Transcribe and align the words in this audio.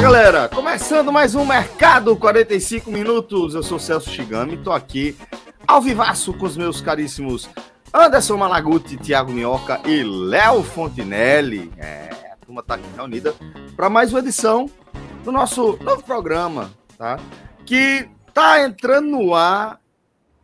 Galera, 0.00 0.48
começando 0.48 1.12
mais 1.12 1.34
um 1.34 1.44
Mercado 1.44 2.16
45 2.16 2.90
Minutos. 2.90 3.54
Eu 3.54 3.62
sou 3.62 3.78
Celso 3.78 4.08
Shigami, 4.08 4.56
tô 4.56 4.72
aqui 4.72 5.16
ao 5.66 5.82
vivaço 5.82 6.32
com 6.32 6.46
os 6.46 6.56
meus 6.56 6.80
caríssimos 6.80 7.46
Anderson 7.92 8.38
Malaguti, 8.38 8.96
Thiago 8.96 9.32
Minhoca 9.32 9.80
e 9.84 10.02
Léo 10.02 10.62
Fontinelli. 10.62 11.70
É, 11.76 12.23
turma 12.44 12.62
tá 12.62 12.74
aqui 12.74 12.86
reunida 12.94 13.34
para 13.74 13.88
mais 13.88 14.12
uma 14.12 14.18
edição 14.18 14.70
do 15.24 15.32
nosso 15.32 15.78
novo 15.82 16.02
programa, 16.02 16.70
tá? 16.98 17.18
Que 17.64 18.08
tá 18.34 18.62
entrando 18.62 19.08
no 19.08 19.34
ar 19.34 19.80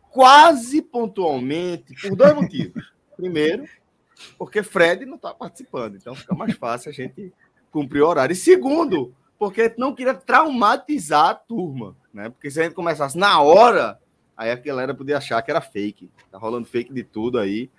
quase 0.09 0.81
pontualmente 0.81 1.93
por 2.01 2.15
dois 2.15 2.33
motivos. 2.33 2.91
Primeiro, 3.15 3.65
porque 4.35 4.63
Fred 4.63 5.05
não 5.05 5.17
tá 5.17 5.31
participando, 5.31 5.95
então 5.95 6.15
fica 6.15 6.33
mais 6.33 6.55
fácil 6.55 6.89
a 6.89 6.93
gente 6.93 7.31
cumprir 7.71 8.01
o 8.01 8.07
horário. 8.07 8.33
E 8.33 8.35
segundo, 8.35 9.13
porque 9.37 9.73
não 9.77 9.93
queria 9.93 10.15
traumatizar 10.15 11.29
a 11.29 11.35
turma, 11.35 11.95
né? 12.11 12.29
Porque 12.29 12.49
se 12.49 12.59
a 12.59 12.63
gente 12.63 12.73
começasse 12.73 13.15
na 13.15 13.39
hora, 13.41 13.99
aí 14.35 14.49
a 14.49 14.55
galera 14.55 14.95
podia 14.95 15.17
achar 15.17 15.39
que 15.43 15.51
era 15.51 15.61
fake. 15.61 16.09
Tá 16.31 16.39
rolando 16.39 16.65
fake 16.65 16.91
de 16.91 17.03
tudo 17.03 17.37
aí. 17.37 17.69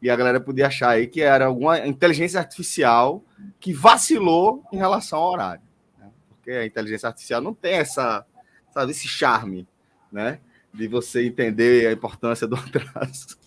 E 0.00 0.10
a 0.10 0.16
galera 0.16 0.40
podia 0.40 0.66
achar 0.66 0.90
aí 0.90 1.06
que 1.06 1.20
era 1.20 1.46
alguma 1.46 1.86
inteligência 1.86 2.38
artificial 2.38 3.24
que 3.58 3.72
vacilou 3.72 4.64
em 4.72 4.76
relação 4.76 5.18
ao 5.18 5.32
horário. 5.32 5.62
Né? 5.98 6.10
Porque 6.28 6.50
a 6.50 6.66
inteligência 6.66 7.08
artificial 7.08 7.40
não 7.40 7.54
tem 7.54 7.74
essa, 7.74 8.24
sabe, 8.70 8.92
esse 8.92 9.08
charme, 9.08 9.66
né? 10.12 10.38
De 10.72 10.86
você 10.86 11.26
entender 11.26 11.86
a 11.86 11.92
importância 11.92 12.46
do 12.46 12.56
atraso. 12.60 13.38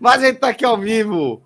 Mas 0.00 0.22
a 0.22 0.26
gente 0.26 0.36
está 0.36 0.48
aqui 0.48 0.64
ao 0.64 0.78
vivo 0.78 1.42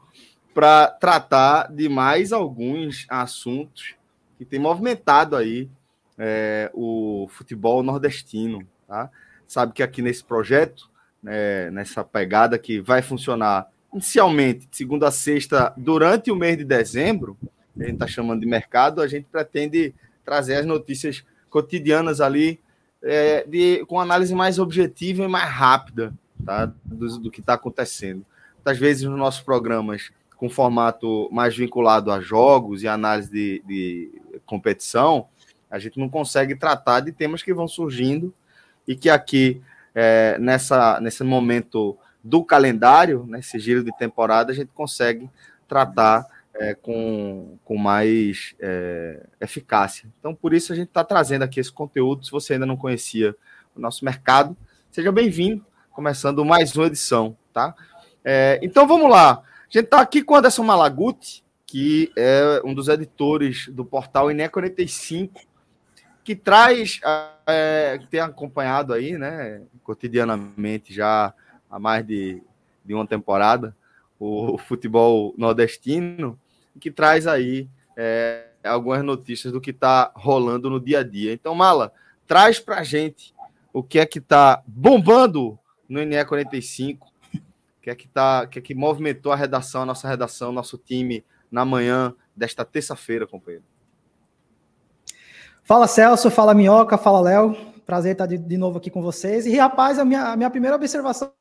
para 0.53 0.89
tratar 0.89 1.73
de 1.73 1.89
mais 1.89 2.33
alguns 2.33 3.07
assuntos 3.09 3.95
que 4.37 4.45
tem 4.45 4.59
movimentado 4.59 5.35
aí 5.35 5.71
é, 6.19 6.71
o 6.75 7.27
futebol 7.31 7.83
nordestino, 7.83 8.67
tá? 8.87 9.11
Sabe 9.47 9.73
que 9.73 9.83
aqui 9.83 10.03
nesse 10.03 10.23
projeto, 10.25 10.91
né, 11.23 11.71
nessa 11.71 12.03
pegada 12.03 12.59
que 12.59 12.81
vai 12.81 13.03
funcionar 13.03 13.69
inicialmente 13.93 14.67
de 14.67 14.77
segunda 14.77 15.09
a 15.09 15.11
sexta 15.11 15.73
durante 15.77 16.31
o 16.31 16.37
mês 16.37 16.57
de 16.57 16.65
dezembro, 16.65 17.37
a 17.79 17.85
gente 17.85 17.95
está 17.95 18.07
chamando 18.07 18.41
de 18.41 18.47
mercado, 18.47 19.01
a 19.01 19.07
gente 19.07 19.27
pretende 19.31 19.95
trazer 20.25 20.57
as 20.57 20.67
notícias 20.67 21.25
cotidianas 21.51 22.21
ali 22.21 22.59
é, 23.03 23.45
de, 23.47 23.85
com 23.87 24.01
análise 24.01 24.35
mais 24.35 24.59
objetiva 24.59 25.23
e 25.25 25.29
mais 25.29 25.51
rápida 25.51 26.15
tá? 26.45 26.73
do, 26.85 27.19
do 27.19 27.31
que 27.31 27.41
está 27.41 27.55
acontecendo. 27.55 28.25
Às 28.65 28.79
vezes 28.79 29.03
nos 29.05 29.19
nossos 29.19 29.41
programas 29.41 30.11
com 30.37 30.49
formato 30.49 31.29
mais 31.31 31.57
vinculado 31.57 32.11
a 32.11 32.21
jogos 32.21 32.83
e 32.83 32.89
análise 32.89 33.31
de, 33.31 33.63
de 33.67 34.41
competição, 34.45 35.29
a 35.71 35.79
gente 35.79 35.99
não 35.99 36.09
consegue 36.09 36.55
tratar 36.55 37.01
de 37.01 37.13
temas 37.13 37.43
que 37.43 37.55
vão 37.55 37.69
surgindo 37.69 38.35
e 38.87 38.97
que 38.97 39.09
aqui, 39.09 39.63
é, 39.95 40.37
nessa, 40.39 41.01
nesse 41.01 41.23
momento 41.23 41.99
do 42.23 42.45
calendário, 42.45 43.27
nesse 43.27 43.59
giro 43.59 43.83
de 43.83 43.97
temporada, 43.97 44.53
a 44.53 44.55
gente 44.55 44.71
consegue 44.73 45.29
tratar 45.67 46.27
é, 46.55 46.75
com, 46.75 47.59
com 47.65 47.77
mais 47.77 48.55
é, 48.61 49.27
eficácia. 49.41 50.09
Então, 50.19 50.35
por 50.35 50.53
isso, 50.53 50.73
a 50.73 50.77
gente 50.77 50.89
está 50.89 51.03
trazendo 51.03 51.43
aqui 51.43 51.61
esse 51.61 51.73
conteúdo. 51.73 52.25
Se 52.25 52.31
você 52.31 52.55
ainda 52.55 52.67
não 52.67 52.77
conhecia 52.77 53.35
o 53.75 53.81
nosso 53.81 54.05
mercado, 54.05 54.57
seja 54.91 55.11
bem-vindo, 55.11 55.65
começando 55.91 56.45
mais 56.45 56.75
uma 56.77 56.87
edição, 56.87 57.37
tá? 57.53 57.75
É, 58.25 58.61
então, 58.63 58.87
vamos 58.87 59.11
lá. 59.11 59.33
A 59.33 59.45
gente 59.69 59.85
está 59.87 60.01
aqui 60.01 60.23
com 60.23 60.35
o 60.35 60.37
Anderson 60.37 60.63
Malaguti, 60.63 61.43
que 61.67 62.13
é 62.17 62.61
um 62.65 62.75
dos 62.75 62.89
editores 62.89 63.69
do 63.69 63.85
portal 63.85 64.31
INE 64.31 64.49
45, 64.49 65.41
que 66.25 66.37
traz, 66.37 67.01
é, 67.47 67.99
que 68.01 68.07
tem 68.07 68.21
acompanhado 68.21 68.93
aí, 68.93 69.19
né, 69.19 69.63
cotidianamente 69.83 70.95
já 70.95 71.35
há 71.71 71.79
mais 71.79 72.07
de, 72.07 72.43
de 72.85 72.95
uma 72.95 73.07
temporada, 73.07 73.77
o, 74.19 74.57
futebol 74.57 75.35
nordestino, 75.37 76.39
que 76.79 76.91
traz 76.91 77.27
aí 77.27 77.69
é, 77.97 78.47
algumas 78.65 79.03
notícias 79.03 79.53
do 79.53 79.61
que 79.61 79.71
está 79.71 80.13
rolando 80.15 80.71
no 80.71 80.79
dia 80.79 81.01
a 81.01 81.03
dia. 81.03 81.33
Então, 81.33 81.55
Mala, 81.55 81.93
traz 82.27 82.61
para 82.61 82.79
a 82.79 82.85
gente 82.85 83.35
o 83.73 83.83
que 83.83 83.99
é 83.99 84.07
que 84.07 84.19
está 84.19 84.63
bombando 84.67 85.59
no 85.89 86.01
INE 86.01 86.25
45, 86.25 87.07
o 87.07 87.41
que 87.83 87.91
é 87.91 87.95
que, 87.95 88.07
tá, 88.07 88.47
que 88.47 88.59
é 88.59 88.63
que 88.63 88.75
movimentou 88.75 89.33
a 89.33 89.37
redação, 89.37 89.83
a 89.83 89.87
nossa 89.87 90.09
redação, 90.09 90.53
nosso 90.53 90.79
time 90.79 91.25
na 91.51 91.65
manhã 91.65 92.15
desta 92.35 92.65
terça-feira, 92.65 93.27
companheiro. 93.27 93.65
Fala 95.65 95.87
Celso, 95.87 96.31
fala 96.31 96.55
Minhoca, 96.55 96.99
fala 96.99 97.21
Léo. 97.21 97.57
Prazer 97.87 98.13
estar 98.13 98.27
de, 98.27 98.37
de, 98.37 98.57
novo 98.57 98.79
aqui 98.79 98.91
com 98.91 99.01
vocês. 99.01 99.47
E 99.47 99.57
rapaz, 99.57 99.99
a 99.99 100.05
minha, 100.05 100.25
a 100.33 100.37
minha 100.37 100.51
primeira 100.51 100.77
observação 100.77 101.33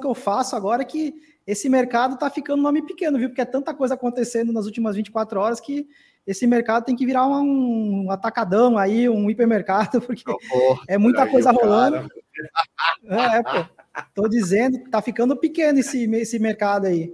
que 0.00 0.06
eu 0.06 0.14
faço 0.14 0.56
agora 0.56 0.82
é 0.82 0.84
que 0.84 1.14
esse 1.46 1.68
mercado 1.68 2.14
está 2.14 2.28
ficando 2.28 2.60
um 2.60 2.62
nome 2.62 2.82
pequeno, 2.82 3.18
viu? 3.18 3.28
Porque 3.28 3.40
é 3.40 3.46
tanta 3.46 3.72
coisa 3.72 3.94
acontecendo 3.94 4.52
nas 4.52 4.66
últimas 4.66 4.96
24 4.96 5.38
horas 5.38 5.60
que 5.60 5.86
esse 6.26 6.46
mercado 6.46 6.84
tem 6.84 6.96
que 6.96 7.06
virar 7.06 7.26
um, 7.26 8.06
um 8.06 8.10
atacadão 8.10 8.76
aí, 8.76 9.08
um 9.08 9.30
hipermercado, 9.30 10.00
porque 10.02 10.24
oh, 10.28 10.76
é 10.88 10.98
muita 10.98 11.24
aí, 11.24 11.30
coisa 11.30 11.50
rolando. 11.50 12.08
É, 13.08 13.42
pô. 13.42 13.66
Tô 14.14 14.28
dizendo, 14.28 14.78
tá 14.90 15.00
ficando 15.00 15.34
pequeno 15.34 15.78
esse, 15.78 16.04
esse 16.16 16.38
mercado 16.38 16.86
aí. 16.86 17.10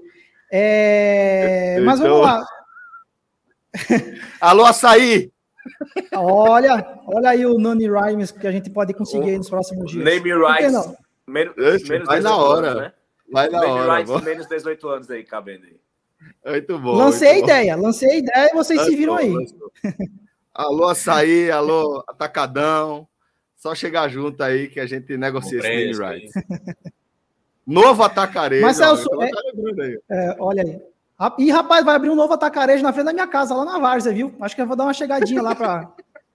É... 0.51 1.79
Mas 1.85 2.01
vamos 2.01 2.21
lá. 2.21 2.45
Alô, 4.41 4.65
açaí! 4.65 5.32
Olha, 6.15 7.01
olha 7.07 7.31
aí 7.31 7.47
o 7.47 7.59
Nani 7.59 7.89
Rhymes 7.89 8.33
que 8.33 8.47
a 8.47 8.53
gente 8.53 8.71
pode 8.71 8.93
conseguir 8.95 9.31
aí 9.31 9.39
nos 9.39 9.49
próximos 9.49 9.91
dias. 9.91 10.05
Name 10.05 10.33
Rights. 10.33 10.97
Menos, 11.27 11.55
menos 11.89 12.07
vai 12.07 12.21
na 12.21 12.37
hora. 12.37 12.69
Anos, 12.69 12.83
né? 12.83 12.93
Vai 13.31 13.49
na 13.49 13.61
Name 13.61 13.73
hora. 13.73 13.97
Rights, 13.97 14.23
menos 14.23 14.47
18 14.49 14.89
anos 14.89 15.11
aí, 15.11 15.25
cabendo 15.25 15.67
aí. 15.67 15.77
Muito 16.55 16.79
bom. 16.79 16.95
Lancei 16.95 17.33
muito 17.33 17.45
a 17.45 17.47
ideia, 17.47 17.77
bom. 17.77 17.83
lancei 17.83 18.11
a 18.11 18.17
ideia 18.17 18.51
e 18.51 18.55
vocês 18.55 18.81
se 18.83 18.97
viram 18.97 19.15
aí. 19.15 19.33
Alô, 20.55 20.89
açaí, 20.89 21.51
alô, 21.51 22.05
atacadão. 22.09 23.09
Só 23.57 23.75
chegar 23.75 24.09
junto 24.09 24.43
aí 24.43 24.69
que 24.69 24.81
a 24.81 24.87
gente 24.87 25.17
negocia 25.17 25.61
esse 25.61 25.69
Name 25.69 25.93
Rights. 25.93 26.33
Novo 27.65 28.03
atacarejo. 28.03 28.63
Mas 28.63 28.77
Celso, 28.77 29.09
é, 29.23 29.97
é, 30.11 30.37
olha 30.39 30.63
aí. 30.63 30.92
E 31.39 31.51
rapaz, 31.51 31.85
vai 31.85 31.95
abrir 31.95 32.11
um 32.11 32.17
novo 32.17 32.33
atacarejo 32.33 32.83
na 32.83 32.93
frente 32.93 33.07
da 33.07 33.13
minha 33.13 33.27
casa, 33.27 33.55
lá 33.55 33.65
na 33.65 33.79
Várzea, 33.79 34.13
viu? 34.13 34.35
Acho 34.41 34.57
que 34.57 34.63
eu 34.63 34.67
vou 34.67 34.77
dar 34.77 34.85
uma 34.85 34.95
chegadinha 34.95 35.41
lá 35.41 35.55
para 35.55 35.89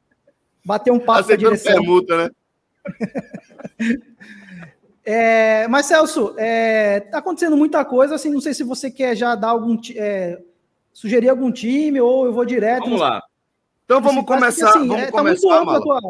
bater 0.64 0.92
um 0.92 1.00
papo 1.00 1.20
Aceitando 1.20 1.56
direção. 1.56 1.74
permuta, 1.74 2.18
né? 2.18 2.30
é, 5.04 5.68
mas 5.68 5.88
Celso, 5.88 6.34
é, 6.38 7.02
tá 7.02 7.18
acontecendo 7.18 7.58
muita 7.58 7.84
coisa, 7.84 8.16
assim, 8.16 8.30
não 8.30 8.40
sei 8.40 8.54
se 8.54 8.64
você 8.64 8.90
quer 8.90 9.16
já 9.16 9.36
dar 9.36 9.50
algum 9.50 9.78
é, 9.96 10.42
sugerir 10.94 11.30
algum 11.30 11.52
time 11.52 12.00
ou 12.00 12.26
eu 12.26 12.34
vou 12.34 12.46
direto. 12.46 12.86
Vamos 12.86 13.02
lá. 13.02 13.22
Então 13.86 14.02
vamos 14.02 14.26
começar, 14.26 14.70
assim, 14.70 14.88
vamos 14.88 15.04
é, 15.04 15.12
começar, 15.12 15.66
tá 15.66 16.02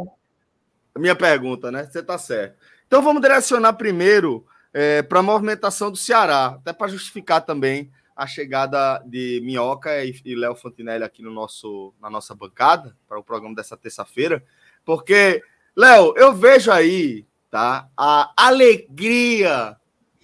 Minha 0.98 1.16
pergunta, 1.16 1.72
né? 1.72 1.86
Você 1.86 2.02
tá 2.02 2.18
certo. 2.18 2.56
Então 2.88 3.02
vamos 3.02 3.22
direcionar 3.22 3.74
primeiro 3.74 4.46
é, 4.74 5.02
para 5.02 5.20
a 5.20 5.24
movimentação 5.24 5.92
do 5.92 5.98
Ceará, 5.98 6.58
até 6.60 6.74
para 6.74 6.88
justificar 6.88 7.42
também 7.42 7.92
a 8.18 8.26
chegada 8.26 8.98
de 9.06 9.40
Minhoca 9.44 10.04
e, 10.04 10.20
e 10.26 10.36
Léo 10.36 10.56
Fontinelli 10.56 11.04
aqui 11.04 11.22
no 11.22 11.32
nosso, 11.32 11.94
na 12.02 12.10
nossa 12.10 12.34
bancada, 12.34 12.98
para 13.08 13.20
o 13.20 13.24
programa 13.24 13.54
dessa 13.54 13.78
terça-feira, 13.78 14.44
porque, 14.84 15.44
Léo, 15.76 16.16
eu 16.18 16.34
vejo 16.34 16.72
aí 16.72 17.28
tá, 17.52 17.88
a 17.96 18.34
alegria 18.36 19.78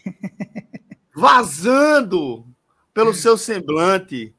vazando 1.16 2.48
pelo 2.92 3.14
seu 3.14 3.38
semblante 3.38 4.34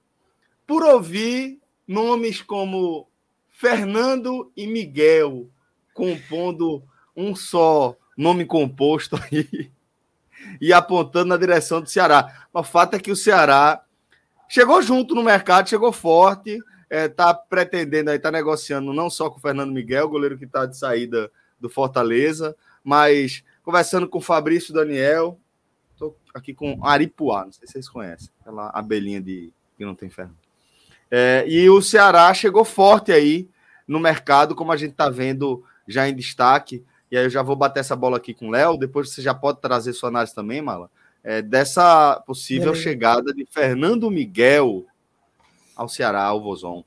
por 0.66 0.82
ouvir 0.82 1.60
nomes 1.86 2.42
como 2.42 3.08
Fernando 3.48 4.50
e 4.56 4.66
Miguel 4.66 5.48
compondo 5.92 6.82
um 7.16 7.36
só 7.36 7.96
nome 8.18 8.44
composto 8.44 9.16
aí 9.16 9.70
e 10.60 10.72
apontando 10.72 11.26
na 11.26 11.36
direção 11.36 11.80
do 11.80 11.88
Ceará. 11.88 12.46
O 12.52 12.62
fato 12.62 12.94
é 12.94 12.98
que 12.98 13.10
o 13.10 13.16
Ceará 13.16 13.82
chegou 14.48 14.80
junto 14.82 15.14
no 15.14 15.22
mercado, 15.22 15.68
chegou 15.68 15.92
forte, 15.92 16.58
está 16.90 17.30
é, 17.30 17.48
pretendendo 17.48 18.10
aí, 18.10 18.16
está 18.16 18.30
negociando 18.30 18.92
não 18.92 19.10
só 19.10 19.30
com 19.30 19.38
o 19.38 19.40
Fernando 19.40 19.72
Miguel, 19.72 20.08
goleiro 20.08 20.38
que 20.38 20.44
está 20.44 20.66
de 20.66 20.76
saída 20.76 21.30
do 21.60 21.68
Fortaleza, 21.68 22.56
mas 22.82 23.42
conversando 23.62 24.08
com 24.08 24.18
o 24.18 24.22
Fabrício 24.22 24.74
Daniel, 24.74 25.38
estou 25.92 26.16
aqui 26.34 26.52
com 26.52 26.84
Aripuá, 26.84 27.46
não 27.46 27.52
sei 27.52 27.66
se 27.66 27.72
vocês 27.72 27.88
conhecem, 27.88 28.28
aquela 28.40 28.70
abelhinha 28.74 29.20
de 29.20 29.52
que 29.76 29.84
não 29.84 29.94
tem 29.94 30.10
ferro. 30.10 30.36
É, 31.10 31.44
e 31.46 31.68
o 31.70 31.80
Ceará 31.80 32.32
chegou 32.34 32.64
forte 32.64 33.12
aí 33.12 33.48
no 33.86 34.00
mercado, 34.00 34.54
como 34.54 34.72
a 34.72 34.76
gente 34.76 34.92
está 34.92 35.08
vendo 35.08 35.64
já 35.86 36.08
em 36.08 36.14
destaque. 36.14 36.84
E 37.14 37.16
aí 37.16 37.26
eu 37.26 37.30
já 37.30 37.42
vou 37.44 37.54
bater 37.54 37.78
essa 37.78 37.94
bola 37.94 38.16
aqui 38.16 38.34
com 38.34 38.48
o 38.48 38.50
Léo. 38.50 38.76
Depois 38.76 39.08
você 39.08 39.22
já 39.22 39.32
pode 39.32 39.60
trazer 39.60 39.92
sua 39.92 40.08
análise 40.08 40.34
também, 40.34 40.60
Mala, 40.60 40.90
é, 41.22 41.40
dessa 41.40 42.20
possível 42.26 42.72
é. 42.72 42.74
chegada 42.74 43.32
de 43.32 43.46
Fernando 43.46 44.10
Miguel 44.10 44.84
ao 45.76 45.88
Ceará, 45.88 46.24
ao 46.24 46.42
Vozão. 46.42 46.84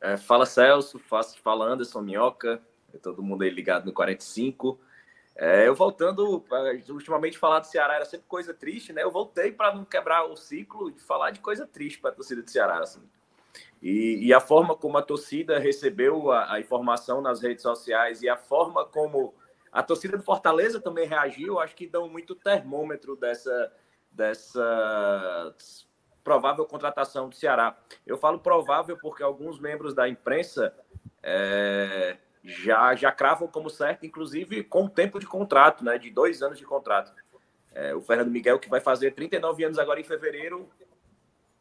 É, 0.00 0.16
fala 0.16 0.44
Celso, 0.44 1.00
fala 1.40 1.66
Anderson 1.66 2.00
Minhoca, 2.00 2.60
todo 3.00 3.22
mundo 3.22 3.44
aí 3.44 3.50
ligado 3.50 3.86
no 3.86 3.92
45. 3.92 4.76
É, 5.36 5.68
eu 5.68 5.74
voltando, 5.76 6.44
ultimamente 6.88 7.38
falar 7.38 7.60
do 7.60 7.68
Ceará 7.68 7.94
era 7.94 8.04
sempre 8.04 8.26
coisa 8.26 8.52
triste, 8.52 8.92
né? 8.92 9.04
Eu 9.04 9.12
voltei 9.12 9.52
para 9.52 9.72
não 9.72 9.84
quebrar 9.84 10.24
o 10.24 10.34
ciclo 10.34 10.90
de 10.90 11.00
falar 11.00 11.30
de 11.30 11.38
coisa 11.38 11.64
triste 11.64 12.00
para 12.00 12.10
a 12.10 12.14
torcida 12.14 12.42
do 12.42 12.50
Ceará. 12.50 12.80
Assim. 12.80 13.08
E, 13.84 14.28
e, 14.28 14.32
a 14.32 14.40
forma 14.40 14.74
como 14.74 14.96
a 14.96 15.02
torcida 15.02 15.58
recebeu 15.58 16.32
a, 16.32 16.54
a, 16.54 16.58
informação 16.58 17.20
nas 17.20 17.42
redes 17.42 17.60
sociais 17.60 18.22
e 18.22 18.28
a 18.30 18.34
forma 18.34 18.82
como 18.82 19.34
a 19.70 19.82
torcida 19.82 20.16
do 20.16 20.22
Fortaleza 20.22 20.80
também 20.80 21.06
reagiu, 21.06 21.60
acho 21.60 21.76
que 21.76 21.86
dão 21.86 22.08
muito 22.08 22.34
termômetro 22.34 23.14
dessa, 23.14 23.70
dessa 24.10 25.54
provável 26.24 26.64
contratação 26.64 27.28
do 27.28 27.34
Ceará. 27.34 27.76
Eu 28.06 28.16
falo 28.16 28.38
provável 28.38 28.96
porque 28.96 29.22
alguns 29.22 29.60
membros 29.60 29.92
da 29.92 30.08
imprensa 30.08 30.74
é, 31.22 32.16
já, 32.42 32.94
já 32.94 33.12
cravam 33.12 33.46
como 33.46 33.68
certo, 33.68 34.06
inclusive 34.06 34.64
com 34.64 34.88
tempo 34.88 35.20
de 35.20 35.26
contrato, 35.26 35.84
né, 35.84 35.98
de 35.98 36.08
dois 36.10 36.40
anos 36.40 36.58
de 36.58 36.64
contrato. 36.64 37.12
É, 37.74 37.94
o 37.94 38.00
Fernando 38.00 38.30
Miguel, 38.30 38.58
que 38.58 38.70
vai 38.70 38.80
fazer 38.80 39.10
39 39.10 39.62
anos 39.62 39.78
agora 39.78 40.00
em 40.00 40.04
fevereiro, 40.04 40.70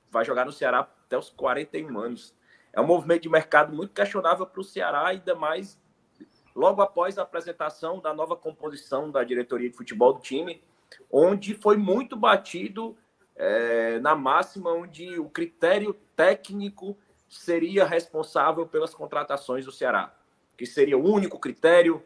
vai 0.10 0.24
jogar 0.24 0.46
no 0.46 0.54
Ceará 0.54 0.88
até 1.14 1.18
os 1.18 1.30
41 1.30 2.00
anos. 2.00 2.36
É 2.72 2.82
um 2.82 2.88
movimento 2.88 3.24
de 3.24 3.30
mercado 3.30 3.74
muito 3.76 3.94
questionável 3.94 4.46
para 4.46 4.62
o 4.62 4.64
Ceará, 4.64 5.08
ainda 5.08 5.36
mais 5.36 5.80
logo 6.56 6.82
após 6.82 7.18
a 7.18 7.24
apresentação 7.24 8.00
da 8.00 8.14
nova 8.14 8.36
composição 8.36 9.10
da 9.10 9.24
diretoria 9.24 9.70
de 9.70 9.76
futebol 9.76 10.14
do 10.14 10.22
time, 10.22 10.64
onde 11.12 11.56
foi 11.56 11.78
muito 11.78 12.16
batido 12.16 12.98
é, 13.36 14.00
na 14.00 14.16
máxima 14.16 14.72
onde 14.72 15.20
o 15.20 15.30
critério 15.30 15.94
técnico 16.16 16.98
seria 17.28 17.86
responsável 17.86 18.68
pelas 18.68 18.94
contratações 18.94 19.66
do 19.66 19.72
Ceará 19.72 20.14
que 20.58 20.66
seria 20.66 20.98
o 20.98 21.04
único 21.04 21.40
critério, 21.40 22.04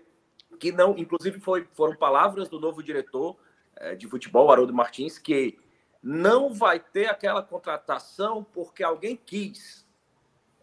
que 0.60 0.72
não, 0.72 0.98
inclusive 0.98 1.40
foi, 1.40 1.68
foram 1.74 1.96
palavras 1.96 2.50
do 2.50 2.60
novo 2.60 2.82
diretor 2.82 3.38
é, 3.76 3.96
de 3.96 4.08
futebol, 4.08 4.52
Haroldo 4.52 4.74
Martins, 4.74 5.18
que 5.18 5.58
não 6.02 6.54
vai 6.54 6.80
ter 6.80 7.08
aquela 7.08 7.42
contratação 7.42 8.44
porque 8.44 8.84
alguém 8.84 9.16
quis. 9.16 9.86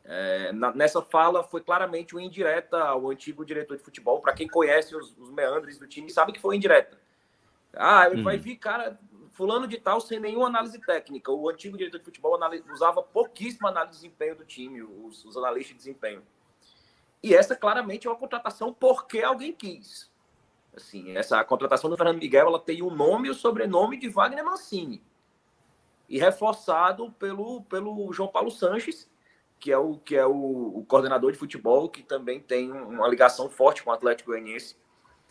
É, 0.07 0.53
na, 0.53 0.73
nessa 0.75 1.01
fala 1.01 1.43
foi 1.43 1.63
claramente 1.63 2.15
uma 2.15 2.23
indireta 2.23 2.79
ao 2.79 3.11
antigo 3.11 3.45
diretor 3.45 3.77
de 3.77 3.83
futebol. 3.83 4.21
Para 4.21 4.35
quem 4.35 4.47
conhece 4.47 4.95
os, 4.95 5.17
os, 5.19 5.31
meandres 5.31 5.79
do 5.79 5.87
time, 5.87 6.11
sabe 6.11 6.33
que 6.33 6.41
foi 6.41 6.57
indireta. 6.57 6.99
Ah, 7.73 8.09
uhum. 8.09 8.23
vai 8.23 8.37
vir 8.37 8.57
cara, 8.57 8.99
fulano 9.33 9.67
de 9.67 9.79
tal, 9.79 10.01
sem 10.01 10.21
nenhuma 10.21 10.47
análise 10.47 10.79
técnica. 10.81 11.33
O 11.33 11.49
antigo 11.49 11.77
diretor 11.77 11.99
de 11.99 12.05
futebol 12.05 12.39
usava 12.73 13.03
pouquíssima 13.03 13.69
análise 13.69 13.93
de 13.93 14.03
desempenho 14.03 14.37
do 14.37 14.45
time, 14.45 14.83
os, 14.83 15.25
os 15.25 15.37
analistas 15.37 15.73
de 15.73 15.79
desempenho. 15.79 16.23
E 17.23 17.35
essa 17.35 17.57
claramente 17.57 18.07
é 18.07 18.11
uma 18.11 18.19
contratação 18.19 18.73
porque 18.73 19.23
alguém 19.23 19.53
quis. 19.53 20.13
Assim, 20.77 21.17
essa 21.17 21.43
contratação 21.45 21.89
do 21.89 21.97
Fernando 21.97 22.19
Miguel, 22.19 22.49
ela 22.49 22.61
tem 22.61 22.83
o 22.83 22.91
nome 22.91 23.29
e 23.29 23.31
o 23.31 23.35
sobrenome 23.35 23.97
de 23.97 24.09
Wagner 24.09 24.45
Mancini. 24.45 25.03
E 26.09 26.19
reforçado 26.19 27.11
pelo, 27.13 27.63
pelo 27.63 28.13
João 28.13 28.29
Paulo 28.29 28.51
Sanches, 28.51 29.11
que 29.59 29.73
é 29.73 29.79
o 29.79 29.97
que 29.97 30.17
é 30.17 30.27
o, 30.27 30.79
o 30.79 30.85
coordenador 30.87 31.33
de 31.33 31.39
futebol, 31.39 31.89
que 31.89 32.03
também 32.03 32.41
tem 32.41 32.71
uma 32.71 33.09
ligação 33.09 33.49
forte 33.49 33.83
com 33.83 33.91
o 33.91 33.95
Atlético 33.95 34.31
Goianiense 34.31 34.77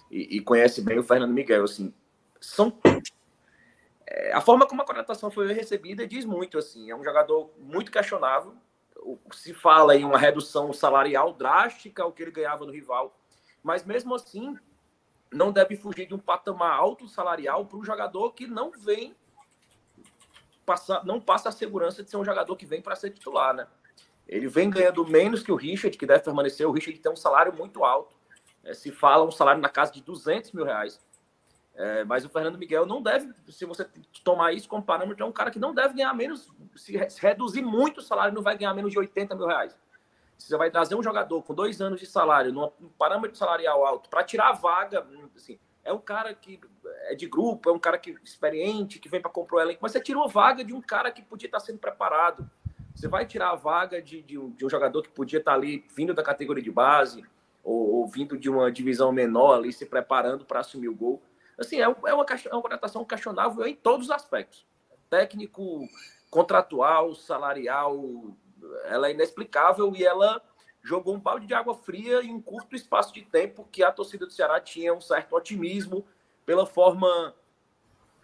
e, 0.09 0.37
e 0.37 0.41
conhece 0.41 0.81
bem 0.81 0.97
o 0.97 1.03
Fernando 1.03 1.33
Miguel. 1.33 1.63
Assim, 1.63 1.93
são 2.41 2.73
é, 4.07 4.33
a 4.33 4.41
forma 4.41 4.67
como 4.67 4.81
a 4.81 4.85
contratação 4.85 5.29
foi 5.29 5.51
recebida 5.53 6.07
diz 6.07 6.25
muito 6.25 6.57
assim. 6.57 6.89
É 6.89 6.95
um 6.95 7.03
jogador 7.03 7.51
muito 7.59 7.91
questionável, 7.91 8.55
se 9.31 9.53
fala 9.53 9.95
em 9.95 10.05
uma 10.05 10.17
redução 10.17 10.71
salarial 10.71 11.33
drástica, 11.33 12.05
o 12.05 12.11
que 12.11 12.21
ele 12.21 12.31
ganhava 12.31 12.65
no 12.65 12.71
rival, 12.71 13.17
mas 13.61 13.83
mesmo 13.83 14.15
assim 14.15 14.57
não 15.31 15.51
deve 15.51 15.75
fugir 15.75 16.05
de 16.05 16.13
um 16.13 16.19
patamar 16.19 16.77
alto 16.77 17.07
salarial 17.07 17.65
para 17.65 17.77
um 17.77 17.83
jogador 17.83 18.33
que 18.33 18.45
não 18.45 18.71
vem 18.71 19.15
passar, 20.65 21.05
não 21.05 21.19
passa 21.19 21.49
a 21.49 21.51
segurança 21.51 22.03
de 22.03 22.09
ser 22.09 22.17
um 22.17 22.25
jogador 22.25 22.55
que 22.55 22.65
vem 22.65 22.81
para 22.81 22.95
ser 22.95 23.09
titular, 23.11 23.53
né? 23.53 23.67
Ele 24.27 24.47
vem 24.47 24.69
ganhando 24.69 25.05
menos 25.05 25.43
que 25.43 25.51
o 25.51 25.55
Richard, 25.55 25.97
que 25.97 26.05
deve 26.05 26.23
permanecer. 26.23 26.67
O 26.67 26.71
Richard 26.71 26.97
tem 26.99 27.11
um 27.11 27.15
salário 27.15 27.53
muito 27.53 27.83
alto. 27.83 28.15
É, 28.63 28.73
se 28.73 28.91
fala 28.91 29.25
um 29.25 29.31
salário 29.31 29.61
na 29.61 29.69
casa 29.69 29.91
de 29.91 30.01
200 30.01 30.53
mil 30.53 30.63
reais. 30.63 30.99
É, 31.75 32.03
mas 32.03 32.23
o 32.23 32.29
Fernando 32.29 32.57
Miguel 32.57 32.85
não 32.85 33.01
deve, 33.01 33.33
se 33.49 33.65
você 33.65 33.87
tomar 34.23 34.53
isso 34.53 34.69
como 34.69 34.83
parâmetro, 34.83 35.23
é 35.23 35.27
um 35.27 35.31
cara 35.31 35.49
que 35.49 35.57
não 35.57 35.73
deve 35.73 35.95
ganhar 35.95 36.13
menos, 36.13 36.53
se 36.75 36.95
reduzir 37.19 37.63
muito 37.63 37.97
o 37.97 38.01
salário, 38.01 38.33
não 38.33 38.43
vai 38.43 38.55
ganhar 38.55 38.73
menos 38.75 38.91
de 38.91 38.99
80 38.99 39.35
mil 39.35 39.47
reais. 39.47 39.75
Você 40.37 40.55
vai 40.55 40.69
trazer 40.69 40.93
um 40.93 41.01
jogador 41.01 41.41
com 41.41 41.53
dois 41.53 41.81
anos 41.81 41.99
de 41.99 42.05
salário, 42.05 42.53
num 42.53 42.69
parâmetro 42.97 43.35
salarial 43.35 43.83
alto, 43.85 44.07
para 44.07 44.23
tirar 44.23 44.49
a 44.49 44.53
vaga, 44.53 45.07
assim, 45.35 45.57
é 45.83 45.91
um 45.91 45.99
cara 45.99 46.33
que 46.33 46.59
é 47.03 47.15
de 47.15 47.27
grupo, 47.27 47.69
é 47.69 47.73
um 47.73 47.79
cara 47.79 47.97
que 47.97 48.17
experiente, 48.23 48.99
que 48.99 49.09
vem 49.09 49.21
para 49.21 49.29
comprar 49.29 49.57
o 49.57 49.61
elenco, 49.61 49.79
mas 49.81 49.91
você 49.91 49.99
tirou 49.99 50.23
a 50.23 50.27
vaga 50.27 50.63
de 50.63 50.73
um 50.73 50.81
cara 50.81 51.11
que 51.11 51.21
podia 51.21 51.47
estar 51.47 51.59
sendo 51.59 51.79
preparado. 51.79 52.49
Você 52.95 53.07
vai 53.07 53.25
tirar 53.25 53.51
a 53.51 53.55
vaga 53.55 54.01
de, 54.01 54.21
de, 54.21 54.37
um, 54.37 54.51
de 54.51 54.65
um 54.65 54.69
jogador 54.69 55.01
que 55.01 55.09
podia 55.09 55.39
estar 55.39 55.53
ali 55.53 55.85
vindo 55.95 56.13
da 56.13 56.23
categoria 56.23 56.63
de 56.63 56.71
base, 56.71 57.25
ou, 57.63 57.95
ou 57.95 58.07
vindo 58.07 58.37
de 58.37 58.49
uma 58.49 58.71
divisão 58.71 59.11
menor 59.11 59.55
ali, 59.55 59.73
se 59.73 59.85
preparando 59.85 60.45
para 60.45 60.59
assumir 60.59 60.89
o 60.89 60.95
gol. 60.95 61.21
Assim, 61.57 61.77
é, 61.77 61.83
é, 61.83 61.87
uma, 61.87 61.99
é 62.07 62.13
uma 62.53 62.61
contratação 62.61 63.03
questionável 63.03 63.65
em 63.65 63.75
todos 63.75 64.07
os 64.07 64.11
aspectos. 64.11 64.65
Técnico, 65.09 65.87
contratual, 66.29 67.13
salarial, 67.13 68.35
ela 68.85 69.07
é 69.07 69.11
inexplicável 69.11 69.93
e 69.95 70.03
ela 70.03 70.41
jogou 70.83 71.15
um 71.15 71.19
balde 71.19 71.47
de 71.47 71.53
água 71.53 71.73
fria 71.73 72.21
em 72.21 72.33
um 72.33 72.41
curto 72.41 72.75
espaço 72.75 73.13
de 73.13 73.21
tempo 73.21 73.67
que 73.71 73.81
a 73.81 73.91
torcida 73.91 74.25
do 74.25 74.33
Ceará 74.33 74.59
tinha 74.59 74.93
um 74.93 74.99
certo 74.99 75.33
otimismo 75.35 76.05
pela 76.45 76.65
forma 76.65 77.33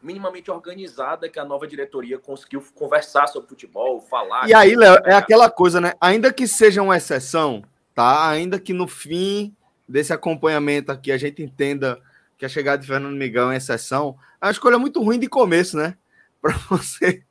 minimamente 0.01 0.51
organizada 0.51 1.30
que 1.30 1.39
a 1.39 1.46
nova 1.46 1.68
diretoria 1.68 2.18
conseguiu 2.18 2.63
conversar 2.75 3.28
sobre 3.28 3.50
futebol, 3.50 4.00
falar. 4.01 4.48
E 4.48 4.54
aí, 4.54 4.75
Léo, 4.75 4.98
é 5.06 5.13
aquela 5.13 5.50
coisa, 5.50 5.80
né? 5.80 5.94
Ainda 6.00 6.32
que 6.32 6.48
seja 6.48 6.82
uma 6.82 6.98
exceção, 6.98 7.63
tá? 7.94 8.30
Ainda 8.30 8.60
que 8.60 8.74
no 8.74 8.88
fim 8.88 9.56
desse 9.88 10.13
acompanhamento 10.13 10.92
aqui 10.92 11.12
a 11.12 11.18
gente 11.18 11.42
entenda 11.42 12.00
que 12.38 12.46
a 12.46 12.50
chegada 12.50 12.82
de 12.82 12.88
Fernando 12.88 13.18
Miguel 13.18 13.51
é 13.51 13.58
exceção, 13.58 14.16
é 14.42 14.46
uma 14.46 14.51
escolha 14.51 14.78
muito 14.78 15.01
ruim 15.01 15.20
de 15.20 15.28
começo, 15.28 15.75
né? 15.75 15.98
Para 16.42 16.54
você 16.70 17.24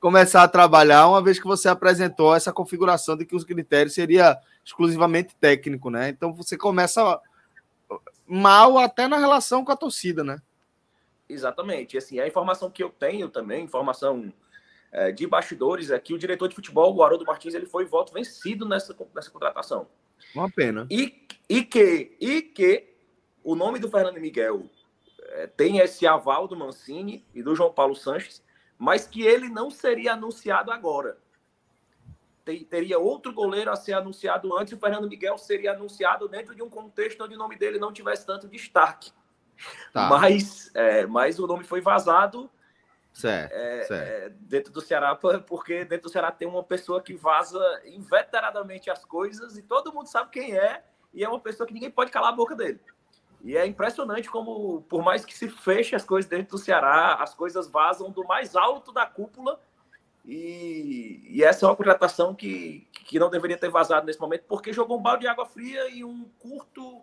começar 0.00 0.42
a 0.42 0.48
trabalhar, 0.48 1.08
uma 1.08 1.22
vez 1.22 1.38
que 1.38 1.46
você 1.46 1.68
apresentou 1.68 2.34
essa 2.34 2.52
configuração 2.52 3.16
de 3.16 3.24
que 3.24 3.36
os 3.36 3.44
critérios 3.44 3.94
seria 3.94 4.38
exclusivamente 4.64 5.34
técnico, 5.36 5.90
né? 5.90 6.08
Então 6.08 6.32
você 6.32 6.56
começa 6.56 7.20
mal 8.26 8.78
até 8.78 9.06
na 9.06 9.18
relação 9.18 9.64
com 9.64 9.72
a 9.72 9.76
torcida, 9.76 10.24
né? 10.24 10.40
Exatamente. 11.28 11.96
Assim, 11.96 12.20
a 12.20 12.26
informação 12.26 12.70
que 12.70 12.82
eu 12.82 12.90
tenho 12.90 13.28
também, 13.28 13.64
informação 13.64 14.32
é, 14.92 15.12
de 15.12 15.26
bastidores, 15.26 15.90
é 15.90 15.98
que 15.98 16.14
o 16.14 16.18
diretor 16.18 16.48
de 16.48 16.54
futebol, 16.54 16.94
o 16.94 17.02
Haroldo 17.02 17.24
Martins, 17.24 17.54
ele 17.54 17.66
foi 17.66 17.84
voto 17.84 18.12
vencido 18.12 18.66
nessa, 18.66 18.96
nessa 19.14 19.30
contratação. 19.30 19.86
Uma 20.34 20.50
pena. 20.50 20.86
E, 20.90 21.26
e 21.48 21.62
que, 21.64 22.16
e 22.20 22.42
que 22.42 22.94
o 23.42 23.54
nome 23.54 23.78
do 23.78 23.90
Fernando 23.90 24.20
Miguel 24.20 24.64
é, 25.20 25.46
tem 25.46 25.78
esse 25.78 26.06
aval 26.06 26.46
do 26.46 26.56
Mancini 26.56 27.24
e 27.34 27.42
do 27.42 27.54
João 27.54 27.72
Paulo 27.72 27.94
Sanches, 27.94 28.42
mas 28.78 29.06
que 29.06 29.22
ele 29.22 29.48
não 29.48 29.70
seria 29.70 30.12
anunciado 30.12 30.70
agora. 30.70 31.18
Teria 32.44 32.98
outro 32.98 33.32
goleiro 33.32 33.70
a 33.70 33.76
ser 33.76 33.94
anunciado 33.94 34.56
antes, 34.56 34.72
e 34.72 34.76
o 34.76 34.78
Fernando 34.78 35.08
Miguel 35.08 35.38
seria 35.38 35.72
anunciado 35.72 36.28
dentro 36.28 36.54
de 36.54 36.62
um 36.62 36.68
contexto 36.68 37.24
onde 37.24 37.34
o 37.34 37.38
nome 37.38 37.56
dele 37.56 37.78
não 37.78 37.92
tivesse 37.92 38.26
tanto 38.26 38.46
destaque. 38.46 39.12
Tá. 39.92 40.08
Mas, 40.08 40.70
é, 40.74 41.06
mas 41.06 41.38
o 41.38 41.46
nome 41.46 41.64
foi 41.64 41.80
vazado 41.80 42.50
certo, 43.12 43.52
é, 43.52 43.82
certo. 43.84 44.08
É, 44.08 44.28
dentro 44.40 44.72
do 44.72 44.80
Ceará, 44.80 45.14
porque 45.14 45.84
dentro 45.84 46.08
do 46.08 46.12
Ceará 46.12 46.32
tem 46.32 46.46
uma 46.46 46.62
pessoa 46.62 47.00
que 47.00 47.14
vaza 47.14 47.62
inveteradamente 47.86 48.90
as 48.90 49.04
coisas 49.04 49.56
e 49.56 49.62
todo 49.62 49.92
mundo 49.92 50.08
sabe 50.08 50.30
quem 50.30 50.56
é, 50.56 50.82
e 51.12 51.24
é 51.24 51.28
uma 51.28 51.40
pessoa 51.40 51.66
que 51.66 51.72
ninguém 51.72 51.90
pode 51.90 52.10
calar 52.10 52.30
a 52.30 52.36
boca 52.36 52.56
dele. 52.56 52.80
E 53.44 53.56
é 53.56 53.66
impressionante 53.66 54.28
como, 54.28 54.82
por 54.88 55.02
mais 55.02 55.24
que 55.24 55.36
se 55.36 55.48
feche 55.48 55.94
as 55.94 56.02
coisas 56.02 56.28
dentro 56.28 56.56
do 56.56 56.58
Ceará, 56.58 57.14
as 57.20 57.34
coisas 57.34 57.68
vazam 57.68 58.10
do 58.10 58.24
mais 58.24 58.56
alto 58.56 58.90
da 58.90 59.04
cúpula. 59.04 59.60
E, 60.24 61.22
e 61.28 61.44
essa 61.44 61.66
é 61.66 61.68
uma 61.68 61.76
contratação 61.76 62.34
que, 62.34 62.86
que 62.92 63.18
não 63.18 63.28
deveria 63.28 63.58
ter 63.58 63.68
vazado 63.68 64.06
nesse 64.06 64.20
momento, 64.20 64.44
porque 64.48 64.72
jogou 64.72 64.98
um 64.98 65.02
balde 65.02 65.22
de 65.22 65.28
água 65.28 65.44
fria 65.44 65.88
e 65.90 66.02
um 66.02 66.24
curto, 66.38 67.02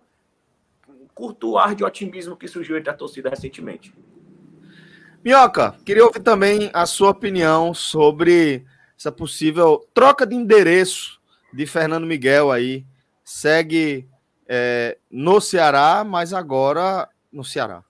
um 0.89 1.07
curto 1.13 1.57
ar 1.57 1.75
de 1.75 1.83
otimismo 1.83 2.35
que 2.35 2.47
surgiu 2.47 2.77
entre 2.77 2.89
a 2.89 2.95
torcida 2.95 3.29
recentemente. 3.29 3.93
Minhoca, 5.23 5.75
queria 5.85 6.03
ouvir 6.03 6.21
também 6.21 6.71
a 6.73 6.87
sua 6.87 7.11
opinião 7.11 7.75
sobre 7.75 8.65
essa 8.97 9.11
possível 9.11 9.87
troca 9.93 10.25
de 10.25 10.35
endereço 10.35 11.21
de 11.53 11.67
Fernando 11.67 12.07
Miguel 12.07 12.51
aí. 12.51 12.85
Segue 13.23 14.09
é, 14.47 14.97
no 15.11 15.39
Ceará, 15.39 16.03
mas 16.03 16.33
agora 16.33 17.07
no 17.31 17.43
Ceará. 17.43 17.83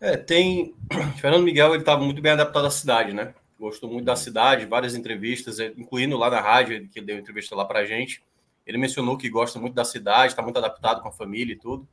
É, 0.00 0.16
tem. 0.16 0.74
Fernando 1.20 1.44
Miguel, 1.44 1.68
ele 1.68 1.82
estava 1.82 2.02
muito 2.02 2.20
bem 2.20 2.32
adaptado 2.32 2.66
à 2.66 2.70
cidade, 2.70 3.12
né? 3.12 3.32
Gostou 3.62 3.88
muito 3.88 4.04
da 4.04 4.16
cidade, 4.16 4.66
várias 4.66 4.96
entrevistas, 4.96 5.60
é, 5.60 5.72
incluindo 5.76 6.18
lá 6.18 6.28
na 6.28 6.40
rádio, 6.40 6.88
que 6.88 7.00
deu 7.00 7.16
entrevista 7.16 7.54
lá 7.54 7.64
pra 7.64 7.84
gente. 7.84 8.20
Ele 8.66 8.76
mencionou 8.76 9.16
que 9.16 9.30
gosta 9.30 9.56
muito 9.56 9.72
da 9.72 9.84
cidade, 9.84 10.32
está 10.32 10.42
muito 10.42 10.56
adaptado 10.56 11.00
com 11.00 11.06
a 11.06 11.12
família 11.12 11.52
e 11.52 11.56
tudo. 11.56 11.86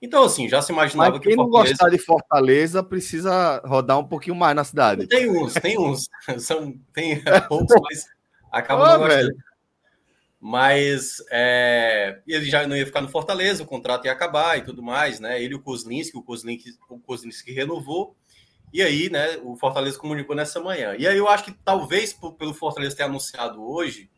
Então, 0.00 0.24
assim, 0.24 0.48
já 0.48 0.62
se 0.62 0.72
imaginava 0.72 1.10
Mas 1.10 1.20
quem 1.20 1.32
que. 1.32 1.36
Quem 1.36 1.36
não 1.36 1.50
gostar 1.50 1.90
de 1.90 1.98
Fortaleza 1.98 2.82
precisa 2.82 3.60
rodar 3.66 3.98
um 3.98 4.08
pouquinho 4.08 4.34
mais 4.34 4.56
na 4.56 4.64
cidade. 4.64 5.06
Tem 5.06 5.28
uns, 5.28 5.52
tem 5.52 5.78
uns. 5.78 6.08
São, 6.40 6.72
tem 6.94 7.22
poucos, 7.46 7.76
mas 7.82 8.06
acaba 8.50 8.92
não 8.92 8.98
gostando. 9.00 9.26
Velho. 9.26 9.36
Mas 10.40 11.22
é, 11.30 12.20
ele 12.26 12.46
já 12.46 12.66
não 12.66 12.74
ia 12.74 12.86
ficar 12.86 13.02
no 13.02 13.08
Fortaleza, 13.10 13.62
o 13.62 13.66
contrato 13.66 14.06
ia 14.06 14.12
acabar 14.12 14.56
e 14.56 14.62
tudo 14.62 14.82
mais, 14.82 15.20
né? 15.20 15.42
Ele 15.42 15.52
e 15.52 15.56
o 15.56 15.62
Kozlinski, 15.62 16.16
o 16.16 16.22
Kozlinski, 16.22 16.74
o 16.88 16.98
Kozlinski 16.98 17.52
renovou. 17.52 18.16
E 18.76 18.82
aí, 18.82 19.08
né, 19.08 19.38
o 19.42 19.56
Fortaleza 19.56 19.98
comunicou 19.98 20.36
nessa 20.36 20.60
manhã. 20.60 20.94
E 20.98 21.06
aí 21.06 21.16
eu 21.16 21.28
acho 21.28 21.44
que 21.44 21.52
talvez 21.64 22.12
pelo 22.12 22.52
Fortaleza 22.52 22.94
ter 22.94 23.04
anunciado 23.04 23.66
hoje, 23.66 24.10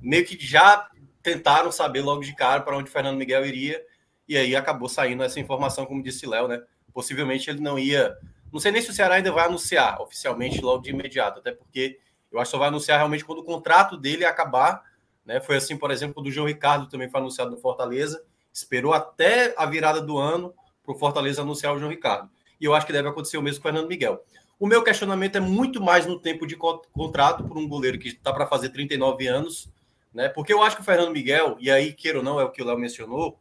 meio 0.00 0.24
que 0.24 0.38
já 0.38 0.88
tentaram 1.22 1.72
saber 1.72 2.02
logo 2.02 2.22
de 2.22 2.32
cara 2.34 2.60
para 2.60 2.76
onde 2.76 2.90
Fernando 2.90 3.18
Miguel 3.18 3.44
iria. 3.44 3.82
E 4.28 4.36
aí 4.36 4.54
acabou 4.54 4.88
saindo 4.88 5.22
essa 5.24 5.40
informação, 5.40 5.84
como 5.84 6.02
disse 6.02 6.26
Léo, 6.26 6.46
né? 6.46 6.62
Possivelmente 6.92 7.50
ele 7.50 7.60
não 7.60 7.78
ia. 7.78 8.16
Não 8.52 8.60
sei 8.60 8.70
nem 8.70 8.80
se 8.80 8.90
o 8.90 8.94
Ceará 8.94 9.16
ainda 9.16 9.32
vai 9.32 9.46
anunciar 9.46 10.00
oficialmente 10.00 10.60
logo 10.60 10.82
de 10.82 10.90
imediato, 10.90 11.40
até 11.40 11.50
porque 11.50 11.98
eu 12.30 12.38
acho 12.38 12.50
que 12.50 12.52
só 12.52 12.58
vai 12.58 12.68
anunciar 12.68 12.98
realmente 12.98 13.24
quando 13.24 13.40
o 13.40 13.44
contrato 13.44 13.96
dele 13.96 14.24
acabar 14.24 14.82
né? 15.28 15.40
Foi 15.42 15.56
assim, 15.56 15.76
por 15.76 15.90
exemplo, 15.90 16.22
do 16.22 16.30
João 16.30 16.46
Ricardo 16.46 16.88
também 16.88 17.10
foi 17.10 17.20
anunciado 17.20 17.50
no 17.50 17.58
Fortaleza. 17.58 18.24
Esperou 18.50 18.94
até 18.94 19.54
a 19.58 19.66
virada 19.66 20.00
do 20.00 20.16
ano 20.16 20.54
para 20.82 20.94
o 20.94 20.98
Fortaleza 20.98 21.42
anunciar 21.42 21.74
o 21.74 21.78
João 21.78 21.90
Ricardo. 21.90 22.30
E 22.60 22.64
eu 22.64 22.74
acho 22.74 22.86
que 22.86 22.92
deve 22.92 23.08
acontecer 23.08 23.36
o 23.36 23.42
mesmo 23.42 23.62
com 23.62 23.68
o 23.68 23.72
Fernando 23.72 23.88
Miguel. 23.88 24.24
O 24.58 24.66
meu 24.66 24.82
questionamento 24.82 25.36
é 25.36 25.40
muito 25.40 25.80
mais 25.80 26.04
no 26.06 26.18
tempo 26.18 26.46
de 26.46 26.56
contrato 26.56 27.44
por 27.44 27.56
um 27.56 27.68
goleiro 27.68 27.98
que 27.98 28.08
está 28.08 28.32
para 28.32 28.46
fazer 28.46 28.70
39 28.70 29.26
anos, 29.28 29.70
né? 30.12 30.28
Porque 30.28 30.52
eu 30.52 30.62
acho 30.62 30.74
que 30.74 30.82
o 30.82 30.84
Fernando 30.84 31.12
Miguel, 31.12 31.56
e 31.60 31.70
aí, 31.70 31.92
queira 31.92 32.18
ou 32.18 32.24
não, 32.24 32.40
é 32.40 32.44
o 32.44 32.50
que 32.50 32.60
o 32.60 32.64
Léo 32.64 32.78
mencionou, 32.78 33.38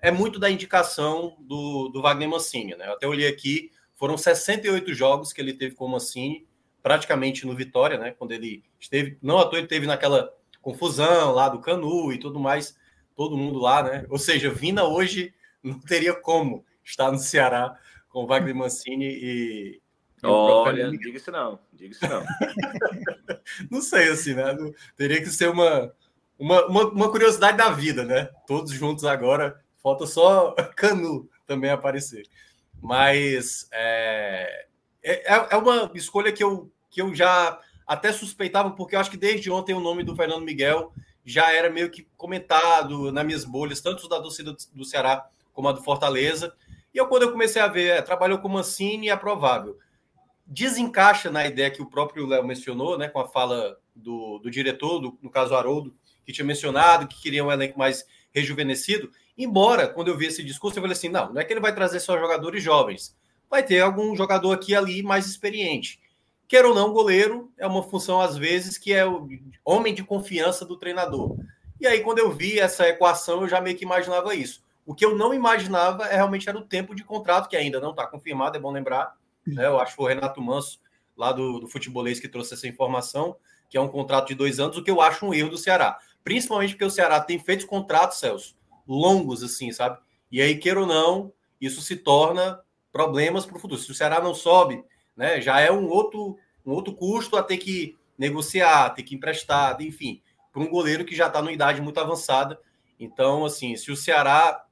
é 0.00 0.10
muito 0.10 0.38
da 0.38 0.50
indicação 0.50 1.36
do, 1.40 1.88
do 1.88 2.02
Wagner 2.02 2.28
Mancini, 2.28 2.74
né? 2.76 2.86
Eu 2.86 2.92
até 2.92 3.06
olhei 3.06 3.26
aqui, 3.26 3.72
foram 3.96 4.16
68 4.16 4.92
jogos 4.92 5.32
que 5.32 5.40
ele 5.40 5.54
teve 5.54 5.74
com 5.74 5.86
o 5.86 5.88
Mancini, 5.88 6.46
praticamente 6.82 7.46
no 7.46 7.56
Vitória, 7.56 7.98
né? 7.98 8.12
Quando 8.12 8.32
ele 8.32 8.62
esteve, 8.78 9.16
não 9.22 9.38
à 9.38 9.46
toa 9.46 9.58
ele 9.58 9.66
teve 9.66 9.86
naquela 9.86 10.32
confusão 10.60 11.32
lá 11.32 11.48
do 11.48 11.60
Canu 11.60 12.12
e 12.12 12.18
tudo 12.18 12.38
mais, 12.38 12.76
todo 13.16 13.36
mundo 13.36 13.58
lá, 13.58 13.82
né? 13.82 14.06
Ou 14.08 14.18
seja, 14.18 14.50
Vina 14.50 14.84
hoje 14.84 15.34
não 15.62 15.80
teria 15.80 16.14
como 16.14 16.64
estar 16.84 17.10
no 17.10 17.18
Ceará 17.18 17.76
com 18.08 18.26
Wagner 18.26 18.54
Mancini 18.54 19.06
e. 19.06 19.80
Olha, 20.22 20.90
diga 20.90 21.16
isso 21.16 21.30
não, 21.30 21.60
diga 21.72 21.92
isso 21.92 22.08
não. 22.08 22.24
não 23.70 23.80
sei, 23.80 24.08
assim, 24.08 24.34
né? 24.34 24.56
Teria 24.96 25.20
que 25.20 25.30
ser 25.30 25.48
uma, 25.48 25.92
uma, 26.36 26.66
uma, 26.66 26.84
uma, 26.88 27.10
curiosidade 27.10 27.56
da 27.56 27.70
vida, 27.70 28.04
né? 28.04 28.28
Todos 28.46 28.72
juntos 28.72 29.04
agora, 29.04 29.62
falta 29.80 30.06
só 30.06 30.52
Canu 30.74 31.28
também 31.46 31.70
aparecer. 31.70 32.26
Mas 32.82 33.68
é, 33.72 34.66
é, 35.02 35.46
é 35.50 35.56
uma 35.56 35.90
escolha 35.94 36.32
que 36.32 36.42
eu, 36.42 36.70
que 36.90 37.00
eu 37.00 37.14
já 37.14 37.60
até 37.86 38.12
suspeitava, 38.12 38.72
porque 38.72 38.96
eu 38.96 39.00
acho 39.00 39.10
que 39.10 39.16
desde 39.16 39.50
ontem 39.50 39.74
o 39.74 39.80
nome 39.80 40.02
do 40.02 40.16
Fernando 40.16 40.44
Miguel 40.44 40.92
já 41.24 41.52
era 41.52 41.70
meio 41.70 41.90
que 41.90 42.08
comentado 42.16 43.12
nas 43.12 43.24
minhas 43.24 43.44
bolhas, 43.44 43.80
tanto 43.80 44.08
da 44.08 44.20
torcida 44.20 44.56
do 44.72 44.84
Ceará 44.84 45.28
como 45.52 45.68
a 45.68 45.72
do 45.72 45.82
Fortaleza. 45.82 46.54
E 46.92 46.98
eu, 46.98 47.06
quando 47.06 47.22
eu 47.22 47.32
comecei 47.32 47.60
a 47.60 47.68
ver, 47.68 47.88
é, 47.90 48.02
trabalhou 48.02 48.38
com 48.38 48.48
Mancini, 48.48 49.08
é 49.08 49.16
provável. 49.16 49.78
Desencaixa 50.46 51.30
na 51.30 51.46
ideia 51.46 51.70
que 51.70 51.82
o 51.82 51.90
próprio 51.90 52.26
Léo 52.26 52.46
mencionou, 52.46 52.96
né, 52.96 53.08
com 53.08 53.20
a 53.20 53.28
fala 53.28 53.78
do, 53.94 54.38
do 54.38 54.50
diretor, 54.50 54.98
do, 54.98 55.18
no 55.20 55.30
caso 55.30 55.54
Haroldo, 55.54 55.94
que 56.24 56.32
tinha 56.32 56.44
mencionado 56.44 57.06
que 57.06 57.20
queria 57.20 57.44
um 57.44 57.52
elenco 57.52 57.78
mais 57.78 58.06
rejuvenescido. 58.32 59.10
Embora, 59.36 59.86
quando 59.88 60.08
eu 60.08 60.16
vi 60.16 60.26
esse 60.26 60.42
discurso, 60.42 60.78
eu 60.78 60.82
falei 60.82 60.96
assim: 60.96 61.08
não, 61.08 61.32
não 61.32 61.40
é 61.40 61.44
que 61.44 61.52
ele 61.52 61.60
vai 61.60 61.74
trazer 61.74 62.00
só 62.00 62.18
jogadores 62.18 62.62
jovens, 62.62 63.16
vai 63.48 63.62
ter 63.62 63.80
algum 63.80 64.14
jogador 64.16 64.52
aqui 64.52 64.74
ali 64.74 65.02
mais 65.02 65.26
experiente. 65.26 66.00
Quer 66.46 66.64
ou 66.64 66.74
não, 66.74 66.92
goleiro 66.92 67.52
é 67.58 67.66
uma 67.66 67.82
função, 67.82 68.20
às 68.20 68.36
vezes, 68.36 68.78
que 68.78 68.92
é 68.92 69.06
o 69.06 69.28
homem 69.64 69.94
de 69.94 70.02
confiança 70.02 70.64
do 70.64 70.78
treinador. 70.78 71.36
E 71.78 71.86
aí, 71.86 72.00
quando 72.00 72.18
eu 72.18 72.32
vi 72.32 72.58
essa 72.58 72.88
equação, 72.88 73.42
eu 73.42 73.48
já 73.48 73.60
meio 73.60 73.76
que 73.76 73.84
imaginava 73.84 74.34
isso. 74.34 74.62
O 74.88 74.94
que 74.94 75.04
eu 75.04 75.14
não 75.14 75.34
imaginava 75.34 76.06
é 76.06 76.16
realmente 76.16 76.48
era 76.48 76.56
o 76.56 76.64
tempo 76.64 76.94
de 76.94 77.04
contrato, 77.04 77.48
que 77.48 77.56
ainda 77.56 77.78
não 77.78 77.90
está 77.90 78.06
confirmado, 78.06 78.56
é 78.56 78.60
bom 78.60 78.72
lembrar. 78.72 79.14
Né? 79.46 79.66
Eu 79.66 79.78
acho 79.78 79.94
que 79.94 80.02
o 80.02 80.06
Renato 80.06 80.40
Manso, 80.40 80.80
lá 81.16 81.30
do, 81.30 81.60
do 81.60 81.68
futebolês, 81.68 82.18
que 82.18 82.28
trouxe 82.28 82.54
essa 82.54 82.66
informação, 82.66 83.36
que 83.68 83.76
é 83.76 83.80
um 83.80 83.88
contrato 83.88 84.28
de 84.28 84.34
dois 84.34 84.58
anos, 84.58 84.76
o 84.78 84.82
que 84.82 84.90
eu 84.90 85.00
acho 85.00 85.26
um 85.26 85.34
erro 85.34 85.50
do 85.50 85.58
Ceará. 85.58 85.98
Principalmente 86.24 86.70
porque 86.70 86.84
o 86.84 86.90
Ceará 86.90 87.20
tem 87.20 87.38
feito 87.38 87.66
contratos, 87.66 88.18
Celso, 88.18 88.56
longos, 88.86 89.42
assim, 89.42 89.70
sabe? 89.72 89.98
E 90.32 90.40
aí, 90.40 90.56
queira 90.56 90.80
ou 90.80 90.86
não, 90.86 91.32
isso 91.60 91.82
se 91.82 91.96
torna 91.96 92.60
problemas 92.90 93.44
para 93.44 93.56
o 93.56 93.60
futuro. 93.60 93.80
Se 93.80 93.90
o 93.90 93.94
Ceará 93.94 94.20
não 94.20 94.34
sobe 94.34 94.82
né? 95.18 95.40
Já 95.40 95.60
é 95.60 95.70
um 95.72 95.88
outro, 95.88 96.38
um 96.64 96.70
outro 96.70 96.94
custo 96.94 97.36
a 97.36 97.42
ter 97.42 97.56
que 97.56 97.98
negociar, 98.16 98.90
ter 98.90 99.02
que 99.02 99.16
emprestar, 99.16 99.76
enfim, 99.82 100.22
para 100.52 100.62
um 100.62 100.70
goleiro 100.70 101.04
que 101.04 101.16
já 101.16 101.26
está 101.26 101.42
numa 101.42 101.52
idade 101.52 101.82
muito 101.82 101.98
avançada. 101.98 102.56
Então, 103.00 103.44
assim, 103.44 103.74
se 103.74 103.90
o 103.90 103.96
Ceará, 103.96 104.64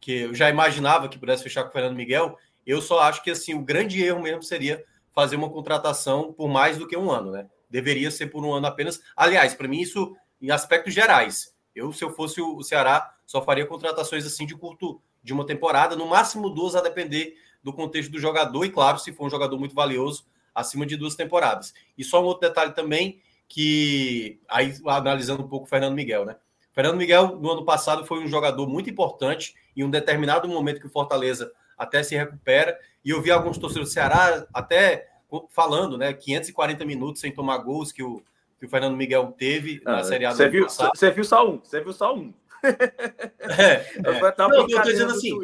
que 0.00 0.20
eu 0.22 0.34
já 0.34 0.48
imaginava 0.48 1.08
que 1.08 1.18
pudesse 1.18 1.42
fechar 1.42 1.62
com 1.62 1.68
o 1.68 1.72
Fernando 1.72 1.96
Miguel, 1.96 2.38
eu 2.66 2.80
só 2.80 3.00
acho 3.00 3.22
que 3.22 3.30
assim 3.30 3.54
o 3.54 3.62
grande 3.62 4.02
erro 4.02 4.22
mesmo 4.22 4.42
seria 4.42 4.84
fazer 5.12 5.36
uma 5.36 5.50
contratação 5.50 6.32
por 6.32 6.48
mais 6.48 6.78
do 6.78 6.86
que 6.86 6.96
um 6.96 7.10
ano, 7.10 7.32
né? 7.32 7.46
Deveria 7.68 8.10
ser 8.10 8.26
por 8.28 8.44
um 8.44 8.52
ano 8.52 8.66
apenas. 8.66 9.00
Aliás, 9.16 9.54
para 9.54 9.68
mim 9.68 9.80
isso 9.80 10.16
em 10.40 10.50
aspectos 10.50 10.94
gerais. 10.94 11.54
Eu, 11.74 11.92
se 11.92 12.02
eu 12.02 12.10
fosse 12.10 12.40
o 12.40 12.62
Ceará, 12.62 13.14
só 13.26 13.42
faria 13.42 13.66
contratações 13.66 14.26
assim 14.26 14.46
de 14.46 14.56
curto, 14.56 15.00
de 15.22 15.32
uma 15.32 15.46
temporada, 15.46 15.94
no 15.94 16.06
máximo 16.06 16.50
duas, 16.50 16.74
a 16.74 16.80
depender 16.80 17.36
do 17.62 17.72
contexto 17.72 18.10
do 18.10 18.18
jogador 18.18 18.64
e, 18.64 18.70
claro, 18.70 18.98
se 18.98 19.12
for 19.12 19.26
um 19.26 19.30
jogador 19.30 19.58
muito 19.58 19.74
valioso, 19.74 20.26
acima 20.54 20.86
de 20.86 20.96
duas 20.96 21.14
temporadas. 21.14 21.74
E 21.96 22.02
só 22.02 22.22
um 22.22 22.24
outro 22.24 22.48
detalhe 22.48 22.72
também, 22.72 23.20
que 23.46 24.40
aí 24.48 24.74
analisando 24.86 25.42
um 25.42 25.48
pouco 25.48 25.66
o 25.66 25.68
Fernando 25.68 25.94
Miguel, 25.94 26.24
né? 26.24 26.36
Fernando 26.80 26.96
Miguel, 26.96 27.38
no 27.38 27.50
ano 27.50 27.62
passado, 27.62 28.06
foi 28.06 28.20
um 28.20 28.26
jogador 28.26 28.66
muito 28.66 28.88
importante 28.88 29.54
em 29.76 29.84
um 29.84 29.90
determinado 29.90 30.48
momento 30.48 30.80
que 30.80 30.86
o 30.86 30.90
Fortaleza 30.90 31.52
até 31.76 32.02
se 32.02 32.16
recupera. 32.16 32.74
E 33.04 33.10
eu 33.10 33.20
vi 33.20 33.30
alguns 33.30 33.58
torcedores 33.58 33.90
do 33.90 33.92
Ceará 33.92 34.46
até 34.54 35.10
falando, 35.50 35.98
né? 35.98 36.10
540 36.14 36.82
minutos 36.86 37.20
sem 37.20 37.30
tomar 37.32 37.58
gols 37.58 37.92
que 37.92 38.02
o, 38.02 38.22
que 38.58 38.64
o 38.64 38.68
Fernando 38.68 38.96
Miguel 38.96 39.34
teve 39.36 39.82
ah, 39.84 39.96
na 39.96 40.04
Série 40.04 40.24
A. 40.24 40.32
Você 40.32 40.48
viu, 40.48 40.66
você 40.66 41.10
viu 41.10 41.22
só 41.22 41.50
um, 41.50 41.60
você 41.62 41.82
viu 41.82 41.92
só 41.92 42.14
um. 42.14 42.32
É, 42.62 42.72
é. 43.62 43.92
Eu, 44.02 44.48
Não, 44.48 44.66
eu 44.66 44.82
dizendo 44.82 45.12
assim. 45.12 45.38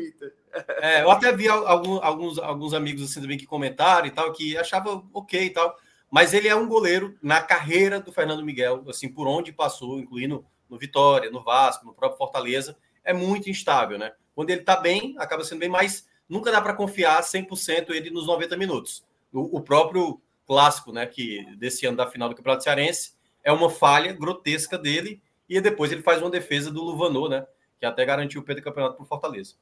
É, 0.80 1.02
eu 1.02 1.10
até 1.10 1.36
vi 1.36 1.48
alguns, 1.48 2.38
alguns 2.38 2.72
amigos 2.72 3.02
assim 3.02 3.20
também 3.20 3.36
que 3.36 3.46
comentaram 3.46 4.06
e 4.06 4.10
tal, 4.10 4.32
que 4.32 4.56
achava 4.56 5.02
ok 5.12 5.44
e 5.44 5.50
tal. 5.50 5.76
Mas 6.10 6.32
ele 6.32 6.48
é 6.48 6.56
um 6.56 6.66
goleiro 6.66 7.14
na 7.20 7.42
carreira 7.42 8.00
do 8.00 8.10
Fernando 8.10 8.42
Miguel, 8.42 8.82
assim, 8.88 9.06
por 9.06 9.26
onde 9.26 9.52
passou, 9.52 9.98
incluindo 9.98 10.42
no 10.68 10.78
Vitória, 10.78 11.30
no 11.30 11.42
Vasco, 11.42 11.86
no 11.86 11.94
próprio 11.94 12.18
Fortaleza, 12.18 12.76
é 13.04 13.12
muito 13.12 13.48
instável, 13.48 13.98
né? 13.98 14.12
Quando 14.34 14.50
ele 14.50 14.62
tá 14.62 14.76
bem, 14.76 15.14
acaba 15.18 15.44
sendo 15.44 15.60
bem, 15.60 15.68
mas 15.68 16.06
nunca 16.28 16.50
dá 16.50 16.60
para 16.60 16.74
confiar 16.74 17.22
100% 17.22 17.90
ele 17.90 18.10
nos 18.10 18.26
90 18.26 18.56
minutos. 18.56 19.04
O, 19.32 19.58
o, 19.58 19.60
próprio 19.62 20.20
clássico, 20.46 20.92
né, 20.92 21.06
que 21.06 21.44
desse 21.56 21.86
ano 21.86 21.96
da 21.96 22.06
final 22.06 22.28
do 22.28 22.34
Campeonato 22.34 22.64
Cearense, 22.64 23.14
é 23.42 23.52
uma 23.52 23.70
falha 23.70 24.12
grotesca 24.12 24.76
dele, 24.76 25.22
e 25.48 25.60
depois 25.60 25.92
ele 25.92 26.02
faz 26.02 26.20
uma 26.20 26.30
defesa 26.30 26.70
do 26.70 26.82
Luvanô, 26.82 27.28
né, 27.28 27.46
que 27.78 27.86
até 27.86 28.04
garantiu 28.04 28.40
o 28.40 28.44
Pedro 28.44 28.62
Campeonato 28.62 28.96
para 28.96 29.04
o 29.04 29.06
Fortaleza. 29.06 29.54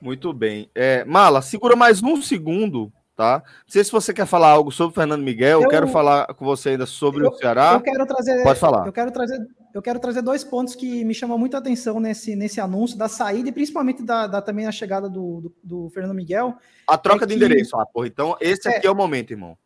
Muito 0.00 0.32
bem. 0.32 0.70
É, 0.74 1.04
Mala, 1.04 1.40
segura 1.40 1.74
mais 1.74 2.02
um 2.02 2.20
segundo, 2.20 2.92
tá? 3.16 3.42
Não 3.44 3.68
sei 3.68 3.84
se 3.84 3.92
você 3.92 4.12
quer 4.12 4.26
falar 4.26 4.48
algo 4.48 4.70
sobre 4.70 4.92
o 4.92 4.94
Fernando 4.94 5.22
Miguel. 5.22 5.62
Eu, 5.62 5.68
quero 5.68 5.86
falar 5.88 6.26
com 6.34 6.44
você 6.44 6.70
ainda 6.70 6.86
sobre 6.86 7.24
eu, 7.24 7.30
o 7.30 7.34
Ceará. 7.34 7.74
Eu 7.74 7.80
quero 7.80 8.06
trazer. 8.06 8.42
Pode 8.42 8.58
falar. 8.58 8.86
Eu 8.86 8.92
quero 8.92 9.10
trazer. 9.10 9.38
Eu 9.72 9.82
quero 9.82 9.98
trazer 9.98 10.22
dois 10.22 10.44
pontos 10.44 10.74
que 10.74 11.04
me 11.04 11.14
chamam 11.14 11.36
muita 11.36 11.58
atenção 11.58 11.98
nesse, 11.98 12.36
nesse 12.36 12.60
anúncio 12.60 12.96
da 12.96 13.08
saída 13.08 13.48
e 13.48 13.52
principalmente 13.52 14.04
da, 14.04 14.26
da 14.26 14.40
também 14.40 14.66
a 14.66 14.72
chegada 14.72 15.08
do, 15.08 15.40
do, 15.40 15.54
do, 15.64 15.90
Fernando 15.90 16.14
Miguel. 16.14 16.54
A 16.86 16.96
troca 16.96 17.24
é 17.24 17.26
de 17.26 17.36
que... 17.36 17.44
endereço, 17.44 17.76
ah, 17.76 17.84
porra. 17.84 18.06
Então, 18.06 18.36
esse 18.40 18.68
aqui 18.68 18.86
é, 18.86 18.88
é 18.88 18.92
o 18.92 18.94
momento, 18.94 19.32
irmão. 19.32 19.58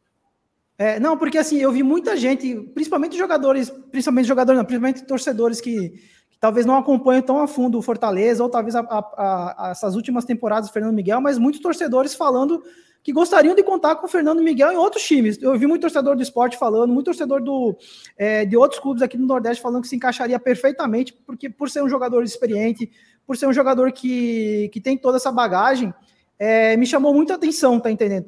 É, 0.78 0.98
não, 1.00 1.18
porque 1.18 1.36
assim, 1.36 1.58
eu 1.58 1.72
vi 1.72 1.82
muita 1.82 2.16
gente, 2.16 2.54
principalmente 2.72 3.18
jogadores, 3.18 3.68
principalmente 3.90 4.28
jogadores, 4.28 4.58
não, 4.58 4.64
principalmente 4.64 5.04
torcedores 5.04 5.60
que, 5.60 5.90
que 6.30 6.38
talvez 6.40 6.64
não 6.64 6.76
acompanham 6.76 7.20
tão 7.20 7.40
a 7.40 7.48
fundo 7.48 7.76
o 7.76 7.82
Fortaleza, 7.82 8.42
ou 8.42 8.48
talvez 8.48 8.76
a, 8.76 8.80
a, 8.80 9.66
a, 9.66 9.70
essas 9.72 9.96
últimas 9.96 10.24
temporadas 10.24 10.70
do 10.70 10.72
Fernando 10.72 10.94
Miguel, 10.94 11.20
mas 11.20 11.36
muitos 11.36 11.60
torcedores 11.60 12.14
falando 12.14 12.62
que 13.02 13.12
gostariam 13.12 13.54
de 13.54 13.62
contar 13.62 13.96
com 13.96 14.06
o 14.06 14.08
Fernando 14.08 14.42
Miguel 14.42 14.72
em 14.72 14.76
outros 14.76 15.02
times. 15.04 15.40
Eu 15.40 15.56
vi 15.58 15.66
muito 15.66 15.82
torcedor 15.82 16.16
do 16.16 16.22
esporte 16.22 16.58
falando, 16.58 16.92
muito 16.92 17.06
torcedor 17.06 17.42
do, 17.42 17.76
é, 18.16 18.44
de 18.44 18.56
outros 18.56 18.80
clubes 18.80 19.02
aqui 19.02 19.16
no 19.16 19.26
Nordeste 19.26 19.62
falando 19.62 19.82
que 19.82 19.88
se 19.88 19.96
encaixaria 19.96 20.38
perfeitamente, 20.38 21.12
porque 21.26 21.48
por 21.48 21.70
ser 21.70 21.82
um 21.82 21.88
jogador 21.88 22.22
experiente, 22.22 22.90
por 23.26 23.36
ser 23.36 23.46
um 23.46 23.52
jogador 23.52 23.92
que, 23.92 24.68
que 24.72 24.80
tem 24.80 24.96
toda 24.96 25.16
essa 25.16 25.32
bagagem, 25.32 25.92
é, 26.38 26.76
me 26.76 26.86
chamou 26.86 27.14
muita 27.14 27.34
atenção, 27.34 27.80
tá 27.80 27.90
entendendo? 27.90 28.26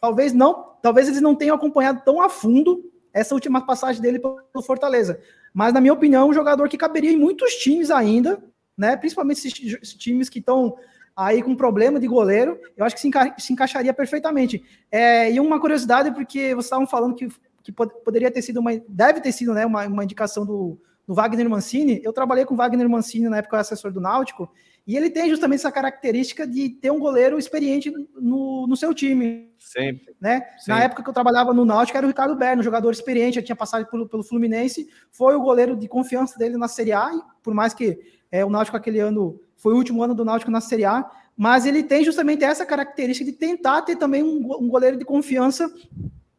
Talvez 0.00 0.32
não 0.32 0.72
talvez 0.82 1.06
eles 1.06 1.20
não 1.20 1.34
tenham 1.34 1.54
acompanhado 1.54 2.02
tão 2.04 2.20
a 2.20 2.28
fundo 2.28 2.90
essa 3.14 3.34
última 3.34 3.64
passagem 3.64 4.02
dele 4.02 4.18
pelo 4.18 4.62
Fortaleza. 4.66 5.20
Mas, 5.54 5.72
na 5.72 5.80
minha 5.80 5.92
opinião, 5.92 6.22
é 6.22 6.30
um 6.30 6.34
jogador 6.34 6.68
que 6.68 6.76
caberia 6.76 7.12
em 7.12 7.16
muitos 7.16 7.54
times 7.54 7.90
ainda, 7.90 8.42
né? 8.76 8.96
Principalmente 8.96 9.46
esses 9.46 9.94
times 9.94 10.28
que 10.28 10.40
estão 10.40 10.76
aí 11.16 11.42
com 11.42 11.54
problema 11.54 12.00
de 12.00 12.06
goleiro, 12.06 12.58
eu 12.76 12.84
acho 12.84 12.94
que 12.94 13.00
se, 13.00 13.08
enca 13.08 13.34
se 13.38 13.52
encaixaria 13.52 13.92
perfeitamente. 13.92 14.62
É, 14.90 15.32
e 15.32 15.38
uma 15.38 15.60
curiosidade, 15.60 16.10
porque 16.12 16.54
vocês 16.54 16.66
estavam 16.66 16.86
falando 16.86 17.14
que, 17.14 17.28
que 17.62 17.72
poderia 17.72 18.30
ter 18.30 18.42
sido 18.42 18.60
uma. 18.60 18.70
Deve 18.88 19.20
ter 19.20 19.32
sido 19.32 19.52
né, 19.54 19.66
uma, 19.66 19.86
uma 19.86 20.04
indicação 20.04 20.44
do, 20.44 20.78
do 21.06 21.14
Wagner 21.14 21.48
Mancini. 21.48 22.00
Eu 22.02 22.12
trabalhei 22.12 22.44
com 22.44 22.54
o 22.54 22.56
Wagner 22.56 22.88
Mancini 22.88 23.28
na 23.28 23.38
época, 23.38 23.54
eu 23.54 23.58
era 23.58 23.62
assessor 23.62 23.92
do 23.92 24.00
Náutico, 24.00 24.50
e 24.86 24.96
ele 24.96 25.10
tem 25.10 25.28
justamente 25.28 25.60
essa 25.60 25.70
característica 25.70 26.46
de 26.46 26.70
ter 26.70 26.90
um 26.90 26.98
goleiro 26.98 27.38
experiente 27.38 27.92
no, 28.14 28.66
no 28.66 28.76
seu 28.76 28.92
time. 28.92 29.52
Sempre. 29.58 30.14
Né? 30.20 30.40
Sempre. 30.58 30.68
Na 30.68 30.82
época 30.82 31.02
que 31.02 31.08
eu 31.08 31.14
trabalhava 31.14 31.54
no 31.54 31.64
Náutico, 31.64 31.96
era 31.96 32.06
o 32.06 32.08
Ricardo 32.08 32.34
Berno, 32.34 32.62
jogador 32.62 32.90
experiente, 32.90 33.36
já 33.36 33.42
tinha 33.42 33.56
passado 33.56 33.86
pelo, 33.86 34.08
pelo 34.08 34.24
Fluminense, 34.24 34.88
foi 35.10 35.36
o 35.36 35.40
goleiro 35.40 35.76
de 35.76 35.86
confiança 35.86 36.36
dele 36.36 36.56
na 36.56 36.66
Série 36.66 36.92
A, 36.92 37.10
por 37.42 37.54
mais 37.54 37.72
que 37.72 37.98
é, 38.30 38.44
o 38.44 38.50
Náutico 38.50 38.76
aquele 38.76 38.98
ano 38.98 39.38
foi 39.62 39.72
o 39.72 39.76
último 39.76 40.02
ano 40.02 40.12
do 40.12 40.24
Náutico 40.24 40.50
na 40.50 40.60
Série 40.60 40.84
A, 40.84 41.08
mas 41.36 41.64
ele 41.64 41.84
tem 41.84 42.04
justamente 42.04 42.42
essa 42.42 42.66
característica 42.66 43.30
de 43.30 43.36
tentar 43.36 43.82
ter 43.82 43.94
também 43.94 44.20
um, 44.20 44.38
um 44.60 44.68
goleiro 44.68 44.96
de 44.96 45.04
confiança 45.04 45.72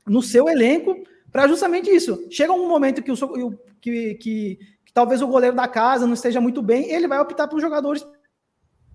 no 0.05 0.21
seu 0.21 0.49
elenco, 0.49 1.01
para 1.31 1.47
justamente 1.47 1.89
isso. 1.89 2.27
Chega 2.29 2.51
um 2.51 2.67
momento 2.67 3.01
que, 3.01 3.11
o, 3.11 3.57
que, 3.79 4.15
que, 4.15 4.59
que 4.85 4.93
talvez 4.93 5.21
o 5.21 5.27
goleiro 5.27 5.55
da 5.55 5.69
casa 5.69 6.05
não 6.05 6.13
esteja 6.13 6.41
muito 6.41 6.61
bem, 6.61 6.91
ele 6.91 7.07
vai 7.07 7.17
optar 7.17 7.47
por 7.47 7.55
um 7.55 7.61
jogador 7.61 7.97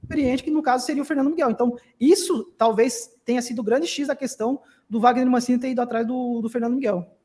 experiente, 0.02 0.44
que 0.44 0.50
no 0.50 0.62
caso 0.62 0.84
seria 0.84 1.02
o 1.02 1.06
Fernando 1.06 1.30
Miguel. 1.30 1.50
Então, 1.50 1.74
isso 1.98 2.52
talvez 2.58 3.10
tenha 3.24 3.40
sido 3.40 3.60
o 3.60 3.64
grande 3.64 3.86
X 3.86 4.08
da 4.08 4.14
questão 4.14 4.60
do 4.90 5.00
Wagner 5.00 5.26
Mancini 5.26 5.58
ter 5.58 5.70
ido 5.70 5.80
atrás 5.80 6.06
do, 6.06 6.42
do 6.42 6.50
Fernando 6.50 6.74
Miguel. 6.74 7.16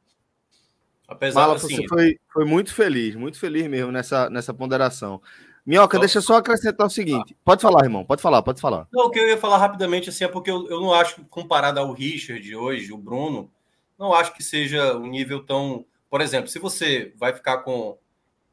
Apesar 1.06 1.42
Mala, 1.42 1.56
assim... 1.56 1.76
você 1.76 1.88
foi, 1.88 2.18
foi 2.32 2.46
muito 2.46 2.74
feliz, 2.74 3.14
muito 3.14 3.38
feliz 3.38 3.68
mesmo 3.68 3.92
nessa, 3.92 4.30
nessa 4.30 4.54
ponderação. 4.54 5.22
Minhoca, 5.65 5.98
deixa 5.98 6.17
eu 6.17 6.22
só 6.22 6.38
acrescentar 6.38 6.86
o 6.86 6.89
seguinte. 6.89 7.36
Pode 7.43 7.62
falar, 7.62 7.86
irmão, 7.86 8.03
pode 8.03 8.22
falar, 8.22 8.41
pode 8.41 8.60
falar. 8.60 8.88
Não, 8.91 9.05
o 9.05 9.10
que 9.10 9.20
eu 9.20 9.27
ia 9.27 9.38
falar 9.38 9.58
rapidamente 9.58 10.10
assim 10.10 10.25
é 10.25 10.27
porque 10.27 10.51
eu, 10.51 10.67
eu 10.70 10.82
não 10.82 10.93
acho, 10.93 11.24
comparado 11.25 11.79
ao 11.79 11.93
Richard 11.93 12.43
de 12.43 12.56
hoje, 12.56 12.91
o 12.91 12.97
Bruno, 12.97 13.49
não 13.97 14.13
acho 14.13 14.34
que 14.34 14.43
seja 14.43 14.97
um 14.97 15.08
nível 15.08 15.45
tão. 15.45 15.86
Por 16.10 16.19
exemplo, 16.19 16.49
se 16.49 16.60
você 16.60 17.13
vai 17.15 17.34
ficar 17.34 17.60
com, 17.60 17.97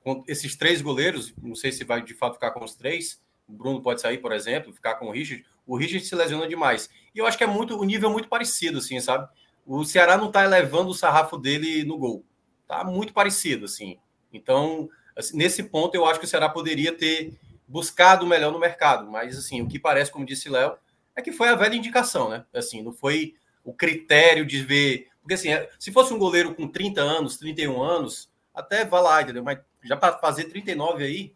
com 0.04 0.22
esses 0.28 0.54
três 0.56 0.80
goleiros, 0.80 1.34
não 1.42 1.54
sei 1.54 1.72
se 1.72 1.82
vai 1.82 2.00
de 2.00 2.14
fato 2.14 2.34
ficar 2.34 2.52
com 2.52 2.64
os 2.64 2.74
três, 2.74 3.20
o 3.48 3.52
Bruno 3.52 3.82
pode 3.82 4.00
sair, 4.00 4.18
por 4.18 4.32
exemplo, 4.32 4.72
ficar 4.72 4.94
com 4.94 5.06
o 5.06 5.10
Richard. 5.10 5.44
O 5.66 5.76
Richard 5.76 6.06
se 6.06 6.14
lesiona 6.14 6.46
demais. 6.46 6.88
E 7.12 7.18
eu 7.18 7.26
acho 7.26 7.36
que 7.36 7.44
é 7.44 7.46
muito 7.46 7.76
o 7.76 7.84
nível 7.84 8.08
é 8.08 8.12
muito 8.12 8.28
parecido, 8.28 8.78
assim, 8.78 9.00
sabe? 9.00 9.28
O 9.66 9.84
Ceará 9.84 10.16
não 10.16 10.28
está 10.28 10.44
elevando 10.44 10.90
o 10.90 10.94
sarrafo 10.94 11.36
dele 11.36 11.84
no 11.84 11.98
gol. 11.98 12.24
Tá 12.68 12.84
muito 12.84 13.12
parecido, 13.12 13.64
assim. 13.64 13.98
Então, 14.32 14.88
assim, 15.16 15.36
nesse 15.36 15.62
ponto, 15.62 15.94
eu 15.94 16.04
acho 16.06 16.20
que 16.20 16.26
o 16.26 16.28
Ceará 16.28 16.48
poderia 16.48 16.92
ter 16.92 17.38
buscado 17.66 18.24
o 18.24 18.28
melhor 18.28 18.52
no 18.52 18.58
mercado. 18.58 19.10
Mas, 19.10 19.38
assim, 19.38 19.62
o 19.62 19.68
que 19.68 19.78
parece, 19.78 20.10
como 20.10 20.26
disse 20.26 20.48
Léo, 20.48 20.76
é 21.14 21.22
que 21.22 21.32
foi 21.32 21.48
a 21.48 21.54
velha 21.54 21.74
indicação, 21.74 22.28
né? 22.28 22.44
Assim, 22.52 22.82
não 22.82 22.92
foi 22.92 23.34
o 23.64 23.72
critério 23.72 24.44
de 24.44 24.62
ver. 24.62 25.08
Porque, 25.20 25.34
assim, 25.34 25.52
é, 25.52 25.68
se 25.78 25.92
fosse 25.92 26.12
um 26.12 26.18
goleiro 26.18 26.54
com 26.54 26.66
30 26.66 27.00
anos, 27.00 27.36
31 27.36 27.82
anos, 27.82 28.30
até 28.54 28.84
vai 28.84 29.02
lá, 29.02 29.22
entendeu? 29.22 29.44
Mas 29.44 29.58
já 29.82 29.96
para 29.96 30.18
fazer 30.18 30.44
39 30.44 31.04
aí, 31.04 31.34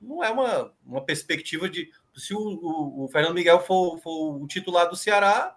não 0.00 0.22
é 0.22 0.30
uma, 0.30 0.72
uma 0.84 1.04
perspectiva 1.04 1.68
de. 1.68 1.90
Se 2.14 2.34
o, 2.34 2.38
o, 2.38 3.04
o 3.04 3.08
Fernando 3.08 3.34
Miguel 3.34 3.60
for, 3.60 3.98
for, 3.98 4.42
o 4.42 4.46
titular 4.46 4.88
do 4.88 4.96
Ceará, 4.96 5.56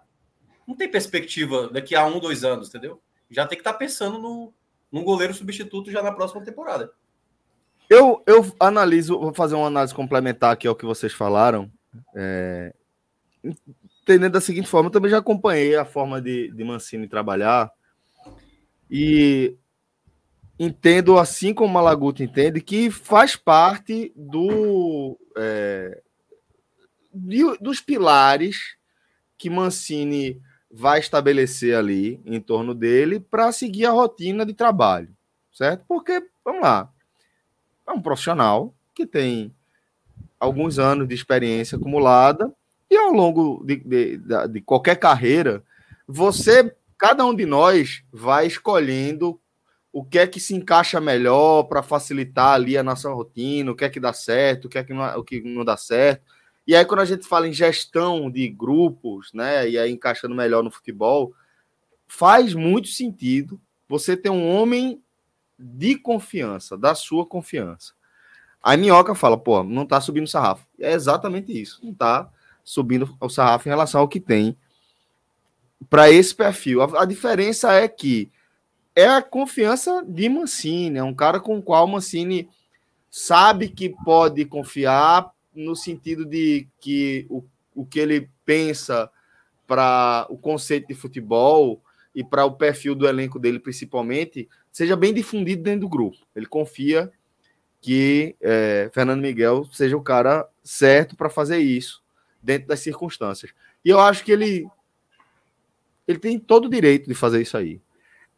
não 0.66 0.74
tem 0.74 0.90
perspectiva 0.90 1.68
daqui 1.68 1.94
a 1.94 2.04
um, 2.06 2.18
dois 2.18 2.44
anos, 2.44 2.68
entendeu? 2.68 3.00
Já 3.30 3.46
tem 3.46 3.56
que 3.56 3.60
estar 3.60 3.72
tá 3.72 3.78
pensando 3.78 4.18
no, 4.18 4.54
num 4.90 5.04
goleiro 5.04 5.34
substituto 5.34 5.90
já 5.90 6.02
na 6.02 6.12
próxima 6.12 6.42
temporada. 6.42 6.92
Eu, 7.88 8.22
eu 8.26 8.44
analiso, 8.58 9.18
vou 9.18 9.32
fazer 9.32 9.54
uma 9.54 9.68
análise 9.68 9.94
complementar 9.94 10.52
aqui 10.52 10.66
ao 10.66 10.74
que 10.74 10.84
vocês 10.84 11.12
falaram. 11.12 11.70
É, 12.14 12.74
entendendo 14.02 14.32
da 14.32 14.40
seguinte 14.40 14.68
forma, 14.68 14.88
eu 14.88 14.92
também 14.92 15.10
já 15.10 15.18
acompanhei 15.18 15.76
a 15.76 15.84
forma 15.84 16.20
de, 16.20 16.50
de 16.50 16.64
Mancini 16.64 17.08
trabalhar. 17.08 17.70
E 18.90 19.56
entendo, 20.58 21.18
assim 21.18 21.54
como 21.54 21.70
o 21.70 21.72
Malaguti 21.72 22.22
entende, 22.22 22.60
que 22.60 22.90
faz 22.90 23.36
parte 23.36 24.12
do, 24.16 25.18
é, 25.36 26.02
de, 27.12 27.56
dos 27.58 27.80
pilares 27.80 28.76
que 29.38 29.50
Mancini 29.50 30.40
vai 30.70 30.98
estabelecer 30.98 31.76
ali 31.76 32.20
em 32.24 32.40
torno 32.40 32.74
dele 32.74 33.20
para 33.20 33.52
seguir 33.52 33.86
a 33.86 33.90
rotina 33.90 34.44
de 34.44 34.54
trabalho, 34.54 35.14
certo? 35.52 35.84
Porque, 35.86 36.22
vamos 36.44 36.62
lá, 36.62 36.92
é 37.86 37.92
um 37.92 38.00
profissional 38.00 38.74
que 38.94 39.06
tem 39.06 39.54
alguns 40.38 40.78
anos 40.78 41.08
de 41.08 41.14
experiência 41.14 41.76
acumulada 41.76 42.52
e 42.90 42.96
ao 42.96 43.12
longo 43.12 43.64
de, 43.64 43.76
de, 43.76 44.20
de 44.50 44.60
qualquer 44.60 44.96
carreira, 44.96 45.62
você, 46.06 46.74
cada 46.96 47.24
um 47.24 47.34
de 47.34 47.44
nós, 47.44 48.02
vai 48.12 48.46
escolhendo 48.46 49.40
o 49.92 50.04
que 50.04 50.18
é 50.18 50.26
que 50.26 50.38
se 50.38 50.54
encaixa 50.54 51.00
melhor 51.00 51.64
para 51.64 51.82
facilitar 51.82 52.54
ali 52.54 52.76
a 52.76 52.82
nossa 52.82 53.10
rotina, 53.10 53.70
o 53.70 53.74
que 53.74 53.84
é 53.84 53.88
que 53.88 53.98
dá 53.98 54.12
certo, 54.12 54.66
o 54.66 54.68
que 54.68 54.78
é 54.78 54.84
que 54.84 54.92
não, 54.92 55.18
o 55.18 55.24
que 55.24 55.40
não 55.40 55.64
dá 55.64 55.76
certo. 55.76 56.22
E 56.66 56.76
aí, 56.76 56.84
quando 56.84 57.00
a 57.00 57.04
gente 57.04 57.26
fala 57.26 57.48
em 57.48 57.52
gestão 57.52 58.30
de 58.30 58.48
grupos, 58.48 59.32
né, 59.32 59.68
e 59.68 59.78
aí 59.78 59.90
encaixando 59.90 60.34
melhor 60.34 60.62
no 60.62 60.70
futebol, 60.70 61.32
faz 62.06 62.54
muito 62.54 62.88
sentido 62.88 63.60
você 63.88 64.16
ter 64.16 64.30
um 64.30 64.48
homem 64.48 65.00
de 65.58 65.96
confiança, 65.96 66.76
da 66.76 66.94
sua 66.94 67.24
confiança. 67.24 67.92
A 68.62 68.76
Minhoca 68.76 69.14
fala, 69.14 69.38
pô, 69.38 69.62
não 69.62 69.86
tá 69.86 70.00
subindo 70.00 70.24
o 70.24 70.28
sarrafo. 70.28 70.66
É 70.78 70.92
exatamente 70.92 71.52
isso, 71.58 71.80
não 71.84 71.94
tá 71.94 72.28
subindo 72.64 73.16
o 73.20 73.28
sarrafo 73.28 73.68
em 73.68 73.70
relação 73.70 74.00
ao 74.00 74.08
que 74.08 74.20
tem 74.20 74.56
para 75.88 76.10
esse 76.10 76.34
perfil. 76.34 76.82
A, 76.82 77.02
a 77.02 77.04
diferença 77.04 77.72
é 77.72 77.86
que 77.86 78.30
é 78.94 79.06
a 79.06 79.22
confiança 79.22 80.02
de 80.06 80.28
Mancini, 80.28 80.98
é 80.98 81.02
um 81.02 81.14
cara 81.14 81.38
com 81.38 81.58
o 81.58 81.62
qual 81.62 81.86
Mancini 81.86 82.48
sabe 83.10 83.68
que 83.68 83.94
pode 84.04 84.44
confiar 84.46 85.30
no 85.54 85.76
sentido 85.76 86.24
de 86.24 86.66
que 86.80 87.26
o, 87.28 87.44
o 87.74 87.84
que 87.84 87.98
ele 87.98 88.30
pensa 88.44 89.10
para 89.66 90.26
o 90.28 90.36
conceito 90.36 90.88
de 90.88 90.94
futebol 90.94 91.82
e 92.14 92.24
para 92.24 92.44
o 92.44 92.52
perfil 92.52 92.94
do 92.94 93.06
elenco 93.06 93.38
dele 93.38 93.58
principalmente 93.58 94.48
seja 94.76 94.94
bem 94.94 95.14
difundido 95.14 95.62
dentro 95.62 95.80
do 95.80 95.88
grupo. 95.88 96.18
Ele 96.34 96.44
confia 96.44 97.10
que 97.80 98.36
é, 98.42 98.90
Fernando 98.92 99.22
Miguel 99.22 99.64
seja 99.72 99.96
o 99.96 100.02
cara 100.02 100.46
certo 100.62 101.16
para 101.16 101.30
fazer 101.30 101.56
isso 101.56 102.02
dentro 102.42 102.68
das 102.68 102.80
circunstâncias. 102.80 103.52
E 103.82 103.88
eu 103.88 103.98
acho 103.98 104.22
que 104.22 104.30
ele 104.30 104.68
ele 106.06 106.18
tem 106.18 106.38
todo 106.38 106.66
o 106.66 106.68
direito 106.68 107.08
de 107.08 107.14
fazer 107.14 107.40
isso 107.40 107.56
aí. 107.56 107.80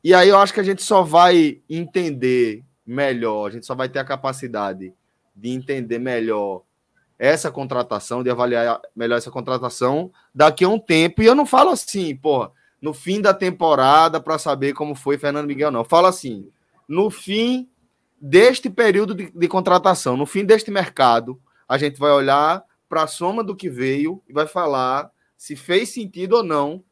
E 0.02 0.14
aí 0.14 0.28
eu 0.28 0.38
acho 0.38 0.54
que 0.54 0.60
a 0.60 0.62
gente 0.62 0.80
só 0.80 1.02
vai 1.02 1.60
entender 1.68 2.62
melhor, 2.86 3.48
a 3.48 3.50
gente 3.50 3.66
só 3.66 3.74
vai 3.74 3.88
ter 3.88 3.98
a 3.98 4.04
capacidade 4.04 4.94
de 5.34 5.48
entender 5.50 5.98
melhor 5.98 6.62
essa 7.18 7.50
contratação, 7.50 8.22
de 8.22 8.30
avaliar 8.30 8.80
melhor 8.94 9.16
essa 9.16 9.32
contratação 9.32 10.12
daqui 10.32 10.64
a 10.64 10.68
um 10.68 10.78
tempo. 10.78 11.20
E 11.20 11.26
eu 11.26 11.34
não 11.34 11.44
falo 11.44 11.70
assim, 11.70 12.14
porra, 12.14 12.52
no 12.80 12.94
fim 12.94 13.20
da 13.20 13.34
temporada 13.34 14.20
para 14.20 14.38
saber 14.38 14.72
como 14.72 14.94
foi 14.94 15.18
Fernando 15.18 15.46
Miguel, 15.46 15.70
não. 15.70 15.80
Eu 15.80 15.84
falo 15.84 16.06
assim, 16.06 16.48
no 16.86 17.10
fim 17.10 17.68
deste 18.20 18.70
período 18.70 19.14
de, 19.14 19.30
de 19.30 19.48
contratação, 19.48 20.16
no 20.16 20.26
fim 20.26 20.44
deste 20.44 20.70
mercado, 20.70 21.40
a 21.68 21.76
gente 21.76 21.98
vai 21.98 22.10
olhar 22.10 22.64
para 22.88 23.02
a 23.02 23.06
soma 23.06 23.44
do 23.44 23.54
que 23.54 23.68
veio 23.68 24.22
e 24.28 24.32
vai 24.32 24.46
falar 24.46 25.10
se 25.36 25.54
fez 25.54 25.90
sentido 25.90 26.34
ou 26.36 26.42
não 26.42 26.82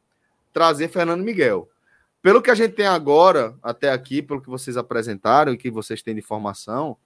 trazer 0.53 0.87
Fernando 0.87 1.23
Miguel. 1.23 1.69
Pelo 2.21 2.41
que 2.41 2.51
a 2.51 2.55
gente 2.55 2.73
tem 2.73 2.85
agora, 2.85 3.55
até 3.61 3.91
aqui, 3.91 4.21
pelo 4.21 4.41
que 4.41 4.49
vocês 4.49 4.77
apresentaram 4.77 5.53
e 5.53 5.57
que 5.57 5.69
vocês 5.71 6.01
têm 6.01 6.13
de 6.13 6.19
informação, 6.19 6.97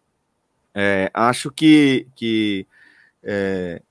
é, 0.74 1.12
acho 1.14 1.52
que, 1.52 2.08
que 2.16 2.66
é, 3.24 3.82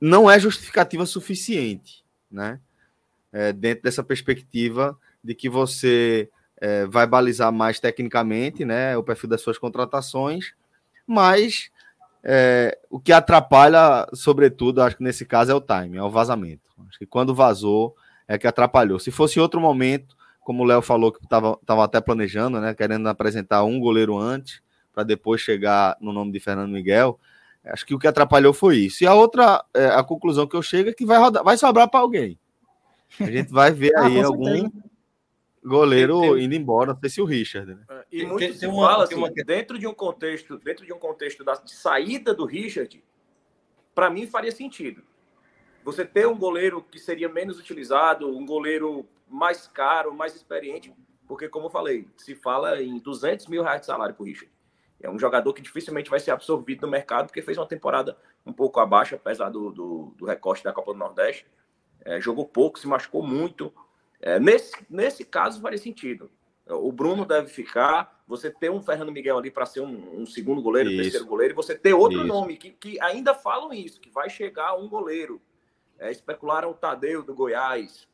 não 0.00 0.30
é 0.30 0.38
justificativa 0.38 1.06
suficiente, 1.06 2.04
né? 2.30 2.60
É, 3.36 3.52
dentro 3.52 3.82
dessa 3.82 4.02
perspectiva 4.04 4.96
de 5.22 5.34
que 5.34 5.48
você 5.48 6.30
é, 6.60 6.86
vai 6.86 7.04
balizar 7.04 7.52
mais 7.52 7.80
tecnicamente 7.80 8.64
né, 8.64 8.96
o 8.96 9.02
perfil 9.02 9.28
das 9.28 9.40
suas 9.40 9.58
contratações, 9.58 10.54
mas 11.04 11.68
é, 12.22 12.78
o 12.88 13.00
que 13.00 13.12
atrapalha, 13.12 14.06
sobretudo, 14.14 14.80
acho 14.80 14.96
que 14.96 15.02
nesse 15.02 15.26
caso 15.26 15.50
é 15.50 15.54
o 15.54 15.60
time, 15.60 15.98
é 15.98 16.02
o 16.02 16.10
vazamento. 16.10 16.62
Acho 16.88 16.98
que 16.98 17.06
quando 17.06 17.34
vazou 17.34 17.96
é 18.28 18.38
que 18.38 18.46
atrapalhou. 18.46 18.98
Se 18.98 19.10
fosse 19.10 19.40
outro 19.40 19.60
momento, 19.60 20.16
como 20.40 20.62
o 20.62 20.66
Léo 20.66 20.80
falou 20.80 21.10
que 21.10 21.22
estava 21.24 21.84
até 21.84 22.00
planejando, 22.00 22.60
né, 22.60 22.72
querendo 22.72 23.08
apresentar 23.08 23.64
um 23.64 23.80
goleiro 23.80 24.16
antes, 24.16 24.62
para 24.94 25.02
depois 25.02 25.40
chegar 25.40 25.96
no 26.00 26.12
nome 26.12 26.30
de 26.30 26.38
Fernando 26.38 26.70
Miguel, 26.70 27.18
acho 27.64 27.84
que 27.84 27.94
o 27.94 27.98
que 27.98 28.06
atrapalhou 28.06 28.54
foi 28.54 28.76
isso. 28.76 29.02
E 29.02 29.06
a 29.06 29.14
outra, 29.14 29.64
é, 29.74 29.86
a 29.86 30.04
conclusão 30.04 30.46
que 30.46 30.54
eu 30.54 30.62
chego 30.62 30.90
é 30.90 30.92
que 30.92 31.04
vai, 31.04 31.18
rodar, 31.18 31.42
vai 31.42 31.56
sobrar 31.56 31.90
para 31.90 32.00
alguém. 32.00 32.38
A 33.20 33.30
gente 33.30 33.50
vai 33.50 33.70
ver 33.70 33.92
ah, 33.96 34.06
aí 34.06 34.20
algum 34.20 34.70
goleiro 35.64 36.20
tem, 36.20 36.34
tem... 36.34 36.44
indo 36.44 36.54
embora, 36.54 36.92
não 36.92 37.00
sei 37.00 37.10
se 37.10 37.20
o 37.20 37.24
Richard. 37.24 37.74
Né? 37.74 37.84
É, 37.88 38.04
e 38.12 38.26
muito 38.26 38.38
tem, 38.38 38.52
se 38.52 38.66
uma, 38.66 38.88
fala 38.88 39.04
assim, 39.04 39.14
uma... 39.14 39.30
dentro 39.30 39.78
de 39.78 39.86
um 39.86 39.94
contexto, 39.94 40.58
dentro 40.58 40.84
de 40.84 40.92
um 40.92 40.98
contexto 40.98 41.42
da, 41.42 41.54
de 41.54 41.74
saída 41.74 42.34
do 42.34 42.44
Richard, 42.44 43.02
para 43.94 44.10
mim 44.10 44.26
faria 44.26 44.52
sentido. 44.52 45.02
Você 45.84 46.04
ter 46.04 46.26
um 46.26 46.36
goleiro 46.36 46.82
que 46.82 46.98
seria 46.98 47.28
menos 47.28 47.58
utilizado, 47.58 48.28
um 48.28 48.46
goleiro 48.46 49.06
mais 49.28 49.66
caro, 49.66 50.14
mais 50.14 50.34
experiente, 50.34 50.92
porque, 51.26 51.48
como 51.48 51.66
eu 51.66 51.70
falei, 51.70 52.08
se 52.16 52.34
fala 52.34 52.82
em 52.82 52.98
200 52.98 53.46
mil 53.48 53.62
reais 53.62 53.80
de 53.80 53.86
salário 53.86 54.14
para 54.14 54.22
o 54.22 54.26
Richard. 54.26 54.52
É 55.00 55.10
um 55.10 55.18
jogador 55.18 55.52
que 55.52 55.60
dificilmente 55.60 56.08
vai 56.08 56.18
ser 56.18 56.30
absorvido 56.30 56.86
no 56.86 56.90
mercado, 56.90 57.26
porque 57.26 57.42
fez 57.42 57.58
uma 57.58 57.66
temporada 57.66 58.16
um 58.46 58.52
pouco 58.52 58.80
abaixo, 58.80 59.14
apesar 59.14 59.50
do, 59.50 59.70
do, 59.70 60.14
do 60.16 60.24
recorte 60.24 60.64
da 60.64 60.72
Copa 60.72 60.92
do 60.92 60.98
Nordeste. 60.98 61.46
É, 62.04 62.20
jogou 62.20 62.46
pouco, 62.46 62.78
se 62.78 62.86
machucou 62.86 63.22
muito. 63.22 63.72
É, 64.20 64.38
nesse, 64.38 64.74
nesse 64.88 65.24
caso, 65.24 65.60
faria 65.60 65.78
sentido. 65.78 66.30
O 66.66 66.90
Bruno 66.90 67.26
deve 67.26 67.48
ficar, 67.48 68.22
você 68.26 68.50
ter 68.50 68.70
um 68.70 68.82
Fernando 68.82 69.12
Miguel 69.12 69.36
ali 69.36 69.50
para 69.50 69.66
ser 69.66 69.80
um, 69.80 70.22
um, 70.22 70.24
segundo 70.24 70.62
goleiro, 70.62 70.90
um 70.90 70.96
terceiro 70.96 71.26
goleiro, 71.26 71.52
e 71.52 71.56
você 71.56 71.74
ter 71.74 71.92
outro 71.92 72.18
isso. 72.18 72.26
nome, 72.26 72.56
que, 72.56 72.70
que 72.70 72.98
ainda 73.00 73.34
falam 73.34 73.72
isso, 73.72 74.00
que 74.00 74.08
vai 74.08 74.30
chegar 74.30 74.74
um 74.76 74.88
goleiro. 74.88 75.42
É, 75.98 76.10
especularam 76.10 76.70
o 76.70 76.74
Tadeu 76.74 77.22
do 77.22 77.34
Goiás, 77.34 78.08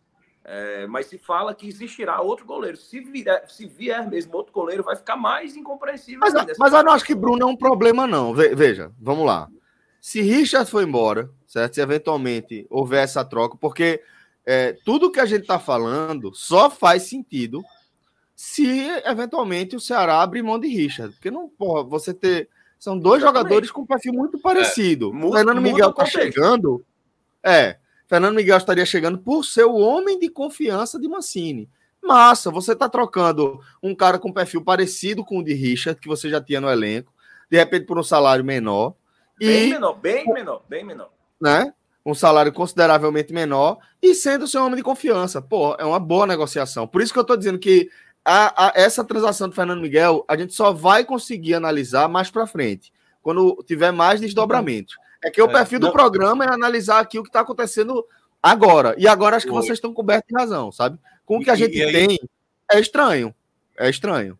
é, 0.44 0.86
mas 0.86 1.06
se 1.06 1.16
fala 1.16 1.54
que 1.54 1.68
existirá 1.68 2.20
outro 2.20 2.44
goleiro. 2.44 2.76
Se 2.76 3.00
vier, 3.00 3.48
se 3.48 3.66
vier 3.66 4.08
mesmo 4.08 4.34
outro 4.34 4.52
goleiro, 4.52 4.82
vai 4.82 4.96
ficar 4.96 5.16
mais 5.16 5.56
incompreensível. 5.56 6.20
Mas, 6.20 6.58
mas 6.58 6.72
eu 6.72 6.82
não 6.82 6.92
acho 6.92 7.04
que 7.04 7.14
Bruno 7.14 7.42
é 7.42 7.46
um 7.46 7.56
problema, 7.56 8.06
não. 8.06 8.34
Veja, 8.34 8.90
vamos 8.98 9.24
lá. 9.24 9.48
Se 10.00 10.22
Richard 10.22 10.70
foi 10.70 10.84
embora, 10.84 11.30
certo? 11.46 11.74
Se 11.74 11.80
eventualmente 11.80 12.66
houver 12.70 13.04
essa 13.04 13.24
troca, 13.24 13.56
porque 13.56 14.02
é, 14.46 14.72
tudo 14.84 15.10
que 15.10 15.20
a 15.20 15.26
gente 15.26 15.42
está 15.42 15.58
falando 15.58 16.34
só 16.34 16.70
faz 16.70 17.04
sentido 17.04 17.62
se 18.34 18.88
eventualmente 19.04 19.76
o 19.76 19.80
Ceará 19.80 20.22
abrir 20.22 20.42
mão 20.42 20.58
de 20.58 20.66
Richard. 20.66 21.12
Porque 21.12 21.30
não, 21.30 21.48
porra, 21.48 21.84
você 21.84 22.14
ter. 22.14 22.48
São 22.78 22.98
dois 22.98 23.22
Exatamente. 23.22 23.42
jogadores 23.42 23.70
com 23.70 23.82
um 23.82 23.86
perfil 23.86 24.14
muito 24.14 24.38
parecido. 24.38 25.12
É, 25.14 25.32
Fernando 25.32 25.60
Miguel 25.60 25.90
está 25.90 26.06
chegando. 26.06 26.82
É. 27.42 27.76
Fernando 28.08 28.34
Miguel 28.36 28.56
estaria 28.56 28.86
chegando 28.86 29.18
por 29.18 29.44
ser 29.44 29.64
o 29.64 29.74
homem 29.74 30.18
de 30.18 30.30
confiança 30.30 30.98
de 30.98 31.06
Mancini. 31.06 31.68
Massa, 32.02 32.50
você 32.50 32.72
está 32.72 32.88
trocando 32.88 33.60
um 33.82 33.94
cara 33.94 34.18
com 34.18 34.32
perfil 34.32 34.64
parecido 34.64 35.22
com 35.22 35.38
o 35.38 35.44
de 35.44 35.52
Richard, 35.52 36.00
que 36.00 36.08
você 36.08 36.30
já 36.30 36.40
tinha 36.40 36.60
no 36.60 36.70
elenco, 36.70 37.12
de 37.50 37.58
repente 37.58 37.84
por 37.84 37.98
um 37.98 38.02
salário 38.02 38.42
menor. 38.42 38.94
Bem 39.40 39.68
e, 39.68 39.70
menor, 39.70 39.94
bem 39.94 40.26
menor, 40.26 40.62
bem 40.68 40.84
menor. 40.84 41.10
Né? 41.40 41.72
Um 42.04 42.14
salário 42.14 42.52
consideravelmente 42.52 43.32
menor 43.32 43.78
e 44.02 44.14
sendo 44.14 44.46
seu 44.46 44.62
homem 44.62 44.76
de 44.76 44.82
confiança. 44.82 45.40
Pô, 45.40 45.74
é 45.78 45.84
uma 45.84 45.98
boa 45.98 46.26
negociação. 46.26 46.86
Por 46.86 47.00
isso 47.00 47.12
que 47.12 47.18
eu 47.18 47.22
estou 47.22 47.36
dizendo 47.36 47.58
que 47.58 47.90
a, 48.24 48.66
a, 48.66 48.72
essa 48.74 49.02
transação 49.02 49.48
do 49.48 49.54
Fernando 49.54 49.80
Miguel 49.80 50.24
a 50.28 50.36
gente 50.36 50.54
só 50.54 50.72
vai 50.72 51.04
conseguir 51.04 51.54
analisar 51.54 52.08
mais 52.08 52.30
para 52.30 52.46
frente, 52.46 52.92
quando 53.22 53.62
tiver 53.66 53.90
mais 53.90 54.20
desdobramentos. 54.20 54.96
É 55.22 55.30
que 55.30 55.40
o 55.40 55.46
é, 55.46 55.52
perfil 55.52 55.80
do 55.80 55.92
programa 55.92 56.44
é 56.44 56.52
analisar 56.52 57.00
aqui 57.00 57.18
o 57.18 57.22
que 57.22 57.28
está 57.28 57.40
acontecendo 57.40 58.04
agora. 58.42 58.94
E 58.98 59.06
agora 59.08 59.36
acho 59.36 59.46
que 59.46 59.52
vocês 59.52 59.74
estão 59.74 59.92
cobertos 59.92 60.28
de 60.28 60.34
razão, 60.34 60.70
sabe? 60.70 60.98
Com 61.24 61.38
o 61.38 61.40
que 61.42 61.50
a 61.50 61.54
gente 61.54 61.76
e, 61.76 61.82
e 61.82 61.92
tem, 61.92 62.18
é 62.70 62.80
estranho. 62.80 63.34
É 63.78 63.88
estranho. 63.88 64.38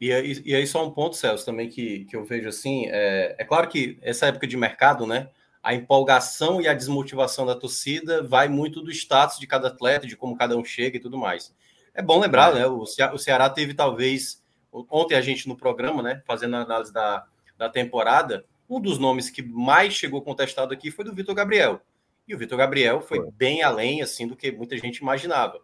E 0.00 0.10
aí, 0.12 0.42
e 0.46 0.54
aí, 0.54 0.66
só 0.66 0.86
um 0.86 0.90
ponto, 0.90 1.14
Celso, 1.14 1.44
também 1.44 1.68
que, 1.68 2.06
que 2.06 2.16
eu 2.16 2.24
vejo 2.24 2.48
assim: 2.48 2.86
é, 2.88 3.36
é 3.38 3.44
claro 3.44 3.68
que 3.68 3.98
essa 4.00 4.26
época 4.26 4.46
de 4.46 4.56
mercado, 4.56 5.06
né? 5.06 5.28
A 5.62 5.74
empolgação 5.74 6.58
e 6.58 6.66
a 6.66 6.72
desmotivação 6.72 7.44
da 7.44 7.54
torcida 7.54 8.22
vai 8.22 8.48
muito 8.48 8.80
do 8.80 8.90
status 8.90 9.38
de 9.38 9.46
cada 9.46 9.68
atleta, 9.68 10.06
de 10.06 10.16
como 10.16 10.36
cada 10.36 10.56
um 10.56 10.64
chega 10.64 10.96
e 10.96 11.00
tudo 11.00 11.18
mais. 11.18 11.54
É 11.92 12.00
bom 12.00 12.18
lembrar, 12.18 12.52
é. 12.52 12.60
né? 12.60 12.66
O, 12.66 12.86
Ce 12.86 13.02
o 13.12 13.18
Ceará 13.18 13.50
teve 13.50 13.74
talvez. 13.74 14.42
Ontem 14.72 15.16
a 15.16 15.20
gente 15.20 15.48
no 15.48 15.56
programa, 15.56 16.02
né? 16.02 16.22
Fazendo 16.24 16.56
a 16.56 16.62
análise 16.62 16.92
da, 16.92 17.26
da 17.58 17.68
temporada, 17.68 18.46
um 18.70 18.80
dos 18.80 18.98
nomes 18.98 19.28
que 19.28 19.42
mais 19.42 19.92
chegou 19.92 20.22
contestado 20.22 20.72
aqui 20.72 20.90
foi 20.90 21.04
do 21.04 21.14
Vitor 21.14 21.34
Gabriel. 21.34 21.82
E 22.26 22.34
o 22.34 22.38
Vitor 22.38 22.56
Gabriel 22.56 23.02
foi, 23.02 23.18
foi 23.18 23.30
bem 23.32 23.62
além 23.62 24.00
assim 24.00 24.26
do 24.26 24.36
que 24.36 24.50
muita 24.50 24.78
gente 24.78 24.98
imaginava. 24.98 25.60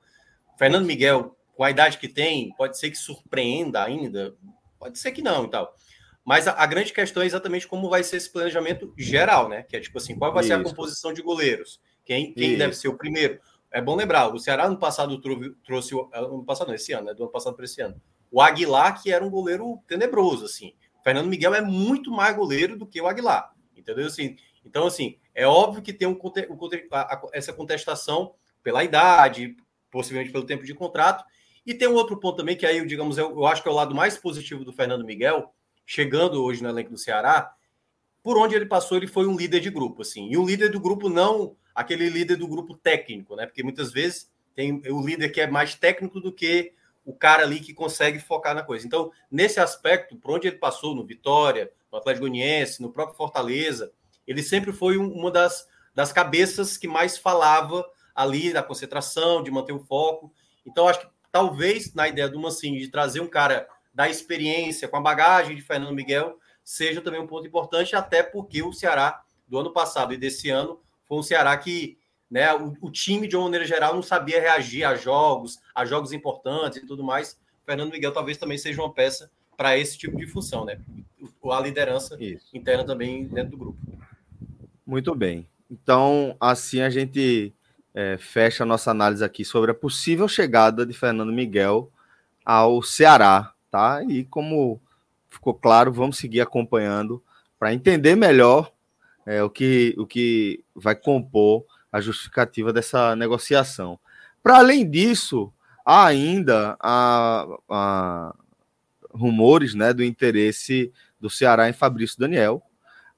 Fernando 0.58 0.84
Miguel, 0.84 1.36
com 1.56 1.64
a 1.64 1.70
idade 1.70 1.98
que 1.98 2.06
tem, 2.06 2.52
pode 2.54 2.78
ser 2.78 2.90
que 2.90 2.98
surpreenda 2.98 3.82
ainda, 3.82 4.36
pode 4.78 4.98
ser 4.98 5.10
que 5.10 5.22
não 5.22 5.46
e 5.46 5.50
tal. 5.50 5.74
Mas 6.24 6.46
a, 6.46 6.52
a, 6.52 6.66
grande 6.66 6.92
questão 6.92 7.22
é 7.22 7.26
exatamente 7.26 7.66
como 7.66 7.88
vai 7.88 8.02
ser 8.02 8.16
esse 8.16 8.30
planejamento 8.30 8.92
geral, 8.96 9.48
né? 9.48 9.62
Que 9.62 9.76
é 9.76 9.80
tipo 9.80 9.96
assim, 9.96 10.16
qual 10.16 10.32
vai 10.32 10.42
Isso. 10.42 10.48
ser 10.48 10.60
a 10.60 10.62
composição 10.62 11.12
de 11.12 11.22
goleiros? 11.22 11.80
Quem, 12.04 12.32
quem 12.34 12.58
deve 12.58 12.74
ser 12.74 12.88
o 12.88 12.96
primeiro? 12.96 13.40
É 13.70 13.80
bom 13.80 13.96
lembrar, 13.96 14.32
o 14.32 14.38
Ceará 14.38 14.68
no 14.68 14.78
passado 14.78 15.20
trouxe, 15.64 15.94
ano 16.12 16.44
passado 16.44 16.68
não, 16.68 16.74
esse 16.74 16.92
ano, 16.92 17.06
né? 17.06 17.14
Do 17.14 17.24
ano 17.24 17.32
passado 17.32 17.56
para 17.56 17.64
esse 17.64 17.80
ano. 17.80 18.00
O 18.30 18.40
Aguilar, 18.40 19.02
que 19.02 19.10
era 19.10 19.24
um 19.24 19.30
goleiro 19.30 19.80
tenebroso, 19.86 20.44
assim. 20.44 20.74
Fernando 21.02 21.28
Miguel 21.28 21.54
é 21.54 21.60
muito 21.60 22.10
mais 22.10 22.36
goleiro 22.36 22.76
do 22.76 22.86
que 22.86 23.00
o 23.00 23.06
Aguilar, 23.06 23.52
entendeu? 23.76 24.06
Assim, 24.06 24.36
então, 24.64 24.86
assim, 24.86 25.16
é 25.32 25.46
óbvio 25.46 25.80
que 25.80 25.92
tem 25.92 26.08
um, 26.08 26.18
um, 26.18 26.58
essa 27.32 27.52
contestação 27.52 28.34
pela 28.62 28.82
idade, 28.82 29.56
possivelmente 29.92 30.32
pelo 30.32 30.44
tempo 30.44 30.64
de 30.64 30.74
contrato, 30.74 31.24
e 31.66 31.74
tem 31.74 31.88
um 31.88 31.94
outro 31.94 32.16
ponto 32.16 32.36
também, 32.36 32.56
que 32.56 32.64
aí, 32.64 32.86
digamos, 32.86 33.18
eu, 33.18 33.30
eu 33.30 33.46
acho 33.46 33.62
que 33.62 33.68
é 33.68 33.72
o 33.72 33.74
lado 33.74 33.94
mais 33.94 34.16
positivo 34.16 34.64
do 34.64 34.72
Fernando 34.72 35.04
Miguel, 35.04 35.52
chegando 35.84 36.42
hoje 36.42 36.62
no 36.62 36.68
elenco 36.68 36.90
do 36.90 36.98
Ceará, 36.98 37.52
por 38.22 38.38
onde 38.38 38.54
ele 38.54 38.66
passou, 38.66 38.96
ele 38.96 39.06
foi 39.06 39.26
um 39.26 39.36
líder 39.36 39.60
de 39.60 39.70
grupo, 39.70 40.02
assim, 40.02 40.28
e 40.30 40.38
um 40.38 40.46
líder 40.46 40.70
do 40.70 40.80
grupo 40.80 41.08
não 41.08 41.56
aquele 41.74 42.08
líder 42.08 42.36
do 42.36 42.48
grupo 42.48 42.74
técnico, 42.74 43.36
né? 43.36 43.46
Porque 43.46 43.62
muitas 43.62 43.92
vezes 43.92 44.30
tem 44.54 44.82
o 44.88 45.04
líder 45.04 45.28
que 45.28 45.40
é 45.40 45.46
mais 45.46 45.74
técnico 45.74 46.18
do 46.20 46.32
que 46.32 46.72
o 47.04 47.14
cara 47.14 47.42
ali 47.42 47.60
que 47.60 47.74
consegue 47.74 48.18
focar 48.18 48.54
na 48.54 48.62
coisa. 48.62 48.86
Então, 48.86 49.12
nesse 49.30 49.60
aspecto, 49.60 50.16
por 50.16 50.32
onde 50.32 50.48
ele 50.48 50.56
passou, 50.56 50.94
no 50.94 51.04
Vitória, 51.04 51.70
no 51.92 51.98
Atlético 51.98 52.26
Goianiense, 52.26 52.80
no 52.80 52.90
próprio 52.90 53.16
Fortaleza, 53.16 53.92
ele 54.26 54.42
sempre 54.42 54.72
foi 54.72 54.96
uma 54.96 55.30
das, 55.30 55.68
das 55.94 56.12
cabeças 56.12 56.76
que 56.76 56.88
mais 56.88 57.16
falava 57.16 57.88
ali 58.14 58.52
da 58.52 58.62
concentração, 58.62 59.42
de 59.42 59.50
manter 59.50 59.72
o 59.72 59.84
foco. 59.84 60.32
Então, 60.64 60.88
acho 60.88 61.00
que 61.00 61.06
talvez 61.36 61.92
na 61.92 62.08
ideia 62.08 62.30
do 62.30 62.40
Mancini 62.40 62.78
de 62.78 62.88
trazer 62.88 63.20
um 63.20 63.26
cara 63.26 63.68
da 63.92 64.08
experiência, 64.08 64.88
com 64.88 64.96
a 64.96 65.02
bagagem 65.02 65.54
de 65.54 65.60
Fernando 65.60 65.92
Miguel, 65.92 66.38
seja 66.64 67.02
também 67.02 67.20
um 67.20 67.26
ponto 67.26 67.46
importante, 67.46 67.94
até 67.94 68.22
porque 68.22 68.62
o 68.62 68.72
Ceará 68.72 69.22
do 69.46 69.58
ano 69.58 69.70
passado 69.70 70.14
e 70.14 70.16
desse 70.16 70.48
ano 70.48 70.80
foi 71.04 71.18
um 71.18 71.22
Ceará 71.22 71.54
que 71.58 71.98
né? 72.30 72.54
O, 72.54 72.74
o, 72.80 72.90
time, 72.90 73.28
de 73.28 73.36
uma 73.36 73.44
maneira 73.44 73.66
geral, 73.66 73.94
não 73.94 74.02
sabia 74.02 74.40
reagir 74.40 74.82
a 74.82 74.96
jogos, 74.96 75.60
a 75.74 75.84
jogos 75.84 76.10
importantes 76.12 76.82
e 76.82 76.86
tudo 76.86 77.04
mais. 77.04 77.38
Fernando 77.66 77.92
Miguel 77.92 78.12
talvez 78.12 78.38
também 78.38 78.56
seja 78.56 78.80
uma 78.80 78.92
peça 78.92 79.30
para 79.58 79.76
esse 79.78 79.96
tipo 79.98 80.16
de 80.16 80.26
função, 80.26 80.64
né? 80.64 80.80
A 81.44 81.60
liderança 81.60 82.16
Isso. 82.18 82.48
interna 82.56 82.82
também 82.82 83.26
dentro 83.26 83.50
do 83.50 83.58
grupo. 83.58 83.78
Muito 84.86 85.14
bem. 85.14 85.46
Então, 85.70 86.34
assim 86.40 86.80
a 86.80 86.88
gente 86.88 87.54
é, 87.96 88.18
fecha 88.18 88.62
a 88.62 88.66
nossa 88.66 88.90
análise 88.90 89.24
aqui 89.24 89.42
sobre 89.42 89.70
a 89.70 89.74
possível 89.74 90.28
chegada 90.28 90.84
de 90.84 90.92
Fernando 90.92 91.32
Miguel 91.32 91.90
ao 92.44 92.82
Ceará, 92.82 93.54
tá? 93.70 94.04
E 94.04 94.22
como 94.24 94.78
ficou 95.26 95.54
claro, 95.54 95.90
vamos 95.90 96.18
seguir 96.18 96.42
acompanhando 96.42 97.24
para 97.58 97.72
entender 97.72 98.14
melhor 98.14 98.70
é, 99.24 99.42
o, 99.42 99.48
que, 99.48 99.94
o 99.96 100.06
que 100.06 100.62
vai 100.74 100.94
compor 100.94 101.64
a 101.90 101.98
justificativa 101.98 102.70
dessa 102.70 103.16
negociação. 103.16 103.98
Para 104.42 104.58
além 104.58 104.88
disso, 104.88 105.50
há 105.82 106.04
ainda 106.04 106.76
a 106.78 108.34
rumores 109.10 109.74
né, 109.74 109.94
do 109.94 110.04
interesse 110.04 110.92
do 111.18 111.30
Ceará 111.30 111.66
em 111.66 111.72
Fabrício 111.72 112.18
Daniel, 112.18 112.62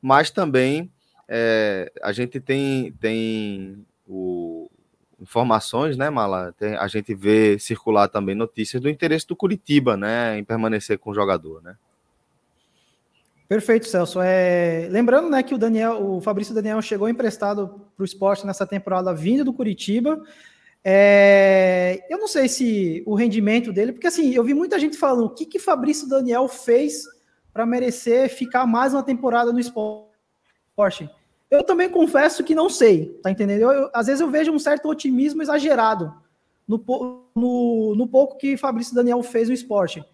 mas 0.00 0.30
também 0.30 0.88
é, 1.26 1.92
a 2.00 2.12
gente 2.12 2.38
tem, 2.38 2.92
tem 2.92 3.84
o, 4.08 4.37
informações, 5.20 5.96
né, 5.96 6.10
Mala? 6.10 6.54
Tem, 6.58 6.76
a 6.76 6.86
gente 6.86 7.14
vê 7.14 7.58
circular 7.58 8.08
também 8.08 8.34
notícias 8.34 8.80
do 8.80 8.88
interesse 8.88 9.26
do 9.26 9.36
Curitiba, 9.36 9.96
né, 9.96 10.38
em 10.38 10.44
permanecer 10.44 10.98
com 10.98 11.10
o 11.10 11.14
jogador, 11.14 11.62
né? 11.62 11.76
Perfeito, 13.48 13.88
Celso. 13.88 14.20
É, 14.20 14.88
lembrando, 14.90 15.30
né, 15.30 15.42
que 15.42 15.54
o 15.54 15.58
Daniel, 15.58 16.04
o 16.04 16.20
Fabrício 16.20 16.54
Daniel 16.54 16.82
chegou 16.82 17.08
emprestado 17.08 17.80
para 17.96 18.02
o 18.02 18.04
esporte 18.04 18.46
nessa 18.46 18.66
temporada 18.66 19.14
vindo 19.14 19.42
do 19.42 19.54
Curitiba. 19.54 20.22
É, 20.84 22.04
eu 22.10 22.18
não 22.18 22.28
sei 22.28 22.46
se 22.46 23.02
o 23.06 23.14
rendimento 23.14 23.72
dele, 23.72 23.92
porque 23.92 24.06
assim, 24.06 24.34
eu 24.34 24.44
vi 24.44 24.52
muita 24.52 24.78
gente 24.78 24.98
falando 24.98 25.24
o 25.24 25.30
que 25.30 25.46
que 25.46 25.58
Fabrício 25.58 26.06
Daniel 26.08 26.46
fez 26.46 27.04
para 27.52 27.66
merecer 27.66 28.28
ficar 28.28 28.66
mais 28.66 28.92
uma 28.92 29.02
temporada 29.02 29.50
no 29.50 29.58
esporte. 29.58 31.10
Eu 31.50 31.62
também 31.62 31.88
confesso 31.88 32.44
que 32.44 32.54
não 32.54 32.68
sei, 32.68 33.18
tá 33.22 33.30
entendendo? 33.30 33.62
Eu, 33.62 33.70
eu, 33.70 33.90
às 33.94 34.06
vezes 34.06 34.20
eu 34.20 34.30
vejo 34.30 34.52
um 34.52 34.58
certo 34.58 34.88
otimismo 34.88 35.42
exagerado 35.42 36.12
no, 36.66 36.82
no, 37.34 37.94
no 37.96 38.06
pouco 38.06 38.36
que 38.36 38.56
Fabrício 38.56 38.94
Daniel 38.94 39.22
fez 39.22 39.48
no 39.48 39.54
esporte. 39.54 40.04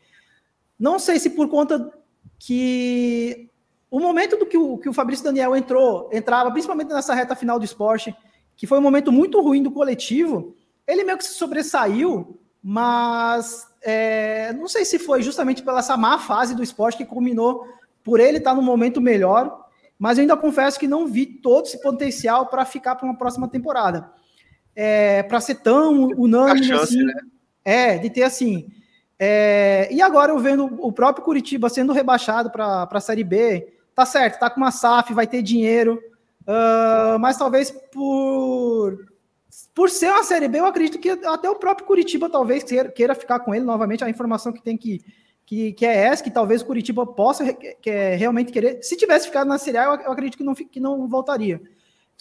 Não 0.79 0.99
sei 0.99 1.19
se 1.19 1.31
por 1.31 1.49
conta 1.49 1.93
que 2.39 3.49
o 3.91 3.99
momento 3.99 4.37
do 4.37 4.47
que 4.47 4.57
o, 4.57 4.79
que 4.79 4.89
o 4.89 4.93
Fabrício 4.93 5.25
Daniel 5.25 5.57
entrou, 5.57 6.09
entrava, 6.13 6.51
principalmente 6.51 6.93
nessa 6.93 7.15
reta 7.15 7.35
final 7.35 7.59
do 7.59 7.65
esporte, 7.65 8.15
que 8.57 8.67
foi 8.67 8.79
um 8.79 8.83
momento 8.83 9.11
muito 9.11 9.41
ruim 9.41 9.63
do 9.63 9.71
coletivo, 9.71 10.55
ele 10.87 11.05
meio 11.05 11.19
que 11.19 11.25
se 11.25 11.35
sobressaiu, 11.35 12.39
mas 12.63 13.67
é, 13.83 14.53
não 14.53 14.69
sei 14.69 14.85
se 14.85 14.99
foi 14.99 15.23
justamente 15.23 15.63
pela 15.63 15.81
essa 15.81 15.97
má 15.97 16.19
fase 16.19 16.55
do 16.55 16.63
esporte 16.63 16.99
que 16.99 17.05
culminou 17.05 17.67
por 18.03 18.21
ele 18.21 18.39
estar 18.39 18.55
no 18.55 18.63
momento 18.63 19.01
melhor, 19.01 19.64
mas 19.99 20.19
eu 20.19 20.23
ainda 20.23 20.37
confesso 20.37 20.79
que 20.79 20.89
não 20.89 21.07
vi 21.07 21.27
todo 21.27 21.67
esse 21.67 21.81
potencial 21.81 22.47
para 22.47 22.65
ficar 22.65 22.97
para 22.97 23.07
uma 23.07 23.17
próxima 23.17 23.49
temporada. 23.49 24.11
É, 24.75 25.23
para 25.23 25.41
ser 25.41 25.57
tão 25.57 26.09
unânime 26.17 26.67
chance, 26.67 26.83
assim, 26.83 27.05
né? 27.05 27.15
é, 27.65 27.99
de 27.99 28.11
ter 28.11 28.25
assim, 28.25 28.67
é, 29.19 29.89
e 29.91 30.03
agora 30.03 30.33
eu 30.33 30.39
vendo 30.39 30.65
o 30.81 30.93
próprio 30.93 31.25
Curitiba 31.25 31.69
sendo 31.69 31.93
rebaixado 31.93 32.51
para 32.51 32.89
a 32.91 33.01
Série 33.01 33.25
B, 33.25 33.73
tá 33.95 34.05
certo, 34.05 34.39
tá 34.39 34.51
com 34.51 34.61
uma 34.61 34.73
SAF, 34.73 35.15
vai 35.15 35.27
ter 35.27 35.41
dinheiro, 35.41 36.01
uh, 36.43 37.19
mas 37.19 37.37
talvez 37.37 37.71
por, 37.71 39.07
por 39.75 39.89
ser 39.89 40.11
uma 40.11 40.25
Série 40.25 40.49
B, 40.49 40.59
eu 40.59 40.67
acredito 40.67 40.99
que 40.99 41.11
até 41.11 41.49
o 41.49 41.57
próprio 41.57 41.87
Curitiba 41.87 42.29
talvez 42.29 42.65
queira 42.95 43.15
ficar 43.15 43.41
com 43.41 43.55
ele 43.55 43.65
novamente. 43.65 44.03
A 44.03 44.11
informação 44.11 44.53
que 44.53 44.63
tem 44.63 44.77
que, 44.77 45.01
que, 45.47 45.73
que 45.73 45.85
é 45.85 45.95
essa, 46.07 46.23
que 46.23 46.31
talvez 46.31 46.63
o 46.63 46.67
Curitiba 46.67 47.07
possa 47.07 47.53
que 47.53 47.91
é 47.91 48.15
realmente 48.15 48.53
querer. 48.53 48.83
Se 48.83 48.97
tivesse 48.97 49.27
ficado 49.27 49.47
na 49.47 49.59
Série 49.59 49.79
A, 49.79 49.85
eu 49.85 50.13
acredito 50.13 50.37
que 50.37 50.45
não, 50.45 50.55
que 50.55 50.81
não 50.81 51.07
voltaria. 51.09 51.61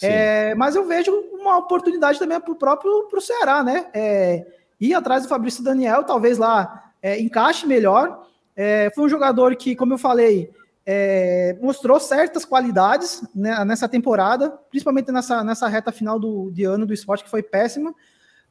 É, 0.02 0.54
mas 0.54 0.74
eu 0.74 0.84
vejo 0.86 1.12
uma 1.32 1.56
oportunidade 1.56 2.18
também 2.18 2.40
para 2.40 2.52
o 2.52 2.56
próprio 2.56 3.06
pro 3.08 3.20
Ceará, 3.20 3.62
né? 3.62 3.86
É, 3.94 4.46
ir 4.80 4.92
atrás 4.92 5.22
do 5.22 5.28
Fabrício 5.28 5.62
Daniel, 5.62 6.04
talvez 6.04 6.36
lá 6.36 6.92
é, 7.00 7.20
encaixe 7.20 7.66
melhor. 7.66 8.26
É, 8.56 8.90
foi 8.94 9.04
um 9.04 9.08
jogador 9.08 9.54
que, 9.56 9.74
como 9.74 9.94
eu 9.94 9.98
falei, 9.98 10.50
é, 10.86 11.56
mostrou 11.60 11.98
certas 11.98 12.44
qualidades 12.44 13.22
né, 13.34 13.64
nessa 13.64 13.88
temporada, 13.88 14.50
principalmente 14.70 15.10
nessa, 15.10 15.42
nessa 15.42 15.68
reta 15.68 15.90
final 15.90 16.18
do, 16.18 16.50
de 16.50 16.64
ano 16.64 16.86
do 16.86 16.92
esporte, 16.92 17.24
que 17.24 17.30
foi 17.30 17.42
péssima, 17.42 17.94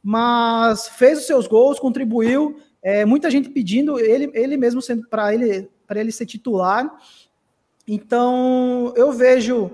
mas 0.02 0.88
fez 0.88 1.20
os 1.20 1.28
seus 1.28 1.48
gols, 1.48 1.80
contribuiu. 1.80 2.58
É, 2.84 3.06
muita 3.06 3.32
gente 3.32 3.50
pedindo, 3.50 3.98
ele, 4.00 4.30
ele 4.34 4.58
mesmo 4.58 4.82
sendo 4.82 5.08
para 5.08 5.34
ele, 5.34 5.69
ele 5.89 6.12
ser 6.12 6.26
titular. 6.26 6.91
Então, 7.88 8.93
eu 8.96 9.12
vejo 9.12 9.72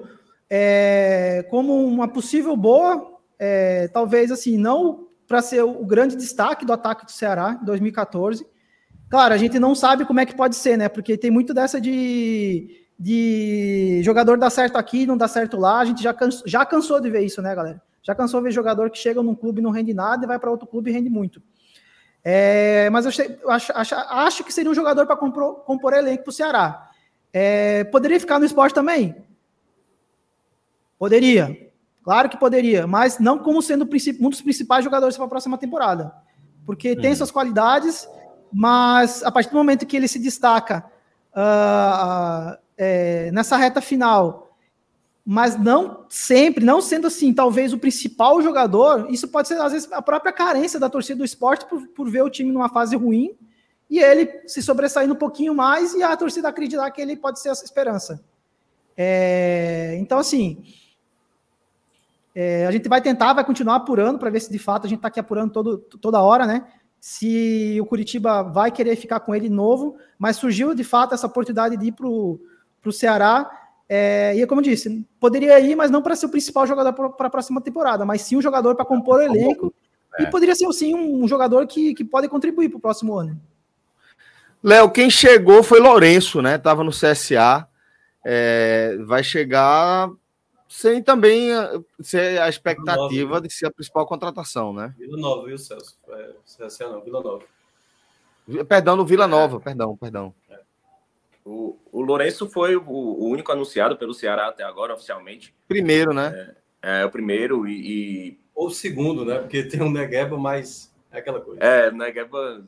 é, 0.49 1.45
como 1.49 1.85
uma 1.85 2.07
possível 2.07 2.55
boa, 2.55 3.19
é, 3.37 3.87
talvez 3.87 4.31
assim, 4.31 4.57
não 4.57 5.07
para 5.27 5.41
ser 5.41 5.63
o 5.63 5.85
grande 5.85 6.15
destaque 6.15 6.65
do 6.65 6.73
ataque 6.73 7.05
do 7.05 7.11
Ceará 7.11 7.59
em 7.61 7.65
2014, 7.65 8.45
Claro, 9.09 9.33
a 9.33 9.37
gente 9.37 9.57
não 9.57 9.73
sabe 9.73 10.05
como 10.05 10.19
é 10.19 10.25
que 10.25 10.35
pode 10.35 10.55
ser, 10.55 10.77
né? 10.77 10.87
Porque 10.87 11.17
tem 11.17 11.31
muito 11.31 11.51
dessa 11.51 11.81
de, 11.81 12.85
de 12.97 14.01
jogador 14.03 14.37
dar 14.37 14.51
certo 14.51 14.75
aqui, 14.75 15.05
não 15.07 15.17
dá 15.17 15.27
certo 15.27 15.57
lá. 15.57 15.79
A 15.79 15.85
gente 15.85 16.03
já, 16.03 16.13
canso, 16.13 16.43
já 16.45 16.63
cansou 16.63 17.01
de 17.01 17.09
ver 17.09 17.21
isso, 17.21 17.41
né, 17.41 17.55
galera? 17.55 17.81
Já 18.03 18.13
cansou 18.13 18.39
de 18.39 18.45
ver 18.45 18.51
jogador 18.51 18.91
que 18.91 18.99
chega 18.99 19.23
num 19.23 19.33
clube 19.33 19.61
e 19.61 19.63
não 19.63 19.71
rende 19.71 19.95
nada 19.95 20.23
e 20.23 20.27
vai 20.27 20.37
para 20.37 20.51
outro 20.51 20.67
clube 20.67 20.91
e 20.91 20.93
rende 20.93 21.09
muito. 21.09 21.41
É, 22.31 22.89
mas 22.91 23.05
eu, 23.05 23.25
eu 23.41 23.49
acho, 23.49 23.71
acho, 23.73 23.95
acho, 23.95 24.43
que 24.43 24.53
seria 24.53 24.69
um 24.69 24.75
jogador 24.75 25.07
para 25.07 25.17
compor, 25.17 25.61
compor 25.63 25.93
elenco 25.93 26.23
para 26.23 26.29
o 26.29 26.33
Ceará. 26.33 26.89
É, 27.33 27.83
poderia 27.85 28.19
ficar 28.19 28.37
no 28.37 28.45
esporte 28.45 28.73
também? 28.73 29.15
Poderia. 30.97 31.71
Claro 32.03 32.29
que 32.29 32.37
poderia, 32.37 32.85
mas 32.85 33.17
não 33.19 33.39
como 33.39 33.61
sendo 33.61 33.87
um 34.19 34.29
dos 34.29 34.41
principais 34.41 34.83
jogadores 34.83 35.15
para 35.15 35.25
a 35.25 35.29
próxima 35.29 35.57
temporada. 35.57 36.13
Porque 36.65 36.95
tem 36.95 37.13
hum. 37.13 37.15
suas 37.15 37.31
qualidades 37.31 38.07
mas 38.51 39.23
a 39.23 39.31
partir 39.31 39.49
do 39.49 39.57
momento 39.57 39.85
que 39.85 39.95
ele 39.95 40.07
se 40.07 40.19
destaca 40.19 40.85
uh, 41.33 42.57
é, 42.77 43.31
nessa 43.31 43.57
reta 43.57 43.81
final, 43.81 44.48
mas 45.31 45.55
não 45.55 46.07
sempre, 46.09 46.65
não 46.65 46.81
sendo 46.81 47.05
assim, 47.05 47.31
talvez 47.31 47.71
o 47.71 47.77
principal 47.77 48.41
jogador, 48.41 49.05
isso 49.11 49.27
pode 49.27 49.47
ser 49.47 49.61
às 49.61 49.71
vezes 49.71 49.91
a 49.91 50.01
própria 50.01 50.33
carência 50.33 50.79
da 50.79 50.89
torcida 50.89 51.19
do 51.19 51.23
esporte 51.23 51.67
por, 51.67 51.85
por 51.89 52.09
ver 52.09 52.23
o 52.23 52.31
time 52.31 52.51
numa 52.51 52.67
fase 52.67 52.95
ruim 52.95 53.37
e 53.87 53.99
ele 53.99 54.41
se 54.47 54.59
sobressaindo 54.59 55.13
um 55.13 55.17
pouquinho 55.17 55.53
mais 55.53 55.93
e 55.93 56.01
a 56.01 56.17
torcida 56.17 56.49
acreditar 56.49 56.89
que 56.89 56.99
ele 56.99 57.15
pode 57.15 57.39
ser 57.39 57.49
essa 57.49 57.63
esperança. 57.63 58.25
É, 58.97 59.95
então, 59.99 60.17
assim, 60.17 60.63
é, 62.33 62.65
a 62.65 62.71
gente 62.71 62.89
vai 62.89 62.99
tentar, 62.99 63.31
vai 63.33 63.45
continuar 63.45 63.75
apurando 63.75 64.17
para 64.17 64.31
ver 64.31 64.39
se 64.39 64.51
de 64.51 64.57
fato 64.57 64.87
a 64.87 64.89
gente 64.89 64.97
está 64.97 65.09
aqui 65.09 65.19
apurando 65.19 65.51
todo, 65.51 65.77
toda 65.77 66.23
hora, 66.23 66.47
né? 66.47 66.65
se 66.99 67.77
o 67.79 67.85
Curitiba 67.85 68.41
vai 68.41 68.71
querer 68.71 68.95
ficar 68.95 69.19
com 69.19 69.35
ele 69.35 69.47
novo, 69.47 69.95
mas 70.17 70.37
surgiu 70.37 70.73
de 70.73 70.83
fato 70.83 71.13
essa 71.13 71.27
oportunidade 71.27 71.77
de 71.77 71.85
ir 71.85 71.91
para 71.91 72.07
o 72.07 72.91
Ceará. 72.91 73.58
É, 73.91 74.35
e 74.35 74.45
como 74.45 74.61
eu 74.61 74.65
disse, 74.65 75.03
poderia 75.19 75.59
ir, 75.59 75.75
mas 75.75 75.89
não 75.89 76.01
para 76.01 76.15
ser 76.15 76.27
o 76.27 76.29
principal 76.29 76.67
jogador 76.67 76.93
para 76.93 77.27
a 77.27 77.29
próxima 77.29 77.59
temporada, 77.59 78.05
mas 78.05 78.21
sim 78.21 78.37
um 78.37 78.41
jogador 78.41 78.75
para 78.75 78.85
compor 78.85 79.17
o 79.17 79.23
elenco. 79.23 79.73
É. 80.17 80.23
E 80.23 80.27
poderia 80.27 80.53
ser 80.53 80.71
sim 80.73 80.93
um 80.93 81.27
jogador 81.27 81.65
que, 81.65 81.95
que 81.95 82.05
pode 82.05 82.27
contribuir 82.27 82.69
para 82.69 82.77
o 82.77 82.81
próximo 82.81 83.17
ano. 83.17 83.39
Léo, 84.63 84.91
quem 84.91 85.09
chegou 85.09 85.63
foi 85.63 85.79
Lourenço, 85.79 86.41
né? 86.41 86.57
Tava 86.57 86.83
no 86.83 86.91
CSA. 86.91 87.67
É, 88.23 88.97
vai 89.05 89.23
chegar 89.23 90.11
sem 90.69 91.01
também 91.01 91.51
eh, 91.51 91.81
ser 91.99 92.39
a 92.39 92.47
expectativa 92.47 93.29
Nova, 93.29 93.41
de 93.41 93.51
ser 93.51 93.65
a 93.65 93.71
principal 93.71 94.05
contratação, 94.05 94.71
né? 94.71 94.93
Vila 94.99 95.17
Nova, 95.17 95.47
viu, 95.47 95.57
Celso? 95.57 95.97
É, 96.09 96.31
CSA 96.45 96.89
não, 96.89 97.01
Vila 97.01 97.23
Nova. 97.23 97.43
Perdão, 98.67 98.95
no 98.95 99.05
Vila 99.05 99.27
Nova, 99.27 99.57
é. 99.57 99.59
perdão, 99.59 99.97
perdão. 99.97 100.33
O, 101.45 101.77
o 101.91 102.01
Lourenço 102.01 102.49
foi 102.49 102.75
o, 102.75 102.83
o, 102.83 103.29
único 103.29 103.51
anunciado 103.51 103.97
pelo 103.97 104.13
Ceará 104.13 104.47
até 104.47 104.63
agora, 104.63 104.93
oficialmente. 104.93 105.53
Primeiro, 105.67 106.13
né? 106.13 106.53
É, 106.81 107.01
é 107.01 107.05
o 107.05 107.09
primeiro 107.09 107.67
e, 107.67 107.73
e, 107.73 108.39
Ou 108.53 108.67
o 108.67 108.71
segundo, 108.71 109.25
né? 109.25 109.39
Porque 109.39 109.63
tem 109.63 109.81
um 109.81 109.91
Negueba, 109.91 110.37
mas 110.37 110.93
é 111.11 111.19
aquela 111.19 111.41
coisa. 111.41 111.59
É, 111.63 111.91
Negueba 111.91 112.63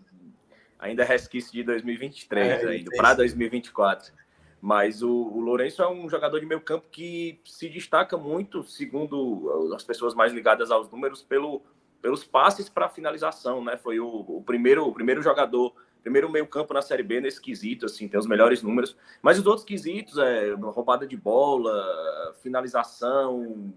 ainda 0.79 1.03
é 1.03 1.05
resquício 1.05 1.51
de 1.51 1.63
2023 1.63 2.47
é, 2.47 2.67
ainda, 2.67 2.91
para 2.97 3.13
2024. 3.13 4.12
Mas 4.60 5.01
o, 5.01 5.10
o 5.10 5.39
Lourenço 5.39 5.81
é 5.81 5.89
um 5.89 6.07
jogador 6.10 6.39
de 6.39 6.45
meio 6.45 6.62
campo 6.62 6.86
que 6.91 7.39
se 7.45 7.67
destaca 7.67 8.15
muito, 8.15 8.63
segundo 8.63 9.73
as 9.75 9.84
pessoas 9.84 10.13
mais 10.13 10.31
ligadas 10.31 10.69
aos 10.69 10.89
números, 10.89 11.23
pelo, 11.23 11.63
pelos 12.01 12.23
passes 12.23 12.69
para 12.69 12.89
finalização, 12.89 13.63
né? 13.63 13.77
Foi 13.77 13.99
o, 13.99 14.07
o, 14.07 14.43
primeiro, 14.45 14.88
o 14.88 14.93
primeiro 14.93 15.21
jogador, 15.21 15.73
primeiro 16.01 16.29
meio 16.29 16.47
campo 16.47 16.73
na 16.73 16.81
Série 16.81 17.03
B 17.03 17.21
nesse 17.21 17.39
quesito, 17.39 17.85
assim, 17.85 18.07
tem 18.07 18.19
os 18.19 18.27
melhores 18.27 18.61
números. 18.61 18.95
Mas 19.21 19.39
os 19.39 19.45
outros 19.45 19.65
quesitos, 19.65 20.17
é 20.17 20.51
roubada 20.53 21.05
de 21.05 21.15
bola, 21.15 22.35
finalização, 22.41 23.73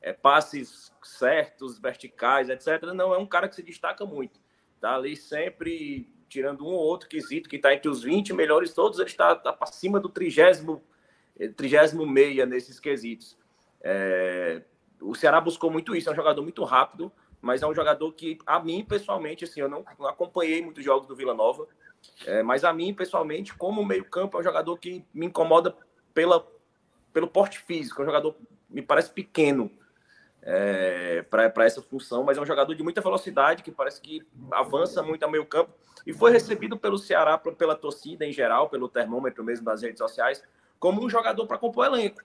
é, 0.00 0.12
passes 0.12 0.92
certos, 1.02 1.78
verticais, 1.78 2.48
etc. 2.48 2.82
Não, 2.94 3.14
é 3.14 3.18
um 3.18 3.26
cara 3.26 3.48
que 3.48 3.56
se 3.56 3.62
destaca 3.62 4.04
muito. 4.04 4.40
Tá 4.80 4.94
ali 4.94 5.16
sempre 5.16 6.08
tirando 6.28 6.64
um 6.64 6.70
ou 6.70 6.80
outro 6.80 7.08
quesito 7.08 7.48
que 7.48 7.56
está 7.56 7.72
entre 7.72 7.88
os 7.88 8.02
20 8.02 8.32
melhores 8.32 8.72
todos, 8.74 8.98
ele 8.98 9.08
está, 9.08 9.34
tá 9.34 9.52
para 9.52 9.66
cima 9.68 10.00
do 10.00 10.08
trigésimo, 10.08 10.82
trigésimo 11.56 12.04
meia 12.06 12.44
nesses 12.44 12.80
quesitos. 12.80 13.38
É, 13.80 14.62
o 15.00 15.14
Ceará 15.14 15.40
buscou 15.40 15.70
muito 15.70 15.94
isso, 15.94 16.08
é 16.08 16.12
um 16.12 16.16
jogador 16.16 16.42
muito 16.42 16.64
rápido, 16.64 17.12
mas 17.40 17.62
é 17.62 17.66
um 17.66 17.74
jogador 17.74 18.12
que, 18.12 18.38
a 18.46 18.58
mim, 18.60 18.84
pessoalmente, 18.84 19.44
assim, 19.44 19.60
eu 19.60 19.68
não, 19.68 19.84
não 19.98 20.08
acompanhei 20.08 20.62
muitos 20.62 20.84
jogos 20.84 21.06
do 21.06 21.14
Vila 21.14 21.34
Nova, 21.34 21.66
é, 22.26 22.42
mas 22.42 22.64
a 22.64 22.72
mim, 22.72 22.94
pessoalmente, 22.94 23.54
como 23.54 23.84
meio 23.84 24.04
campo, 24.04 24.36
é 24.36 24.40
um 24.40 24.44
jogador 24.44 24.76
que 24.78 25.04
me 25.12 25.26
incomoda 25.26 25.76
pela, 26.14 26.46
pelo 27.12 27.28
porte 27.28 27.58
físico, 27.58 28.00
é 28.00 28.04
um 28.04 28.06
jogador, 28.06 28.36
me 28.68 28.82
parece 28.82 29.10
pequeno, 29.10 29.70
é, 30.42 31.22
para 31.22 31.64
essa 31.64 31.82
função, 31.82 32.22
mas 32.22 32.38
é 32.38 32.40
um 32.40 32.46
jogador 32.46 32.72
de 32.72 32.82
muita 32.82 33.00
velocidade, 33.00 33.64
que 33.64 33.72
parece 33.72 34.00
que 34.00 34.24
avança 34.52 35.02
muito 35.02 35.24
a 35.24 35.28
meio 35.28 35.44
campo, 35.44 35.72
e 36.06 36.12
foi 36.12 36.30
recebido 36.30 36.78
pelo 36.78 36.98
Ceará, 36.98 37.36
pela 37.36 37.74
torcida 37.74 38.24
em 38.24 38.32
geral, 38.32 38.70
pelo 38.70 38.88
termômetro 38.88 39.42
mesmo 39.42 39.64
das 39.64 39.82
redes 39.82 39.98
sociais, 39.98 40.42
como 40.78 41.04
um 41.04 41.10
jogador 41.10 41.46
para 41.48 41.58
compor 41.58 41.86
elenco. 41.86 42.22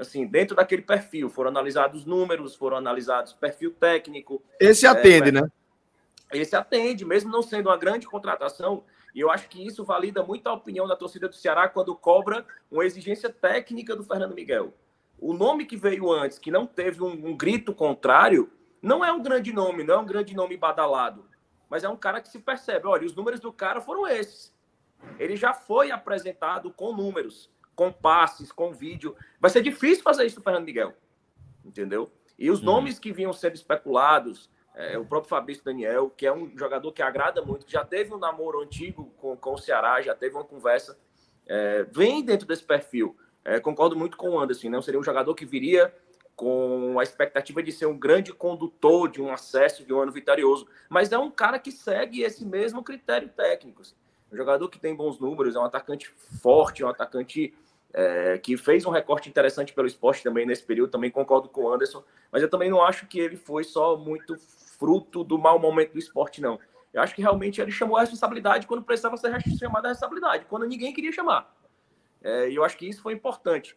Assim, 0.00 0.26
dentro 0.26 0.56
daquele 0.56 0.82
perfil. 0.82 1.28
Foram 1.28 1.50
analisados 1.50 2.04
números, 2.04 2.54
foram 2.54 2.76
analisados 2.76 3.32
perfil 3.32 3.72
técnico. 3.72 4.42
Esse 4.58 4.86
atende, 4.86 5.28
é, 5.28 5.32
né? 5.32 5.42
Esse 6.32 6.56
atende, 6.56 7.04
mesmo 7.04 7.30
não 7.30 7.42
sendo 7.42 7.68
uma 7.68 7.76
grande 7.76 8.06
contratação. 8.06 8.84
E 9.14 9.20
eu 9.20 9.30
acho 9.30 9.48
que 9.48 9.64
isso 9.64 9.84
valida 9.84 10.22
muito 10.22 10.46
a 10.46 10.52
opinião 10.52 10.86
da 10.86 10.96
torcida 10.96 11.28
do 11.28 11.34
Ceará 11.34 11.68
quando 11.68 11.94
cobra 11.94 12.46
uma 12.70 12.84
exigência 12.84 13.28
técnica 13.28 13.96
do 13.96 14.04
Fernando 14.04 14.34
Miguel. 14.34 14.72
O 15.18 15.34
nome 15.34 15.66
que 15.66 15.76
veio 15.76 16.10
antes, 16.10 16.38
que 16.38 16.50
não 16.50 16.66
teve 16.66 17.02
um, 17.02 17.10
um 17.10 17.36
grito 17.36 17.74
contrário, 17.74 18.50
não 18.80 19.04
é 19.04 19.12
um 19.12 19.22
grande 19.22 19.52
nome, 19.52 19.84
não 19.84 19.94
é 19.94 19.98
um 19.98 20.06
grande 20.06 20.34
nome 20.34 20.56
badalado. 20.56 21.28
Mas 21.68 21.84
é 21.84 21.88
um 21.88 21.96
cara 21.96 22.20
que 22.20 22.28
se 22.28 22.38
percebe. 22.38 22.86
Olha, 22.86 23.06
os 23.06 23.14
números 23.14 23.40
do 23.40 23.52
cara 23.52 23.80
foram 23.80 24.06
esses. 24.06 24.54
Ele 25.18 25.36
já 25.36 25.52
foi 25.52 25.90
apresentado 25.90 26.72
com 26.72 26.94
números 26.94 27.50
com 27.80 27.90
passes, 27.90 28.52
com 28.52 28.74
vídeo. 28.74 29.16
Vai 29.40 29.50
ser 29.50 29.62
difícil 29.62 30.04
fazer 30.04 30.26
isso 30.26 30.38
o 30.38 30.42
Fernando 30.42 30.66
Miguel. 30.66 30.92
Entendeu? 31.64 32.12
E 32.38 32.50
os 32.50 32.58
uhum. 32.58 32.66
nomes 32.66 32.98
que 32.98 33.10
vinham 33.10 33.32
sendo 33.32 33.54
especulados, 33.54 34.50
é, 34.74 34.98
o 34.98 35.04
próprio 35.06 35.30
Fabrício 35.30 35.64
Daniel, 35.64 36.10
que 36.10 36.26
é 36.26 36.32
um 36.32 36.54
jogador 36.58 36.92
que 36.92 37.00
agrada 37.00 37.40
muito, 37.40 37.64
que 37.64 37.72
já 37.72 37.82
teve 37.82 38.12
um 38.12 38.18
namoro 38.18 38.60
antigo 38.60 39.14
com, 39.16 39.34
com 39.34 39.54
o 39.54 39.58
Ceará, 39.58 40.02
já 40.02 40.14
teve 40.14 40.34
uma 40.34 40.44
conversa, 40.44 40.98
é, 41.46 41.84
vem 41.84 42.22
dentro 42.22 42.46
desse 42.46 42.62
perfil. 42.62 43.16
É, 43.42 43.58
concordo 43.58 43.96
muito 43.96 44.18
com 44.18 44.28
o 44.28 44.38
Anderson, 44.38 44.68
não 44.68 44.80
né? 44.80 44.82
seria 44.82 45.00
um 45.00 45.02
jogador 45.02 45.34
que 45.34 45.46
viria 45.46 45.90
com 46.36 47.00
a 47.00 47.02
expectativa 47.02 47.62
de 47.62 47.72
ser 47.72 47.86
um 47.86 47.98
grande 47.98 48.30
condutor 48.30 49.08
de 49.08 49.22
um 49.22 49.32
acesso 49.32 49.86
de 49.86 49.94
um 49.94 50.00
ano 50.00 50.12
vitorioso, 50.12 50.66
mas 50.90 51.12
é 51.12 51.18
um 51.18 51.30
cara 51.30 51.58
que 51.58 51.72
segue 51.72 52.20
esse 52.20 52.44
mesmo 52.44 52.84
critério 52.84 53.30
técnico. 53.30 53.80
Assim. 53.80 53.94
Um 54.30 54.36
jogador 54.36 54.68
que 54.68 54.78
tem 54.78 54.94
bons 54.94 55.18
números, 55.18 55.56
é 55.56 55.58
um 55.58 55.64
atacante 55.64 56.08
forte, 56.42 56.82
é 56.82 56.86
um 56.86 56.90
atacante 56.90 57.54
é, 57.92 58.38
que 58.38 58.56
fez 58.56 58.84
um 58.86 58.90
recorte 58.90 59.28
interessante 59.28 59.72
pelo 59.72 59.86
esporte 59.86 60.22
também 60.22 60.46
nesse 60.46 60.62
período. 60.62 60.90
Também 60.90 61.10
concordo 61.10 61.48
com 61.48 61.62
o 61.64 61.72
Anderson, 61.72 62.02
mas 62.30 62.42
eu 62.42 62.48
também 62.48 62.70
não 62.70 62.82
acho 62.82 63.06
que 63.06 63.18
ele 63.18 63.36
foi 63.36 63.64
só 63.64 63.96
muito 63.96 64.36
fruto 64.78 65.22
do 65.24 65.38
mau 65.38 65.58
momento 65.58 65.92
do 65.92 65.98
esporte, 65.98 66.40
não. 66.40 66.58
Eu 66.92 67.02
acho 67.02 67.14
que 67.14 67.22
realmente 67.22 67.60
ele 67.60 67.70
chamou 67.70 67.96
a 67.96 68.00
responsabilidade 68.00 68.66
quando 68.66 68.82
precisava 68.82 69.16
ser 69.16 69.40
chamado 69.58 69.86
a 69.86 69.88
responsabilidade, 69.88 70.46
quando 70.46 70.66
ninguém 70.66 70.92
queria 70.92 71.12
chamar. 71.12 71.54
É, 72.22 72.50
e 72.50 72.56
eu 72.56 72.64
acho 72.64 72.76
que 72.76 72.88
isso 72.88 73.02
foi 73.02 73.12
importante. 73.12 73.76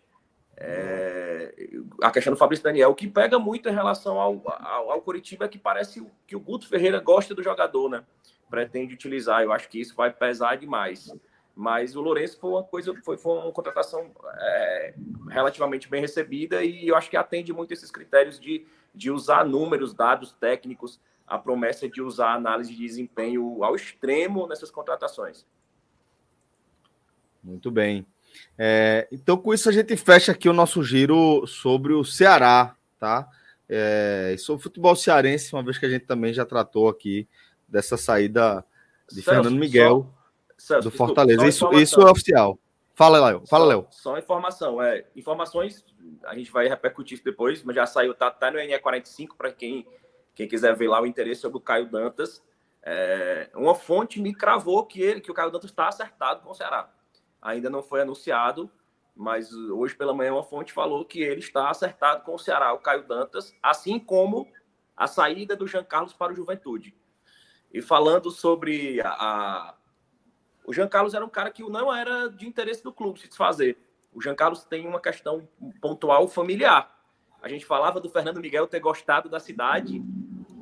É, 0.56 1.54
a 2.02 2.12
questão 2.12 2.34
do 2.34 2.38
Fabrício 2.38 2.64
Daniel, 2.64 2.92
o 2.92 2.96
que 2.96 3.08
pega 3.08 3.38
muito 3.38 3.70
em 3.70 3.74
relação 3.74 4.20
ao, 4.20 4.42
ao, 4.46 4.92
ao 4.92 5.02
Curitiba 5.02 5.46
é 5.46 5.48
que 5.48 5.58
parece 5.58 6.06
que 6.28 6.36
o 6.36 6.40
Guto 6.40 6.68
Ferreira 6.68 7.00
gosta 7.00 7.34
do 7.34 7.44
jogador, 7.44 7.90
né? 7.90 8.04
pretende 8.54 8.94
utilizar. 8.94 9.42
Eu 9.42 9.52
acho 9.52 9.68
que 9.68 9.82
isso 9.82 9.96
vai 9.96 10.12
pesar 10.12 10.58
demais. 10.58 11.12
Mas 11.56 11.96
o 11.96 12.02
Lourenço 12.02 12.40
foi 12.40 12.50
uma 12.50 12.64
coisa, 12.64 12.94
foi, 13.04 13.16
foi 13.16 13.38
uma 13.38 13.52
contratação 13.52 14.12
é, 14.40 14.96
relativamente 15.30 15.88
bem 15.88 16.02
recebida 16.02 16.64
e 16.64 16.88
eu 16.88 16.96
acho 16.96 17.10
que 17.10 17.18
atende 17.18 17.54
muito 17.54 17.72
esses 17.72 17.92
critérios 17.92 18.40
de, 18.40 18.66
de 18.94 19.12
usar 19.12 19.46
números, 19.46 19.94
dados 19.94 20.32
técnicos, 20.32 21.00
a 21.28 21.38
promessa 21.38 21.88
de 21.88 22.02
usar 22.02 22.34
análise 22.34 22.74
de 22.74 22.80
desempenho 22.80 23.64
ao 23.64 23.76
extremo 23.76 24.48
nessas 24.48 24.72
contratações. 24.72 25.46
Muito 27.44 27.70
bem. 27.70 28.06
É, 28.58 29.08
então, 29.12 29.38
com 29.38 29.54
isso, 29.54 29.70
a 29.70 29.72
gente 29.72 29.96
fecha 29.96 30.32
aqui 30.32 30.50
o 30.50 30.54
nosso 30.54 30.84
giro 30.84 31.46
sobre 31.46 31.94
o 31.94 32.04
Ceará, 32.04 32.76
tá? 33.00 33.30
É, 33.70 34.36
sobre 34.40 34.60
o 34.60 34.64
futebol 34.64 34.96
cearense, 34.96 35.54
uma 35.54 35.64
vez 35.64 35.78
que 35.78 35.86
a 35.86 35.90
gente 35.90 36.06
também 36.06 36.34
já 36.34 36.46
tratou 36.46 36.90
aqui 36.90 37.28
dessa 37.68 37.98
saída 37.98 38.66
de 39.10 39.22
Celso, 39.22 39.30
Fernando 39.30 39.60
Miguel 39.60 40.10
só, 40.14 40.23
Celso, 40.64 40.90
do 40.90 40.96
Fortaleza. 40.96 41.46
Isso, 41.46 41.74
isso 41.74 42.00
é 42.00 42.10
oficial. 42.10 42.58
Fala, 42.96 43.20
Léo. 43.26 43.44
Fala, 43.46 43.66
Léo. 43.66 43.86
Só 43.90 44.18
informação. 44.18 44.82
É, 44.82 45.06
informações, 45.14 45.84
a 46.24 46.36
gente 46.36 46.50
vai 46.50 46.70
repercutir 46.70 47.16
isso 47.16 47.24
depois, 47.24 47.62
mas 47.64 47.76
já 47.76 47.86
saiu, 47.86 48.14
tá, 48.14 48.32
tá 48.32 48.50
no 48.50 48.58
NE45 48.58 49.36
para 49.38 49.52
quem, 49.52 49.86
quem 50.34 50.48
quiser 50.48 50.74
ver 50.74 50.88
lá 50.88 51.02
o 51.02 51.06
interesse 51.06 51.42
sobre 51.42 51.58
o 51.58 51.62
Caio 51.62 51.90
Dantas. 51.92 52.42
É, 52.82 53.50
uma 53.54 53.76
fonte 53.76 54.22
me 54.22 54.34
cravou 54.34 54.86
que, 54.86 55.02
ele, 55.02 55.20
que 55.20 55.30
o 55.30 55.34
Caio 55.34 55.52
Dantas 55.52 55.70
está 55.70 55.90
acertado 55.90 56.42
com 56.44 56.52
o 56.52 56.56
Ceará. 56.56 56.90
Ainda 57.42 57.70
não 57.70 57.84
foi 57.84 58.00
anunciado, 58.00 58.72
mas 59.14 59.52
hoje 59.52 59.94
pela 59.96 60.14
manhã 60.14 60.32
uma 60.32 60.44
fonte 60.44 60.72
falou 60.72 61.04
que 61.04 61.22
ele 61.22 61.42
está 61.42 61.70
acertado 61.70 62.24
com 62.24 62.36
o 62.36 62.40
Ceará, 62.40 62.72
o 62.72 62.80
Caio 62.80 63.06
Dantas, 63.06 63.54
assim 63.62 64.00
como 64.00 64.48
a 64.96 65.08
saída 65.08 65.58
do 65.58 65.68
Jean 65.68 65.84
Carlos 65.84 66.14
para 66.14 66.32
o 66.32 66.36
Juventude. 66.36 66.96
E 67.74 67.82
falando 67.82 68.32
sobre 68.32 69.02
a, 69.02 69.10
a... 69.10 69.76
O 70.66 70.74
Jean 70.74 70.88
Carlos 70.88 71.14
era 71.14 71.26
um 71.26 71.30
cara 71.30 71.52
que 71.52 71.64
não 71.64 71.94
era 71.94 72.30
de 72.30 72.48
interesse 72.48 72.84
do 72.84 72.94
clube 72.94 73.20
se 73.20 73.28
desfazer. 73.28 73.78
O 74.14 74.22
Jean 74.22 74.36
Carlos 74.36 74.64
tem 74.64 74.88
uma 74.88 75.00
questão 75.00 75.48
pontual 75.82 76.28
familiar. 76.28 76.90
A 77.42 77.50
gente 77.50 77.66
falava 77.66 78.00
do 78.00 78.10
Fernando 78.10 78.40
Miguel 78.40 78.68
ter 78.68 78.80
gostado 78.80 79.28
da 79.28 79.40
cidade. 79.40 80.02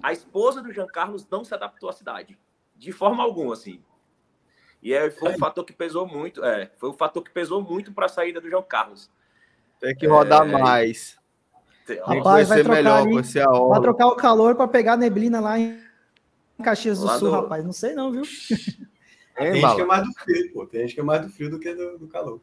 A 0.01 0.11
esposa 0.11 0.61
do 0.61 0.71
Jean 0.71 0.87
Carlos 0.87 1.27
não 1.29 1.43
se 1.43 1.53
adaptou 1.53 1.89
à 1.89 1.93
cidade. 1.93 2.37
De 2.75 2.91
forma 2.91 3.21
alguma, 3.21 3.53
assim. 3.53 3.83
E 4.81 4.93
é, 4.93 5.11
foi 5.11 5.33
um 5.33 5.37
fator 5.37 5.63
que 5.63 5.73
pesou 5.73 6.07
muito. 6.07 6.43
É, 6.43 6.71
foi 6.77 6.89
um 6.89 6.93
fator 6.93 7.23
que 7.23 7.29
pesou 7.29 7.61
muito 7.61 7.93
para 7.93 8.07
a 8.07 8.09
saída 8.09 8.41
do 8.41 8.49
João 8.49 8.63
Carlos. 8.63 9.11
Tem 9.79 9.95
que 9.95 10.07
rodar 10.07 10.47
é... 10.47 10.51
mais. 10.51 11.19
Tem 11.85 11.99
Rapaz, 11.99 12.49
vai 12.49 12.63
trocar, 12.63 12.75
melhor, 12.75 13.01
ali, 13.01 13.69
vai 13.69 13.81
trocar 13.81 14.07
o 14.07 14.15
calor 14.15 14.55
para 14.55 14.67
pegar 14.67 14.97
neblina 14.97 15.39
lá 15.39 15.59
em 15.59 15.79
Caxias 16.63 16.99
do 16.99 17.07
Sul, 17.09 17.29
do... 17.29 17.31
rapaz, 17.31 17.65
não 17.65 17.73
sei 17.73 17.93
não, 17.93 18.11
viu? 18.11 18.23
tem 19.35 19.55
gente 19.55 19.75
que 19.75 19.81
é 19.81 19.85
mais 19.85 20.07
do 20.07 20.13
frio, 20.13 20.53
pô. 20.53 20.65
Tem 20.65 20.81
gente 20.81 20.93
que 20.93 20.99
é 20.99 21.03
mais 21.03 21.21
do 21.21 21.29
frio 21.29 21.49
do 21.49 21.59
que 21.59 21.73
do, 21.73 21.97
do 21.97 22.07
calor. 22.07 22.39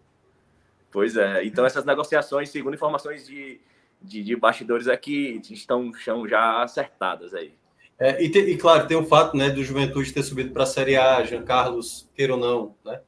Pois 0.91 1.17
é. 1.17 1.45
Então, 1.45 1.65
essas 1.67 1.85
negociações, 1.85 2.51
segundo 2.51 2.75
informações 2.75 3.27
de, 3.27 3.61
de, 4.01 4.23
de 4.23 4.37
bastidores, 4.37 4.87
que 5.01 5.41
estão, 5.51 5.91
estão 5.91 6.27
já 6.27 6.63
acertadas 6.63 7.35
aí. 7.35 7.53
É, 7.99 8.23
e, 8.23 8.31
te, 8.31 8.39
e, 8.39 8.57
claro, 8.57 8.87
tem 8.87 8.97
o 8.97 9.05
fato 9.05 9.37
né, 9.37 9.51
do 9.51 9.63
Juventude 9.63 10.13
ter 10.13 10.23
subido 10.23 10.53
para 10.53 10.63
a 10.63 10.67
Série 10.67 10.97
A, 10.97 11.23
Jean 11.25 11.43
Carlos, 11.43 12.09
queira 12.15 12.35
ou 12.35 12.39
não, 12.39 12.75
né? 12.85 13.01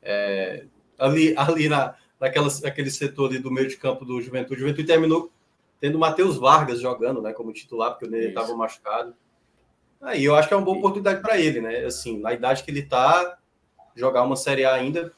É, 0.00 0.64
ali 0.98 1.34
ali 1.36 1.68
na, 1.68 1.94
naquela, 2.18 2.48
naquele 2.62 2.90
setor 2.90 3.28
ali 3.28 3.38
do 3.38 3.50
meio 3.50 3.68
de 3.68 3.76
campo 3.76 4.04
do 4.04 4.20
Juventude, 4.20 4.54
o 4.54 4.58
Juventude 4.60 4.86
terminou 4.86 5.30
tendo 5.80 5.96
o 5.96 5.98
Matheus 5.98 6.36
Vargas 6.36 6.80
jogando 6.80 7.20
né, 7.20 7.32
como 7.32 7.52
titular, 7.52 7.90
porque 7.90 8.06
ele 8.06 8.28
estava 8.28 8.56
machucado. 8.56 9.14
Aí 10.00 10.24
eu 10.24 10.34
acho 10.34 10.48
que 10.48 10.54
é 10.54 10.56
uma 10.56 10.64
boa 10.64 10.78
oportunidade 10.78 11.20
para 11.20 11.38
ele, 11.38 11.60
né? 11.60 11.84
Assim, 11.84 12.20
na 12.20 12.32
idade 12.32 12.62
que 12.62 12.70
ele 12.70 12.82
tá, 12.82 13.38
jogar 13.94 14.22
uma 14.22 14.36
Série 14.36 14.64
A 14.64 14.74
ainda, 14.74 15.12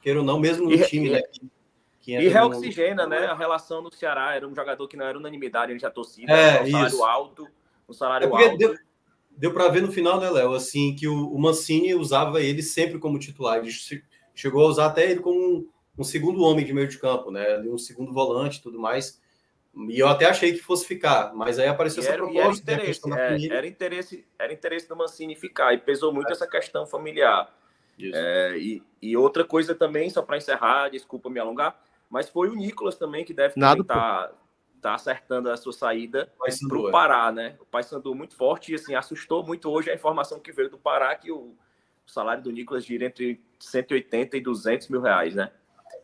queira 0.00 0.20
ou 0.20 0.24
não, 0.24 0.38
mesmo 0.38 0.64
no 0.66 0.72
e, 0.72 0.84
time, 0.84 1.08
e, 1.08 1.12
né? 1.12 1.22
Que, 1.22 1.50
que 2.00 2.12
e 2.12 2.28
reoxigena, 2.28 3.04
no... 3.04 3.10
né? 3.10 3.26
A 3.26 3.34
relação 3.34 3.82
no 3.82 3.92
Ceará 3.92 4.34
era 4.34 4.46
um 4.46 4.54
jogador 4.54 4.86
que 4.86 4.96
não 4.96 5.06
era 5.06 5.18
unanimidade 5.18 5.72
entre 5.72 5.86
a 5.86 5.90
torcida, 5.90 6.32
é, 6.32 6.62
um 6.62 6.70
salário 6.70 6.86
isso. 6.88 7.04
alto, 7.04 7.48
um 7.88 7.92
salário 7.92 8.28
é 8.28 8.44
alto. 8.44 8.58
Deu, 8.58 8.74
deu 9.30 9.52
para 9.52 9.68
ver 9.68 9.82
no 9.82 9.92
final, 9.92 10.20
né, 10.20 10.30
Léo? 10.30 10.52
Assim, 10.54 10.94
que 10.94 11.08
o, 11.08 11.32
o, 11.32 11.40
Mancini 11.40 11.94
usava 11.94 12.40
ele 12.40 12.62
sempre 12.62 12.98
como 12.98 13.18
titular. 13.18 13.58
Ele 13.58 13.70
chegou 14.34 14.64
a 14.64 14.68
usar 14.68 14.86
até 14.86 15.10
ele 15.10 15.20
como 15.20 15.38
um, 15.38 15.68
um 15.98 16.04
segundo 16.04 16.42
homem 16.42 16.64
de 16.64 16.72
meio 16.72 16.88
de 16.88 16.98
campo, 16.98 17.30
né? 17.30 17.58
Um 17.60 17.78
segundo 17.78 18.12
volante 18.12 18.58
e 18.58 18.62
tudo 18.62 18.78
mais. 18.78 19.21
E 19.74 19.98
eu 19.98 20.06
até 20.06 20.26
achei 20.26 20.52
que 20.52 20.58
fosse 20.58 20.86
ficar, 20.86 21.32
mas 21.34 21.58
aí 21.58 21.66
apareceu 21.66 22.02
e 22.02 22.06
essa 22.06 22.14
era, 22.14 22.22
proposta. 22.22 22.70
Era 22.70 22.82
interesse, 22.82 23.12
é, 23.12 23.56
era, 23.56 23.66
interesse, 23.66 24.26
era 24.38 24.52
interesse 24.52 24.88
do 24.88 24.94
Mancini 24.94 25.34
ficar, 25.34 25.72
e 25.72 25.78
pesou 25.78 26.12
muito 26.12 26.28
é. 26.28 26.32
essa 26.32 26.46
questão 26.46 26.86
familiar. 26.86 27.50
É, 27.98 28.56
e, 28.58 28.82
e, 29.00 29.16
outra 29.16 29.44
coisa 29.44 29.74
também, 29.74 30.10
só 30.10 30.22
para 30.22 30.36
encerrar, 30.36 30.88
desculpa 30.88 31.30
me 31.30 31.38
alongar, 31.38 31.80
mas 32.10 32.28
foi 32.28 32.48
o 32.48 32.54
Nicolas 32.54 32.96
também 32.96 33.24
que 33.24 33.32
deve 33.32 33.54
estar 33.54 33.84
tá, 33.84 34.32
tá 34.80 34.94
acertando 34.94 35.50
a 35.50 35.56
sua 35.56 35.72
saída 35.72 36.30
para 36.68 36.78
o 36.78 36.90
Pará, 36.90 37.32
né? 37.32 37.56
O 37.60 37.64
Paysandu 37.64 38.14
muito 38.14 38.34
forte 38.34 38.72
e 38.72 38.74
assim, 38.74 38.94
assustou 38.94 39.44
muito 39.44 39.70
hoje 39.70 39.90
a 39.90 39.94
informação 39.94 40.40
que 40.40 40.52
veio 40.52 40.68
do 40.68 40.78
Pará 40.78 41.14
que 41.14 41.30
o, 41.30 41.54
o 42.06 42.10
salário 42.10 42.42
do 42.42 42.50
Nicolas 42.50 42.84
gira 42.84 43.06
entre 43.06 43.40
180 43.58 44.36
e 44.36 44.40
200 44.40 44.88
mil 44.88 45.00
reais, 45.00 45.34
né? 45.34 45.50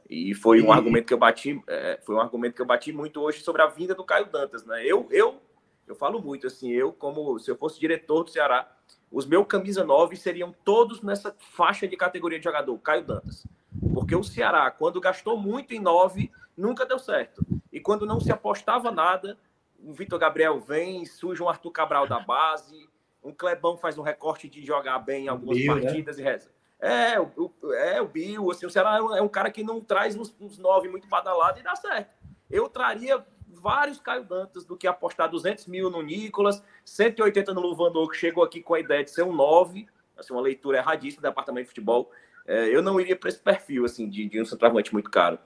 E 0.09 0.35
foi 0.35 0.63
um 0.63 0.73
argumento 0.73 1.07
que 1.07 1.13
eu 1.13 1.19
bati, 1.19 1.63
é, 1.67 2.01
foi 2.03 2.15
um 2.15 2.21
argumento 2.21 2.55
que 2.55 2.63
eu 2.63 2.67
bati 2.67 2.93
muito 2.93 3.21
hoje 3.21 3.41
sobre 3.41 3.61
a 3.61 3.67
vinda 3.67 3.95
do 3.95 4.05
Caio 4.05 4.27
Dantas, 4.27 4.65
né? 4.65 4.83
Eu, 4.85 5.07
eu, 5.11 5.41
eu 5.87 5.95
falo 5.95 6.21
muito 6.23 6.47
assim, 6.47 6.71
eu 6.71 6.93
como 6.93 7.39
se 7.39 7.51
eu 7.51 7.57
fosse 7.57 7.79
diretor 7.79 8.25
do 8.25 8.31
Ceará, 8.31 8.71
os 9.11 9.27
meus 9.27 9.47
camisa 9.47 9.85
9 9.85 10.17
seriam 10.17 10.55
todos 10.65 11.03
nessa 11.03 11.35
faixa 11.39 11.87
de 11.87 11.97
categoria 11.97 12.39
de 12.39 12.45
jogador, 12.45 12.79
Caio 12.79 13.05
Dantas. 13.05 13.47
Porque 13.93 14.17
o 14.17 14.25
Ceará, 14.25 14.71
quando 14.71 15.01
gastou 15.01 15.37
muito 15.37 15.75
em 15.75 15.81
9, 15.81 16.31
nunca 16.57 16.87
deu 16.87 16.99
certo. 16.99 17.45
E 17.73 17.79
quando 17.79 18.07
não 18.07 18.19
se 18.19 18.33
apostava 18.33 18.91
nada, 18.91 19.39
o 19.79 19.93
Vitor 19.93 20.19
Gabriel 20.19 20.59
vem, 20.59 21.05
surge 21.05 21.43
um 21.43 21.49
Arthur 21.49 21.71
Cabral 21.71 22.07
da 22.07 22.19
base, 22.19 22.89
um 23.23 23.33
Clebão 23.33 23.77
faz 23.77 23.99
um 23.99 24.03
recorte 24.03 24.49
de 24.49 24.65
jogar 24.65 24.99
bem 25.01 25.27
em 25.27 25.29
algumas 25.29 25.57
Bio, 25.57 25.75
né? 25.75 25.83
partidas 25.83 26.17
né? 26.17 26.23
e 26.23 26.27
reza. 26.27 26.51
É, 26.81 27.18
o, 27.20 27.53
é, 27.72 28.01
o 28.01 28.07
Bill, 28.07 28.51
assim, 28.51 28.64
o 28.64 28.70
Ceará 28.70 28.97
é 28.99 29.03
um, 29.03 29.16
é 29.16 29.22
um 29.22 29.29
cara 29.29 29.51
que 29.51 29.62
não 29.62 29.81
traz 29.81 30.14
uns, 30.14 30.35
uns 30.41 30.59
nove 30.59 30.89
muito 30.89 31.09
badalados 31.09 31.61
e 31.61 31.64
dá 31.64 31.74
certo. 31.74 32.11
Eu 32.49 32.68
traria 32.68 33.24
vários 33.49 34.01
Caio 34.01 34.24
Dantas 34.24 34.64
do 34.64 34.76
que 34.76 34.87
apostar 34.87 35.29
200 35.29 35.66
mil 35.66 35.91
no 35.91 36.03
Nicolas, 36.03 36.62
180 36.85 37.53
no 37.53 37.61
Luvandor, 37.61 38.09
que 38.09 38.16
chegou 38.16 38.45
aqui 38.45 38.62
com 38.62 38.74
a 38.74 38.81
ideia 38.81 39.03
de 39.03 39.11
ser 39.11 39.22
um 39.22 39.33
9, 39.33 39.87
assim, 40.16 40.33
uma 40.33 40.43
leitura 40.43 40.79
erradíssima 40.79 41.22
do 41.22 41.29
departamento 41.29 41.64
de 41.64 41.68
futebol. 41.68 42.11
É, 42.47 42.74
eu 42.74 42.81
não 42.81 43.01
iria 43.01 43.16
para 43.16 43.29
esse 43.29 43.39
perfil, 43.39 43.85
assim, 43.85 44.09
de, 44.09 44.29
de 44.29 44.41
um 44.41 44.45
centroavante 44.45 44.93
muito 44.93 45.11
caro. 45.11 45.39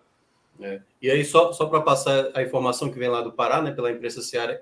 É. 0.61 0.83
E 1.01 1.11
aí, 1.11 1.25
só, 1.25 1.51
só 1.53 1.67
para 1.67 1.81
passar 1.81 2.31
a 2.35 2.43
informação 2.43 2.91
que 2.91 2.99
vem 2.99 3.09
lá 3.09 3.23
do 3.23 3.33
Pará, 3.33 3.63
né, 3.63 3.71
pela 3.73 3.91
imprensa, 3.91 4.21
Ceará, 4.21 4.61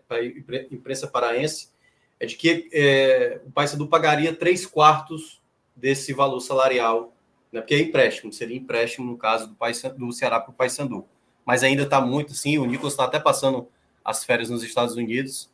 imprensa 0.71 1.09
paraense, 1.09 1.71
é 2.19 2.27
de 2.27 2.37
que 2.37 2.69
é, 2.73 3.41
o 3.45 3.51
Paysandu 3.51 3.89
pagaria 3.89 4.35
três 4.35 4.65
quartos 4.65 5.40
desse 5.81 6.13
valor 6.13 6.41
salarial, 6.41 7.13
né, 7.51 7.61
porque 7.61 7.75
é 7.75 7.81
empréstimo, 7.81 8.33
seria 8.33 8.57
empréstimo 8.57 9.11
no 9.11 9.17
caso 9.17 9.49
do, 9.49 9.55
Paysandu, 9.55 10.07
do 10.07 10.13
Ceará 10.13 10.39
para 10.39 10.51
o 10.51 10.55
Paysandu. 10.55 11.05
Mas 11.45 11.63
ainda 11.63 11.83
está 11.83 12.01
muito, 12.01 12.35
sim, 12.35 12.59
o 12.59 12.67
Nicolas 12.67 12.93
está 12.93 13.05
até 13.05 13.19
passando 13.19 13.69
as 14.05 14.25
férias 14.25 14.51
nos 14.51 14.63
Estados 14.63 14.95
Unidos, 14.95 15.51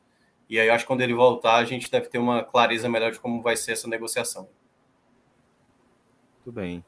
e 0.49 0.61
aí 0.61 0.68
eu 0.68 0.74
acho 0.74 0.85
que 0.85 0.89
quando 0.89 1.01
ele 1.01 1.14
voltar, 1.14 1.57
a 1.57 1.64
gente 1.64 1.91
deve 1.91 2.09
ter 2.09 2.18
uma 2.18 2.43
clareza 2.45 2.89
melhor 2.89 3.11
de 3.11 3.18
como 3.18 3.43
vai 3.43 3.57
ser 3.57 3.72
essa 3.72 3.89
negociação. 3.89 4.49
Muito 6.37 6.55
bem. 6.55 6.85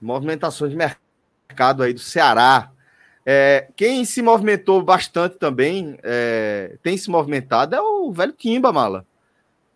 Movimentações 0.00 0.70
de 0.70 0.76
mercado 0.76 1.82
aí 1.82 1.92
do 1.92 2.00
Ceará. 2.00 2.70
É, 3.26 3.68
quem 3.74 4.04
se 4.04 4.22
movimentou 4.22 4.82
bastante 4.82 5.36
também, 5.36 5.98
é, 6.02 6.76
tem 6.82 6.96
se 6.96 7.10
movimentado, 7.10 7.74
é 7.74 7.80
o 7.80 8.12
velho 8.12 8.32
Timba, 8.32 8.72
mala. 8.72 9.04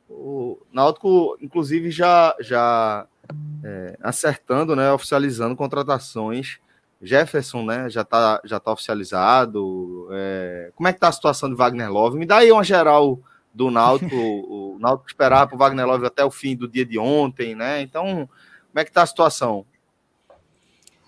O 0.08 0.58
Náutico, 0.72 1.36
inclusive, 1.40 1.90
já, 1.90 2.34
já 2.40 3.06
é, 3.62 3.96
acertando, 4.02 4.74
né, 4.74 4.90
oficializando 4.92 5.56
contratações. 5.56 6.58
Jefferson, 7.00 7.62
né, 7.64 7.88
já 7.88 8.00
está 8.00 8.40
já 8.44 8.58
tá 8.58 8.72
oficializado. 8.72 10.08
É, 10.10 10.72
como 10.74 10.88
é 10.88 10.92
que 10.92 10.98
tá 10.98 11.08
a 11.08 11.12
situação 11.12 11.48
de 11.48 11.54
Wagner 11.54 11.92
Love? 11.92 12.18
Me 12.18 12.26
dá 12.26 12.38
aí 12.38 12.50
uma 12.50 12.64
geral 12.64 13.18
do 13.54 13.70
Náutico. 13.70 14.16
o, 14.16 14.74
o 14.74 14.78
Náutico 14.80 15.08
esperava 15.08 15.46
para 15.46 15.56
o 15.56 15.58
Wagner 15.58 15.86
Love 15.86 16.06
até 16.06 16.24
o 16.24 16.30
fim 16.30 16.56
do 16.56 16.66
dia 16.66 16.84
de 16.84 16.98
ontem, 16.98 17.54
né? 17.54 17.80
Então, 17.82 18.28
como 18.68 18.80
é 18.80 18.84
que 18.84 18.90
tá 18.90 19.02
a 19.02 19.06
situação? 19.06 19.64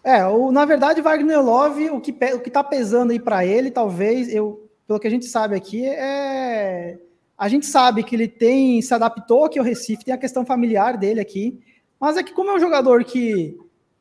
É, 0.04 0.24
o, 0.26 0.52
na 0.52 0.64
verdade, 0.64 1.02
Wagner 1.02 1.42
Love, 1.42 1.90
o 1.90 2.00
que 2.00 2.12
o 2.34 2.40
que 2.40 2.50
tá 2.50 2.62
pesando 2.62 3.10
aí 3.10 3.20
para 3.20 3.44
ele, 3.44 3.70
talvez, 3.70 4.32
eu, 4.32 4.70
pelo 4.86 4.98
que 4.98 5.06
a 5.06 5.10
gente 5.10 5.26
sabe 5.26 5.56
aqui, 5.56 5.84
é 5.86 6.98
a 7.40 7.48
gente 7.48 7.64
sabe 7.64 8.04
que 8.04 8.14
ele 8.14 8.28
tem 8.28 8.82
se 8.82 8.92
adaptou 8.92 9.46
aqui 9.46 9.58
ao 9.58 9.64
Recife, 9.64 10.04
tem 10.04 10.12
a 10.12 10.18
questão 10.18 10.44
familiar 10.44 10.98
dele 10.98 11.20
aqui, 11.20 11.58
mas 11.98 12.18
é 12.18 12.22
que 12.22 12.34
como 12.34 12.50
é 12.50 12.54
um 12.54 12.60
jogador 12.60 13.02
que 13.02 13.58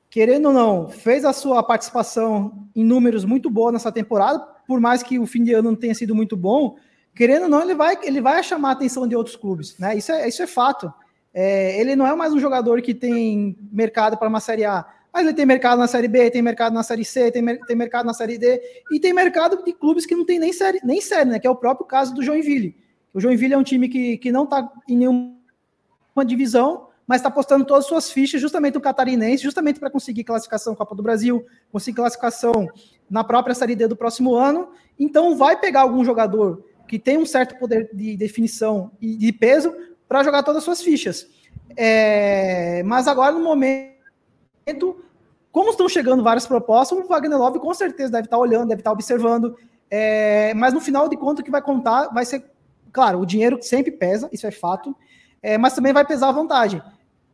querendo 0.09 0.47
ou 0.47 0.53
não, 0.53 0.89
fez 0.89 1.23
a 1.23 1.31
sua 1.31 1.63
participação 1.63 2.67
em 2.75 2.83
números 2.83 3.23
muito 3.23 3.49
boa 3.49 3.71
nessa 3.71 3.91
temporada, 3.91 4.39
por 4.67 4.81
mais 4.81 5.03
que 5.03 5.19
o 5.19 5.25
fim 5.25 5.43
de 5.43 5.53
ano 5.53 5.71
não 5.71 5.77
tenha 5.77 5.93
sido 5.95 6.13
muito 6.13 6.35
bom, 6.35 6.75
querendo 7.15 7.43
ou 7.43 7.49
não, 7.49 7.61
ele 7.61 7.75
vai, 7.75 7.97
ele 8.03 8.19
vai 8.19 8.43
chamar 8.43 8.69
a 8.69 8.71
atenção 8.73 9.07
de 9.07 9.15
outros 9.15 9.35
clubes, 9.35 9.77
né? 9.77 9.95
Isso 9.95 10.11
é, 10.11 10.27
isso 10.27 10.41
é 10.41 10.47
fato. 10.47 10.91
É, 11.33 11.79
ele 11.79 11.95
não 11.95 12.07
é 12.07 12.15
mais 12.15 12.33
um 12.33 12.39
jogador 12.39 12.81
que 12.81 12.93
tem 12.93 13.55
mercado 13.71 14.17
para 14.17 14.27
uma 14.27 14.39
Série 14.39 14.65
A, 14.65 14.85
mas 15.13 15.25
ele 15.25 15.35
tem 15.35 15.45
mercado 15.45 15.77
na 15.77 15.87
Série 15.87 16.07
B, 16.07 16.29
tem 16.31 16.41
mercado 16.41 16.73
na 16.73 16.83
Série 16.83 17.05
C, 17.05 17.31
tem, 17.31 17.45
tem 17.59 17.75
mercado 17.75 18.05
na 18.05 18.13
Série 18.13 18.37
D, 18.37 18.61
e 18.91 18.99
tem 18.99 19.13
mercado 19.13 19.63
de 19.63 19.73
clubes 19.73 20.05
que 20.05 20.15
não 20.15 20.25
tem 20.25 20.39
nem 20.39 20.51
série, 20.51 20.79
nem 20.83 20.99
série, 20.99 21.29
né? 21.29 21.39
Que 21.39 21.47
é 21.47 21.51
o 21.51 21.55
próprio 21.55 21.85
caso 21.85 22.13
do 22.13 22.23
Joinville. 22.23 22.75
O 23.13 23.19
Joinville 23.19 23.53
é 23.53 23.57
um 23.57 23.63
time 23.63 23.87
que, 23.89 24.17
que 24.17 24.31
não 24.31 24.43
está 24.43 24.71
em 24.87 24.97
nenhuma 24.97 26.25
divisão, 26.25 26.87
mas 27.07 27.21
está 27.21 27.31
postando 27.31 27.65
todas 27.65 27.85
as 27.85 27.89
suas 27.89 28.11
fichas 28.11 28.39
justamente 28.39 28.75
no 28.75 28.81
catarinense, 28.81 29.43
justamente 29.43 29.79
para 29.79 29.89
conseguir 29.89 30.23
classificação 30.23 30.75
Copa 30.75 30.93
do 30.93 31.01
Brasil, 31.01 31.45
conseguir 31.71 31.97
classificação 31.97 32.67
na 33.09 33.23
própria 33.23 33.55
Série 33.55 33.75
D 33.75 33.87
do 33.87 33.95
próximo 33.95 34.35
ano. 34.35 34.69
Então 34.97 35.35
vai 35.35 35.59
pegar 35.59 35.81
algum 35.81 36.05
jogador 36.05 36.63
que 36.87 36.99
tem 36.99 37.17
um 37.17 37.25
certo 37.25 37.57
poder 37.57 37.89
de 37.93 38.15
definição 38.15 38.91
e 39.01 39.15
de 39.15 39.31
peso 39.31 39.75
para 40.07 40.23
jogar 40.23 40.43
todas 40.43 40.59
as 40.59 40.63
suas 40.63 40.81
fichas. 40.81 41.27
É, 41.75 42.81
mas 42.83 43.07
agora, 43.07 43.31
no 43.31 43.39
momento, 43.39 45.03
como 45.51 45.71
estão 45.71 45.87
chegando 45.87 46.23
várias 46.23 46.47
propostas, 46.47 46.97
o 46.97 47.07
Wagner 47.07 47.37
Love 47.37 47.59
com 47.59 47.73
certeza 47.73 48.11
deve 48.11 48.25
estar 48.25 48.37
tá 48.37 48.41
olhando, 48.41 48.69
deve 48.69 48.81
estar 48.81 48.89
tá 48.89 48.93
observando. 48.93 49.55
É, 49.89 50.53
mas 50.53 50.73
no 50.73 50.81
final 50.81 51.07
de 51.09 51.17
contas, 51.17 51.41
o 51.41 51.43
que 51.43 51.51
vai 51.51 51.61
contar 51.61 52.09
vai 52.09 52.25
ser, 52.25 52.43
claro, 52.91 53.19
o 53.19 53.25
dinheiro 53.25 53.59
sempre 53.61 53.91
pesa, 53.91 54.29
isso 54.31 54.47
é 54.47 54.51
fato, 54.51 54.95
é, 55.41 55.57
mas 55.57 55.73
também 55.73 55.93
vai 55.93 56.05
pesar 56.05 56.29
a 56.29 56.33
vantagem. 56.33 56.81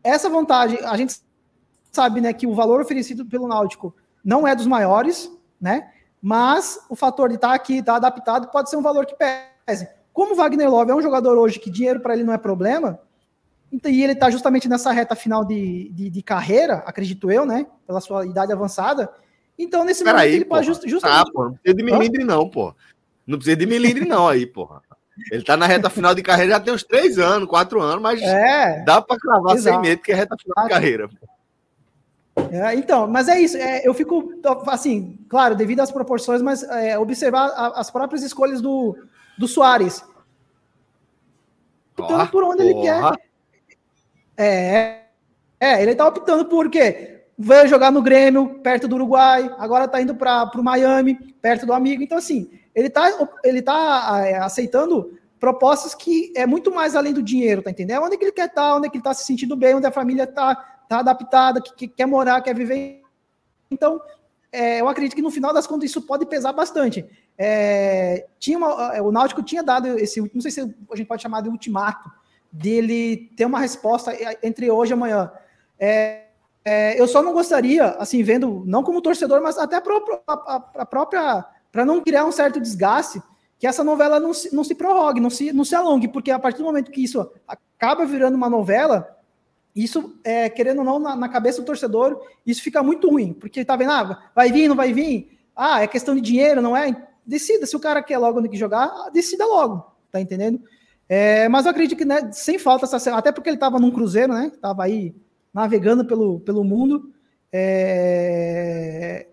Essa 0.03 0.29
vantagem, 0.29 0.79
a 0.83 0.95
gente 0.97 1.19
sabe 1.91 2.21
né, 2.21 2.33
que 2.33 2.45
o 2.45 2.53
valor 2.53 2.81
oferecido 2.81 3.25
pelo 3.25 3.47
Náutico 3.47 3.95
não 4.23 4.47
é 4.47 4.55
dos 4.55 4.67
maiores, 4.67 5.31
né? 5.59 5.91
Mas 6.21 6.79
o 6.89 6.95
fator 6.95 7.29
de 7.29 7.35
estar 7.35 7.49
tá 7.49 7.53
aqui, 7.53 7.77
estar 7.77 7.95
adaptado, 7.95 8.49
pode 8.51 8.69
ser 8.69 8.77
um 8.77 8.81
valor 8.81 9.05
que 9.05 9.15
pese. 9.15 9.87
Como 10.11 10.33
o 10.33 10.35
Wagner 10.35 10.69
Love 10.69 10.91
é 10.91 10.95
um 10.95 11.01
jogador 11.01 11.37
hoje 11.37 11.59
que 11.59 11.69
dinheiro 11.69 11.99
para 11.99 12.13
ele 12.13 12.23
não 12.23 12.33
é 12.33 12.37
problema, 12.37 12.99
então, 13.71 13.91
e 13.91 14.03
ele 14.03 14.13
está 14.13 14.29
justamente 14.29 14.69
nessa 14.69 14.91
reta 14.91 15.15
final 15.15 15.43
de, 15.43 15.89
de, 15.89 16.09
de, 16.09 16.23
carreira, 16.23 16.75
acredito 16.85 17.29
eu, 17.29 17.45
né? 17.45 17.67
Pela 17.85 17.99
sua 17.99 18.25
idade 18.25 18.53
avançada. 18.53 19.11
Então, 19.57 19.83
nesse 19.83 20.03
Pera 20.03 20.17
momento, 20.17 20.29
aí, 20.29 20.35
ele 20.35 20.45
pode 20.45 20.65
just, 20.65 20.87
justamente. 20.87 21.19
Ah, 21.19 21.31
pô, 21.31 21.45
não 21.45 21.53
precisa 21.53 21.75
de 21.75 21.83
milindre, 21.83 22.23
não, 22.23 22.49
pô. 22.49 22.73
Não 23.27 23.37
precisa 23.37 23.57
de 23.57 23.65
milindre, 23.65 24.05
não, 24.05 24.27
aí, 24.27 24.45
porra. 24.45 24.81
Ele 25.31 25.41
está 25.41 25.55
na 25.55 25.65
reta 25.65 25.89
final 25.89 26.13
de 26.13 26.21
carreira 26.21 26.53
já 26.53 26.59
tem 26.59 26.73
uns 26.73 26.83
três 26.83 27.17
anos, 27.17 27.47
quatro 27.47 27.81
anos, 27.81 28.01
mas 28.01 28.21
é, 28.21 28.83
dá 28.83 29.01
para 29.01 29.17
cravar 29.17 29.55
exato. 29.55 29.75
sem 29.75 29.89
medo, 29.89 30.01
que 30.01 30.11
é 30.11 30.15
reta 30.15 30.35
final 30.37 30.65
de 30.65 30.69
carreira. 30.69 31.09
É, 32.51 32.75
então, 32.75 33.07
mas 33.07 33.27
é 33.29 33.39
isso. 33.39 33.57
É, 33.57 33.87
eu 33.87 33.93
fico, 33.93 34.33
assim, 34.67 35.17
claro, 35.29 35.55
devido 35.55 35.79
às 35.79 35.91
proporções, 35.91 36.41
mas 36.41 36.63
é, 36.63 36.99
observar 36.99 37.47
a, 37.47 37.79
as 37.79 37.89
próprias 37.89 38.23
escolhas 38.23 38.61
do, 38.61 38.97
do 39.37 39.47
Soares. 39.47 40.03
Optando 41.97 42.27
por 42.27 42.43
onde 42.43 42.63
ele 42.63 42.81
quer. 42.81 43.01
É, 44.37 44.99
é, 45.59 45.81
ele 45.81 45.95
tá 45.95 46.05
optando 46.07 46.45
por 46.45 46.69
quê? 46.69 47.23
Veio 47.37 47.67
jogar 47.67 47.91
no 47.91 48.01
Grêmio, 48.01 48.59
perto 48.59 48.87
do 48.87 48.95
Uruguai, 48.95 49.49
agora 49.57 49.87
tá 49.87 50.01
indo 50.01 50.15
para 50.15 50.51
o 50.55 50.63
Miami, 50.63 51.15
perto 51.41 51.65
do 51.65 51.73
amigo. 51.73 52.03
Então, 52.03 52.17
assim, 52.17 52.49
ele 52.75 52.89
tá, 52.89 53.29
ele 53.43 53.61
tá 53.61 54.23
é, 54.25 54.37
aceitando 54.37 55.17
propostas 55.39 55.95
que 55.95 56.33
é 56.35 56.45
muito 56.45 56.73
mais 56.73 56.95
além 56.95 57.13
do 57.13 57.23
dinheiro, 57.23 57.61
tá 57.61 57.71
entendendo? 57.71 58.03
Onde 58.03 58.15
é 58.15 58.17
que 58.17 58.25
ele 58.25 58.31
quer 58.31 58.47
estar, 58.47 58.69
tá, 58.69 58.75
onde 58.75 58.87
é 58.87 58.89
que 58.89 58.97
ele 58.97 59.03
tá 59.03 59.13
se 59.13 59.25
sentindo 59.25 59.55
bem, 59.55 59.75
onde 59.75 59.87
a 59.87 59.91
família 59.91 60.27
tá, 60.27 60.55
tá 60.89 60.99
adaptada, 60.99 61.61
que, 61.61 61.73
que 61.73 61.87
quer 61.87 62.05
morar, 62.05 62.41
quer 62.41 62.53
viver. 62.53 63.01
Então, 63.71 64.01
é, 64.51 64.81
eu 64.81 64.89
acredito 64.89 65.15
que 65.15 65.21
no 65.21 65.31
final 65.31 65.53
das 65.53 65.65
contas 65.65 65.89
isso 65.89 66.01
pode 66.01 66.25
pesar 66.25 66.51
bastante. 66.51 67.05
É, 67.37 68.25
tinha 68.39 68.57
uma, 68.57 68.95
é, 68.95 69.01
o 69.01 69.11
Náutico 69.11 69.43
tinha 69.43 69.63
dado 69.63 69.87
esse, 69.99 70.19
não 70.33 70.41
sei 70.41 70.51
se 70.51 70.61
a 70.61 70.95
gente 70.95 71.07
pode 71.07 71.21
chamar 71.21 71.41
de 71.41 71.49
ultimato, 71.49 72.09
dele 72.51 73.29
ter 73.35 73.45
uma 73.45 73.59
resposta 73.59 74.13
entre 74.41 74.71
hoje 74.71 74.93
e 74.93 74.95
amanhã. 74.95 75.31
É, 75.77 76.23
é, 76.63 76.99
eu 76.99 77.07
só 77.07 77.21
não 77.21 77.33
gostaria, 77.33 77.89
assim, 77.99 78.23
vendo, 78.23 78.63
não 78.65 78.81
como 78.81 79.01
torcedor, 79.01 79.41
mas 79.41 79.57
até 79.57 79.75
a 79.75 79.81
própria, 79.81 80.19
a, 80.25 80.55
a 80.77 80.85
própria 80.85 81.45
para 81.75 81.83
não 81.83 82.01
criar 82.01 82.23
um 82.23 82.31
certo 82.31 82.57
desgaste, 82.57 83.21
que 83.59 83.67
essa 83.67 83.83
novela 83.83 84.17
não 84.17 84.33
se, 84.33 84.55
não 84.55 84.63
se 84.63 84.73
prorrogue, 84.73 85.19
não 85.19 85.29
se, 85.29 85.51
não 85.51 85.65
se 85.65 85.75
alongue, 85.75 86.07
porque 86.07 86.31
a 86.31 86.39
partir 86.39 86.59
do 86.59 86.63
momento 86.63 86.89
que 86.89 87.03
isso 87.03 87.29
acaba 87.45 88.05
virando 88.05 88.35
uma 88.35 88.49
novela, 88.49 89.13
isso, 89.75 90.17
é, 90.23 90.49
querendo 90.49 90.77
ou 90.79 90.85
não, 90.85 90.99
na, 90.99 91.17
na, 91.17 91.27
cabeça 91.27 91.61
do 91.61 91.65
torcedor, 91.65 92.25
isso 92.45 92.63
fica 92.63 92.81
muito 92.81 93.09
ruim, 93.09 93.33
porque 93.33 93.65
tá 93.65 93.75
vendo, 93.75 93.91
ah, 93.91 94.31
vai 94.33 94.53
vir, 94.53 94.69
não 94.69 94.75
vai 94.77 94.93
vir, 94.93 95.37
ah, 95.53 95.81
é 95.81 95.87
questão 95.87 96.15
de 96.15 96.21
dinheiro, 96.21 96.61
não 96.61 96.77
é? 96.77 96.95
Decida, 97.25 97.65
se 97.65 97.75
o 97.75 97.79
cara 97.81 98.01
quer 98.01 98.19
logo 98.19 98.41
que 98.47 98.55
jogar, 98.55 99.09
decida 99.11 99.45
logo, 99.45 99.85
tá 100.13 100.21
entendendo? 100.21 100.61
É, 101.09 101.49
mas 101.49 101.65
eu 101.65 101.71
acredito 101.71 101.97
que 101.97 102.05
né, 102.05 102.31
sem 102.31 102.57
falta, 102.57 102.87
até 103.13 103.33
porque 103.33 103.49
ele 103.49 103.57
estava 103.57 103.81
num 103.81 103.91
cruzeiro, 103.91 104.31
né? 104.31 104.49
Tava 104.61 104.85
aí 104.85 105.13
navegando 105.53 106.05
pelo, 106.05 106.39
pelo 106.39 106.63
mundo. 106.63 107.11
É, 107.51 109.27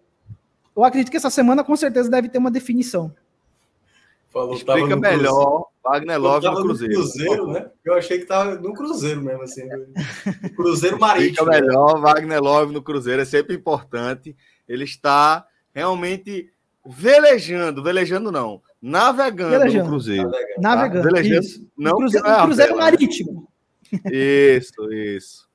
eu 0.77 0.85
acredito 0.85 1.11
que 1.11 1.17
essa 1.17 1.31
semana 1.31 1.63
com 1.63 1.77
certeza 1.77 2.11
deve 2.11 2.29
ter 2.29 2.39
uma 2.39 2.51
definição. 2.51 3.15
Falou, 4.33 4.55
Explica 4.55 4.97
melhor 4.97 5.67
Wagner 5.85 6.19
Love 6.19 6.47
no 6.47 6.63
Cruzeiro. 6.63 6.95
Cruzeiro 6.95 7.47
né? 7.49 7.71
Eu 7.85 7.95
achei 7.95 8.17
que 8.17 8.23
estava 8.23 8.55
no 8.55 8.73
Cruzeiro 8.73 9.21
mesmo, 9.21 9.43
assim. 9.43 9.63
No 10.43 10.51
cruzeiro 10.55 10.99
Marítimo. 10.99 11.51
Explica 11.51 11.61
melhor 11.61 12.01
Wagner 12.01 12.43
Love 12.43 12.73
no 12.73 12.83
Cruzeiro, 12.83 13.21
é 13.21 13.27
sempre 13.27 13.55
importante. 13.55 14.35
Ele 14.67 14.85
está 14.85 15.47
realmente 15.75 16.51
velejando, 16.85 17.83
velejando 17.83 18.33
não, 18.33 18.63
navegando 18.81 19.51
velejando. 19.51 19.85
no 19.85 19.91
Cruzeiro. 19.91 20.31
Navegando. 20.59 21.03
Tá? 21.03 21.11
Velejando, 21.11 21.45
isso. 21.45 21.71
Não, 21.77 21.97
Cruzeiro, 21.97 22.27
é 22.27 22.43
cruzeiro 22.43 22.77
Marítimo. 22.77 23.49
Isso, 24.11 24.93
isso. 24.93 25.49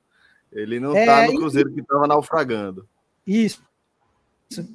Ele 0.52 0.78
não 0.78 0.96
está 0.96 1.24
é, 1.24 1.26
no 1.26 1.40
Cruzeiro 1.40 1.70
e... 1.70 1.74
que 1.74 1.80
estava 1.80 2.06
naufragando. 2.06 2.88
Isso. 3.26 3.67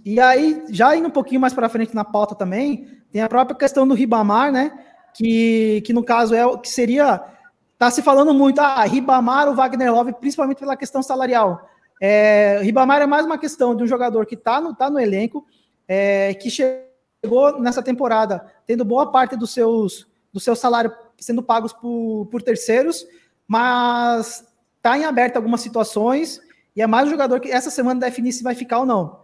E 0.05 0.19
aí, 0.19 0.63
já 0.69 0.95
indo 0.95 1.07
um 1.07 1.11
pouquinho 1.11 1.41
mais 1.41 1.53
para 1.53 1.69
frente 1.69 1.95
na 1.95 2.05
pauta 2.05 2.35
também, 2.35 2.87
tem 3.11 3.21
a 3.21 3.29
própria 3.29 3.57
questão 3.57 3.87
do 3.87 3.95
Ribamar, 3.95 4.51
né? 4.51 4.71
Que, 5.13 5.81
que 5.81 5.93
no 5.93 6.03
caso 6.03 6.35
é 6.35 6.57
que 6.57 6.69
seria. 6.69 7.23
Tá 7.77 7.89
se 7.89 8.01
falando 8.01 8.33
muito, 8.33 8.59
ah, 8.59 8.83
Ribamar 8.83 9.47
ou 9.47 9.55
Wagner 9.55 9.91
Love, 9.91 10.13
principalmente 10.13 10.59
pela 10.59 10.77
questão 10.77 11.01
salarial. 11.01 11.67
É, 11.99 12.59
Ribamar 12.61 13.01
é 13.01 13.07
mais 13.07 13.25
uma 13.25 13.37
questão 13.37 13.75
de 13.75 13.83
um 13.83 13.87
jogador 13.87 14.25
que 14.25 14.35
está 14.35 14.61
no, 14.61 14.75
tá 14.75 14.89
no 14.89 14.99
elenco, 14.99 15.45
é, 15.87 16.33
que 16.35 16.49
chegou 16.49 17.59
nessa 17.59 17.81
temporada 17.81 18.45
tendo 18.65 18.85
boa 18.85 19.11
parte 19.11 19.35
dos 19.35 19.51
seus, 19.51 20.07
do 20.31 20.39
seu 20.39 20.55
salário 20.55 20.93
sendo 21.19 21.41
pagos 21.41 21.73
por, 21.73 22.27
por 22.31 22.41
terceiros, 22.41 23.05
mas 23.47 24.45
está 24.77 24.97
em 24.97 25.05
aberto 25.05 25.37
algumas 25.37 25.61
situações 25.61 26.41
e 26.75 26.81
é 26.81 26.87
mais 26.87 27.07
um 27.07 27.11
jogador 27.11 27.39
que 27.39 27.51
essa 27.51 27.69
semana 27.69 27.99
define 27.99 28.31
se 28.31 28.43
vai 28.43 28.55
ficar 28.55 28.79
ou 28.79 28.85
não. 28.85 29.22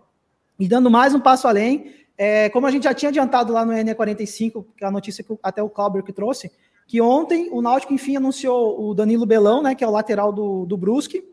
E 0.59 0.67
dando 0.67 0.91
mais 0.91 1.15
um 1.15 1.21
passo 1.21 1.47
além, 1.47 1.93
é, 2.17 2.49
como 2.49 2.67
a 2.67 2.71
gente 2.71 2.83
já 2.83 2.93
tinha 2.93 3.07
adiantado 3.07 3.53
lá 3.53 3.65
no 3.65 3.71
NE45, 3.71 4.65
que 4.75 4.83
é 4.83 4.87
a 4.87 4.91
notícia 4.91 5.23
que 5.23 5.33
até 5.41 5.63
o 5.63 5.69
Clauber 5.69 6.03
que 6.03 6.11
trouxe, 6.11 6.51
que 6.85 6.99
ontem 6.99 7.49
o 7.49 7.61
Náutico, 7.61 7.93
enfim, 7.93 8.17
anunciou 8.17 8.89
o 8.89 8.93
Danilo 8.93 9.25
Belão, 9.25 9.63
né, 9.63 9.73
que 9.73 9.85
é 9.85 9.87
o 9.87 9.91
lateral 9.91 10.33
do, 10.33 10.65
do 10.65 10.75
Brusque. 10.75 11.23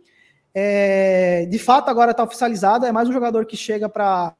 É, 0.55 1.45
de 1.47 1.59
fato, 1.59 1.89
agora 1.89 2.12
está 2.12 2.22
oficializado, 2.22 2.87
é 2.87 2.93
mais 2.93 3.09
um 3.09 3.12
jogador 3.12 3.47
que 3.47 3.57
chega 3.57 3.89
para 3.89 4.37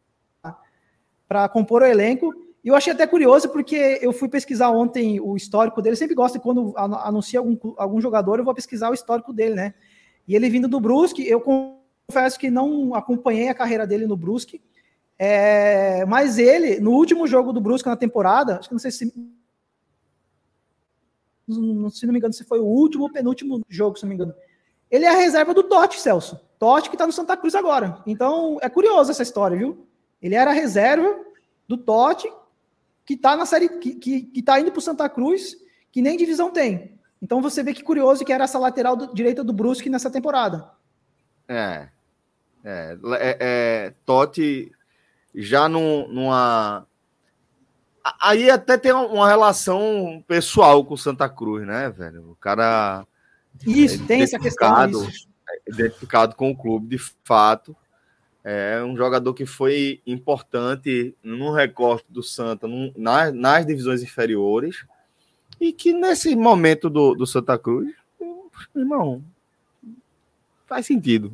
compor 1.53 1.82
o 1.82 1.87
elenco. 1.87 2.32
E 2.62 2.68
eu 2.68 2.76
achei 2.76 2.93
até 2.93 3.07
curioso, 3.09 3.49
porque 3.49 3.99
eu 4.01 4.12
fui 4.12 4.28
pesquisar 4.28 4.70
ontem 4.70 5.18
o 5.20 5.37
histórico 5.37 5.82
dele. 5.82 5.95
Eu 5.95 5.99
sempre 5.99 6.14
gosto, 6.14 6.39
quando 6.39 6.74
anuncia 6.76 7.41
algum, 7.41 7.57
algum 7.76 8.01
jogador, 8.01 8.39
eu 8.39 8.45
vou 8.45 8.55
pesquisar 8.55 8.91
o 8.91 8.95
histórico 8.95 9.32
dele, 9.32 9.55
né? 9.55 9.74
E 10.28 10.37
ele 10.37 10.49
vindo 10.49 10.68
do 10.68 10.78
Brusque, 10.78 11.26
eu 11.26 11.41
confesso 11.41 12.39
que 12.39 12.51
não 12.51 12.95
acompanhei 12.95 13.49
a 13.49 13.55
carreira 13.55 13.87
dele 13.87 14.07
no 14.07 14.16
Brusque, 14.16 14.61
é, 15.19 16.05
mas 16.05 16.39
ele, 16.39 16.79
no 16.79 16.93
último 16.93 17.27
jogo 17.27 17.53
do 17.53 17.61
Brusque 17.61 17.89
na 17.89 17.97
temporada, 17.97 18.59
acho 18.59 18.69
que 18.69 18.75
não 18.75 18.79
sei 18.79 18.91
se. 18.91 19.12
Se 21.49 22.07
não 22.07 22.12
me 22.12 22.19
engano, 22.19 22.35
se 22.35 22.45
foi 22.45 22.59
o 22.59 22.64
último 22.64 23.11
penúltimo 23.12 23.62
jogo, 23.69 23.97
se 23.97 24.03
não 24.03 24.09
me 24.09 24.14
engano. 24.17 24.35
Ele 24.91 25.05
é 25.05 25.09
a 25.09 25.17
reserva 25.17 25.55
do 25.55 25.62
Totti, 25.62 26.01
Celso. 26.01 26.41
Totti 26.59 26.91
que 26.91 26.97
tá 26.97 27.07
no 27.07 27.12
Santa 27.12 27.37
Cruz 27.37 27.55
agora. 27.55 28.03
Então, 28.07 28.59
é 28.61 28.69
curioso 28.69 29.11
essa 29.11 29.23
história, 29.23 29.57
viu? 29.57 29.87
Ele 30.21 30.35
era 30.35 30.51
a 30.51 30.55
reserva 30.55 31.21
do 31.69 31.77
Totti, 31.77 32.29
que 33.05 33.17
tá 33.17 33.37
na 33.37 33.47
série. 33.47 33.69
que, 33.69 33.95
que, 33.95 34.23
que 34.23 34.43
tá 34.43 34.59
indo 34.59 34.73
pro 34.73 34.81
Santa 34.81 35.09
Cruz, 35.09 35.57
que 35.93 36.03
nem 36.03 36.17
divisão 36.17 36.51
tem. 36.51 36.99
Então 37.23 37.41
você 37.41 37.62
vê 37.62 37.73
que 37.73 37.83
curioso 37.83 38.25
que 38.25 38.33
era 38.33 38.45
essa 38.45 38.59
lateral 38.59 38.97
do, 38.97 39.14
direita 39.14 39.43
do 39.43 39.53
Brusque 39.53 39.89
nessa 39.89 40.11
temporada. 40.11 40.71
É. 41.49 41.89
É, 42.64 42.99
é, 43.21 43.37
é 43.41 43.95
Totti 44.05 44.73
já 45.37 45.68
num, 45.68 46.09
numa. 46.09 46.87
Aí 48.22 48.49
até 48.49 48.78
tem 48.78 48.93
uma 48.93 49.28
relação 49.28 50.24
pessoal 50.26 50.84
com 50.84 50.97
Santa 50.97 51.28
Cruz, 51.28 51.66
né, 51.66 51.91
velho? 51.91 52.30
O 52.30 52.37
cara. 52.37 53.07
Isso, 53.66 54.03
é 54.03 54.07
tem 54.07 54.22
essa 54.22 54.39
questão. 54.39 54.91
Isso. 54.91 55.28
É 55.49 55.70
identificado 55.70 56.34
com 56.34 56.51
o 56.51 56.57
clube, 56.57 56.97
de 56.97 56.99
fato. 57.22 57.76
É 58.43 58.82
um 58.82 58.97
jogador 58.97 59.34
que 59.34 59.45
foi 59.45 60.01
importante 60.07 61.14
no 61.22 61.53
recorte 61.53 62.07
do 62.09 62.22
Santa 62.22 62.68
nas, 62.97 63.32
nas 63.32 63.66
divisões 63.66 64.03
inferiores 64.03 64.87
e 65.61 65.72
que 65.72 65.93
nesse 65.93 66.37
momento 66.37 66.89
do, 66.89 67.14
do 67.14 67.26
Santa 67.26 67.59
Cruz, 67.59 67.93
irmão, 68.74 69.24
faz 70.66 70.87
sentido. 70.87 71.32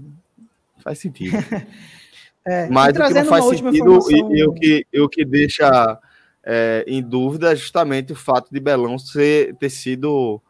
Faz 0.78 0.98
sentido. 0.98 1.36
É, 2.44 2.68
Mas 2.68 2.96
o 2.96 3.06
que 3.06 3.14
não 3.14 3.24
faz 3.24 3.44
sentido 3.44 3.98
e, 4.10 4.38
e, 4.38 4.44
o 4.44 4.52
que, 4.52 4.86
e 4.92 5.00
o 5.00 5.08
que 5.08 5.24
deixa 5.24 5.98
é, 6.44 6.84
em 6.86 7.00
dúvida 7.00 7.52
é 7.52 7.56
justamente 7.56 8.12
o 8.12 8.16
fato 8.16 8.50
de 8.50 8.58
Belão 8.58 8.98
ser, 8.98 9.54
ter 9.56 9.70
sido 9.70 10.40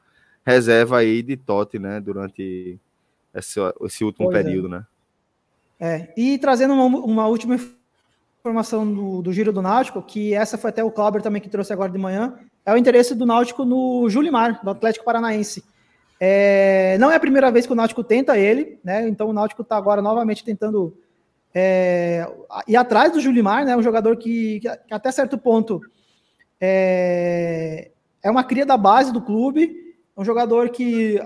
reserva 0.45 0.99
aí 0.99 1.23
de 1.23 1.37
Totti, 1.37 1.79
né? 1.79 2.01
Durante 2.01 2.79
esse, 3.35 3.61
esse 3.83 4.05
último 4.05 4.29
pois 4.29 4.39
é. 4.39 4.43
período, 4.43 4.69
é. 4.69 4.71
né? 4.71 4.87
É, 5.79 6.13
e 6.17 6.39
trazendo 6.39 6.75
uma, 6.75 6.85
uma 6.85 7.27
última 7.27 7.59
informação 8.39 8.93
do, 8.93 9.21
do, 9.23 9.33
Giro 9.33 9.53
do 9.53 9.61
Náutico, 9.61 10.01
que 10.01 10.33
essa 10.33 10.57
foi 10.57 10.71
até 10.71 10.83
o 10.83 10.91
Clauber 10.91 11.21
também 11.21 11.43
que 11.43 11.49
trouxe 11.49 11.73
agora 11.73 11.91
de 11.91 11.99
manhã, 11.99 12.35
é 12.65 12.73
o 12.73 12.77
interesse 12.77 13.15
do 13.15 13.27
Náutico 13.27 13.65
no 13.65 14.09
Julimar, 14.09 14.63
do 14.63 14.71
Atlético 14.71 15.05
Paranaense. 15.05 15.65
É, 16.21 16.97
não 16.99 17.11
é 17.11 17.17
a 17.17 17.21
primeira 17.21 17.51
vez 17.51 17.67
que 17.67 17.73
o 17.73 17.75
Náutico 17.75 18.05
tenta 18.05 18.39
ele, 18.39 18.79
né? 18.85 19.09
Então 19.09 19.29
o 19.29 19.33
Náutico 19.33 19.63
está 19.63 19.77
agora 19.77 20.01
novamente 20.01 20.45
tentando 20.45 20.97
é, 21.55 22.27
e 22.67 22.77
atrás 22.77 23.13
do 23.13 23.21
Julimar, 23.21 23.65
né, 23.65 23.77
um 23.77 23.83
jogador 23.83 24.17
que, 24.17 24.61
que 24.61 24.69
até 24.95 25.13
certo 25.13 25.37
ponto 25.37 25.81
é, 26.61 27.91
é 28.23 28.31
uma 28.31 28.45
cria 28.45 28.65
da 28.65 28.77
base 28.77 29.13
do 29.13 29.21
clube, 29.21 29.97
um 30.17 30.25
jogador 30.25 30.71
que 30.71 31.21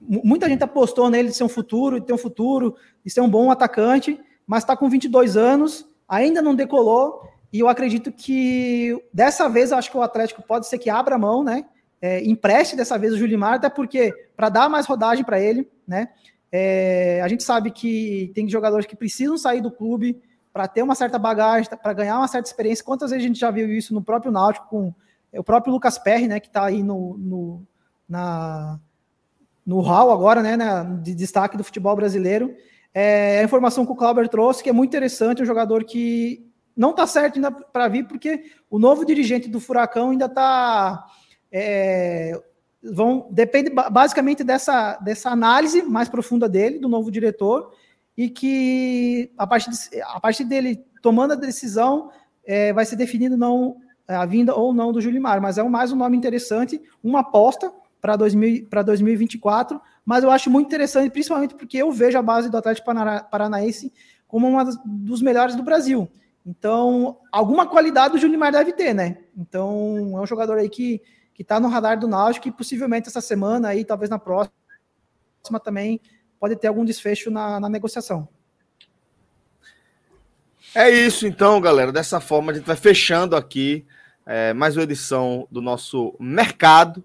muita 0.00 0.48
gente 0.48 0.62
apostou 0.62 1.10
nele 1.10 1.28
de 1.28 1.36
ser 1.36 1.44
um 1.44 1.48
futuro, 1.48 2.00
de 2.00 2.06
ter 2.06 2.12
um 2.12 2.18
futuro, 2.18 2.76
de 3.04 3.10
ser 3.10 3.20
um 3.20 3.28
bom 3.28 3.50
atacante, 3.50 4.18
mas 4.46 4.62
está 4.62 4.76
com 4.76 4.88
22 4.88 5.36
anos, 5.36 5.88
ainda 6.08 6.40
não 6.40 6.54
decolou, 6.54 7.22
e 7.52 7.60
eu 7.60 7.68
acredito 7.68 8.12
que 8.12 8.96
dessa 9.12 9.48
vez 9.48 9.70
eu 9.70 9.78
acho 9.78 9.90
que 9.90 9.96
o 9.96 10.02
Atlético 10.02 10.42
pode 10.42 10.66
ser 10.66 10.78
que 10.78 10.90
abra 10.90 11.18
mão, 11.18 11.42
né? 11.42 11.64
É, 12.00 12.22
empreste 12.24 12.76
dessa 12.76 12.98
vez 12.98 13.14
o 13.14 13.16
Julimar, 13.16 13.54
até 13.54 13.70
porque 13.70 14.12
para 14.36 14.48
dar 14.48 14.68
mais 14.68 14.86
rodagem 14.86 15.24
para 15.24 15.40
ele, 15.40 15.68
né? 15.86 16.08
É, 16.50 17.20
a 17.22 17.28
gente 17.28 17.42
sabe 17.42 17.70
que 17.70 18.30
tem 18.34 18.48
jogadores 18.48 18.86
que 18.86 18.96
precisam 18.96 19.36
sair 19.36 19.60
do 19.60 19.70
clube 19.70 20.20
para 20.52 20.66
ter 20.66 20.82
uma 20.82 20.94
certa 20.94 21.18
bagagem, 21.18 21.70
para 21.82 21.92
ganhar 21.92 22.18
uma 22.18 22.28
certa 22.28 22.48
experiência. 22.48 22.84
Quantas 22.84 23.10
vezes 23.10 23.24
a 23.24 23.28
gente 23.28 23.38
já 23.38 23.50
viu 23.50 23.68
isso 23.72 23.92
no 23.92 24.02
próprio 24.02 24.32
Náutico, 24.32 24.68
com 24.68 24.94
o 25.34 25.44
próprio 25.44 25.72
Lucas 25.72 25.98
Perry, 25.98 26.26
né, 26.26 26.40
que 26.40 26.46
está 26.46 26.64
aí 26.64 26.82
no, 26.82 27.16
no, 27.18 27.62
na, 28.08 28.80
no 29.66 29.80
hall 29.80 30.10
agora, 30.10 30.42
né, 30.42 30.56
de 31.02 31.14
destaque 31.14 31.56
do 31.56 31.64
futebol 31.64 31.94
brasileiro. 31.94 32.54
É, 32.94 33.40
a 33.40 33.44
informação 33.44 33.84
que 33.84 33.92
o 33.92 33.96
Clauber 33.96 34.28
trouxe, 34.28 34.62
que 34.62 34.70
é 34.70 34.72
muito 34.72 34.88
interessante, 34.88 35.42
um 35.42 35.46
jogador 35.46 35.84
que 35.84 36.46
não 36.74 36.90
está 36.90 37.06
certo 37.06 37.36
ainda 37.36 37.50
para 37.50 37.88
vir, 37.88 38.06
porque 38.06 38.44
o 38.70 38.78
novo 38.78 39.04
dirigente 39.04 39.48
do 39.48 39.60
Furacão 39.60 40.10
ainda 40.10 40.26
está. 40.26 41.04
É, 41.50 42.32
vão 42.92 43.28
depende 43.30 43.70
basicamente 43.70 44.42
dessa, 44.44 44.96
dessa 44.96 45.30
análise 45.30 45.82
mais 45.82 46.08
profunda 46.08 46.48
dele, 46.48 46.78
do 46.78 46.88
novo 46.88 47.10
diretor, 47.10 47.72
e 48.16 48.28
que 48.28 49.30
a 49.36 49.46
partir, 49.46 49.70
de, 49.70 50.02
a 50.02 50.20
partir 50.20 50.44
dele 50.44 50.84
tomando 51.02 51.32
a 51.32 51.36
decisão, 51.36 52.10
é, 52.44 52.72
vai 52.72 52.84
ser 52.84 52.96
definido 52.96 53.36
não 53.36 53.76
a 54.08 54.24
vinda 54.24 54.54
ou 54.54 54.72
não 54.72 54.92
do 54.92 55.00
Julimar, 55.00 55.40
mas 55.40 55.58
é 55.58 55.62
mais 55.64 55.90
um 55.92 55.96
nome 55.96 56.16
interessante, 56.16 56.80
uma 57.02 57.20
aposta 57.20 57.72
para 58.00 58.14
2024, 58.14 59.80
mas 60.04 60.22
eu 60.22 60.30
acho 60.30 60.48
muito 60.48 60.68
interessante, 60.68 61.10
principalmente 61.10 61.54
porque 61.54 61.78
eu 61.78 61.90
vejo 61.90 62.16
a 62.16 62.22
base 62.22 62.48
do 62.48 62.56
Atlético 62.56 62.86
Paranaense 63.30 63.92
como 64.28 64.46
uma 64.46 64.64
dos 64.84 65.20
melhores 65.20 65.56
do 65.56 65.62
Brasil. 65.62 66.08
Então, 66.46 67.18
alguma 67.32 67.66
qualidade 67.66 68.14
o 68.14 68.18
Julimar 68.18 68.52
deve 68.52 68.72
ter, 68.72 68.94
né? 68.94 69.18
Então, 69.36 70.12
é 70.14 70.20
um 70.20 70.26
jogador 70.26 70.58
aí 70.58 70.68
que 70.68 71.02
que 71.36 71.42
está 71.42 71.60
no 71.60 71.68
radar 71.68 72.00
do 72.00 72.08
Náutico 72.08 72.48
e 72.48 72.50
possivelmente 72.50 73.08
essa 73.08 73.20
semana 73.20 73.68
aí, 73.68 73.84
talvez 73.84 74.08
na 74.08 74.18
próxima 74.18 74.50
também 75.62 76.00
pode 76.40 76.56
ter 76.56 76.66
algum 76.66 76.82
desfecho 76.82 77.30
na, 77.30 77.60
na 77.60 77.68
negociação. 77.68 78.26
É 80.74 80.88
isso 80.88 81.26
então, 81.26 81.60
galera. 81.60 81.92
Dessa 81.92 82.20
forma 82.20 82.52
a 82.52 82.54
gente 82.54 82.64
vai 82.64 82.74
fechando 82.74 83.36
aqui 83.36 83.84
é, 84.24 84.54
mais 84.54 84.78
uma 84.78 84.84
edição 84.84 85.46
do 85.50 85.60
nosso 85.60 86.16
mercado 86.18 87.04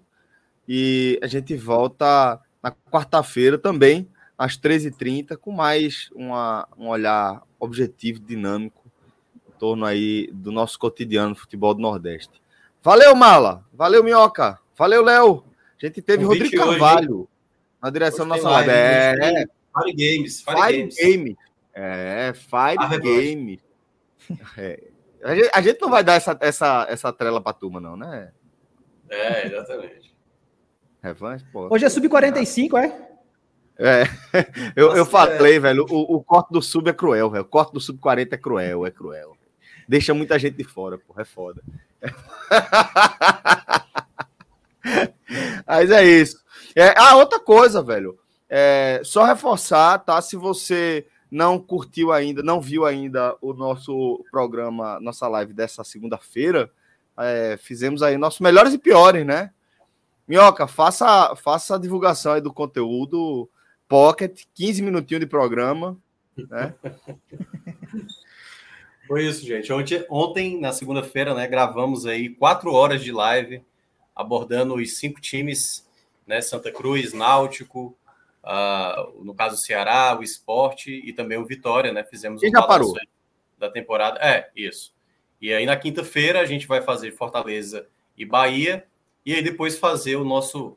e 0.66 1.20
a 1.22 1.26
gente 1.26 1.54
volta 1.54 2.40
na 2.62 2.72
quarta-feira 2.90 3.58
também 3.58 4.08
às 4.36 4.56
13h30 4.56 5.36
com 5.36 5.52
mais 5.52 6.08
uma, 6.14 6.66
um 6.78 6.88
olhar 6.88 7.42
objetivo, 7.60 8.18
dinâmico 8.18 8.90
em 9.46 9.58
torno 9.58 9.84
aí 9.84 10.30
do 10.32 10.50
nosso 10.50 10.78
cotidiano 10.78 11.34
futebol 11.34 11.74
do 11.74 11.82
Nordeste. 11.82 12.41
Valeu, 12.82 13.14
Mala. 13.14 13.64
Valeu, 13.72 14.02
Minhoca. 14.02 14.58
Valeu, 14.76 15.02
Léo. 15.02 15.44
A 15.80 15.86
gente 15.86 16.02
teve 16.02 16.24
Rodrigo 16.24 16.56
Carvalho 16.56 17.20
hoje, 17.20 17.28
na 17.80 17.90
direção 17.90 18.26
da 18.26 18.36
nossa 18.36 18.50
live. 18.50 18.70
É, 18.70 19.14
é. 19.20 19.46
Fire 19.72 19.92
Games. 19.94 20.42
Fire, 20.42 20.56
Fire 20.56 20.78
Games. 20.78 20.96
Game. 20.96 21.38
É, 21.74 22.32
Fire 22.34 22.76
ah, 22.78 22.98
Game. 22.98 23.60
É. 24.58 24.82
A, 25.22 25.34
gente, 25.34 25.50
a, 25.54 25.62
gente, 25.62 25.80
não 25.80 25.90
vai 25.90 26.02
dar 26.02 26.14
essa, 26.14 26.36
essa, 26.40 26.86
essa 26.88 27.12
trela 27.12 27.40
pra 27.40 27.52
turma, 27.52 27.80
não, 27.80 27.96
né? 27.96 28.32
É, 29.08 29.46
exatamente. 29.46 30.12
Revanche, 31.00 31.44
pô. 31.52 31.68
Hoje 31.72 31.84
é 31.84 31.88
sub-45, 31.88 32.78
é? 32.78 33.08
É, 33.78 34.04
eu, 34.76 34.88
Nossa, 34.88 34.98
eu 34.98 35.06
falei, 35.06 35.56
é. 35.56 35.60
velho, 35.60 35.86
o, 35.88 36.16
o, 36.16 36.22
corte 36.22 36.52
do 36.52 36.60
sub 36.60 36.88
é 36.88 36.92
cruel, 36.92 37.30
velho. 37.30 37.44
O 37.44 37.48
corte 37.48 37.72
do 37.72 37.80
sub 37.80 37.98
40 37.98 38.34
é 38.34 38.38
cruel, 38.38 38.86
é 38.86 38.90
cruel. 38.90 39.36
Deixa 39.88 40.12
muita 40.12 40.38
gente 40.38 40.56
de 40.56 40.64
fora, 40.64 40.98
pô, 40.98 41.20
é 41.20 41.24
foda. 41.24 41.62
Mas 45.66 45.90
é 45.90 46.04
isso. 46.04 46.42
É, 46.74 46.94
ah, 46.96 47.16
outra 47.16 47.38
coisa, 47.38 47.82
velho. 47.82 48.18
É, 48.48 49.00
só 49.04 49.24
reforçar, 49.24 49.98
tá? 49.98 50.20
Se 50.20 50.36
você 50.36 51.06
não 51.30 51.58
curtiu 51.58 52.12
ainda, 52.12 52.42
não 52.42 52.60
viu 52.60 52.84
ainda 52.84 53.36
o 53.40 53.54
nosso 53.54 54.22
programa, 54.30 55.00
nossa 55.00 55.26
live 55.28 55.54
dessa 55.54 55.82
segunda-feira, 55.82 56.70
é, 57.18 57.56
fizemos 57.56 58.02
aí 58.02 58.18
nossos 58.18 58.40
melhores 58.40 58.74
e 58.74 58.78
piores, 58.78 59.24
né? 59.24 59.50
Minhoca, 60.28 60.66
faça, 60.66 61.34
faça 61.36 61.76
a 61.76 61.78
divulgação 61.78 62.32
aí 62.32 62.40
do 62.40 62.52
conteúdo 62.52 63.48
Pocket, 63.88 64.42
15 64.54 64.82
minutinhos 64.82 65.20
de 65.20 65.26
programa, 65.26 65.96
né? 66.36 66.74
Foi 69.12 69.26
isso, 69.26 69.44
gente. 69.44 69.70
Ontem, 69.70 70.06
ontem 70.08 70.58
na 70.58 70.72
segunda-feira, 70.72 71.34
né, 71.34 71.46
gravamos 71.46 72.06
aí 72.06 72.30
quatro 72.30 72.72
horas 72.72 73.04
de 73.04 73.12
live 73.12 73.62
abordando 74.16 74.76
os 74.76 74.96
cinco 74.96 75.20
times, 75.20 75.86
né, 76.26 76.40
Santa 76.40 76.72
Cruz, 76.72 77.12
Náutico, 77.12 77.94
uh, 78.42 79.22
no 79.22 79.34
caso 79.34 79.58
Ceará, 79.58 80.16
o 80.18 80.22
Esporte 80.22 80.90
e 80.90 81.12
também 81.12 81.36
o 81.36 81.44
Vitória, 81.44 81.92
né? 81.92 82.02
Fizemos 82.02 82.42
e 82.42 82.48
já 82.48 82.62
parou 82.62 82.94
da 83.58 83.70
temporada. 83.70 84.18
É, 84.18 84.50
isso. 84.56 84.94
E 85.38 85.52
aí 85.52 85.66
na 85.66 85.76
quinta-feira 85.76 86.40
a 86.40 86.46
gente 86.46 86.66
vai 86.66 86.80
fazer 86.80 87.12
Fortaleza 87.12 87.86
e 88.16 88.24
Bahia 88.24 88.86
e 89.26 89.34
aí 89.34 89.42
depois 89.42 89.78
fazer 89.78 90.16
o 90.16 90.24
nosso 90.24 90.74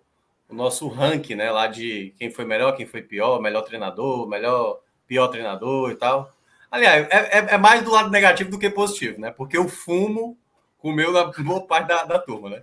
o 0.50 0.54
nosso 0.54 0.90
ranking, 0.90 1.36
né, 1.36 1.50
lá 1.50 1.68
de 1.68 2.14
quem 2.18 2.30
foi 2.30 2.44
melhor, 2.44 2.76
quem 2.76 2.86
foi 2.86 3.02
pior, 3.02 3.42
melhor 3.42 3.62
treinador, 3.62 4.28
melhor 4.28 4.82
pior 5.08 5.30
treinador 5.30 5.92
e 5.92 5.96
tal. 5.96 6.35
Aliás, 6.72 7.07
é, 7.09 7.39
é, 7.39 7.53
é 7.55 7.57
mais 7.57 7.82
do 7.84 7.91
lado 7.91 8.09
negativo 8.09 8.49
do 8.49 8.59
que 8.59 8.70
positivo, 8.70 9.20
né? 9.20 9.32
Porque 9.32 9.57
o 9.57 9.68
fumo 9.68 10.38
comeu 10.78 11.11
na 11.11 11.26
boa 11.26 11.66
parte 11.66 11.88
da, 11.88 12.03
da 12.03 12.20
turma, 12.20 12.49
né? 12.49 12.61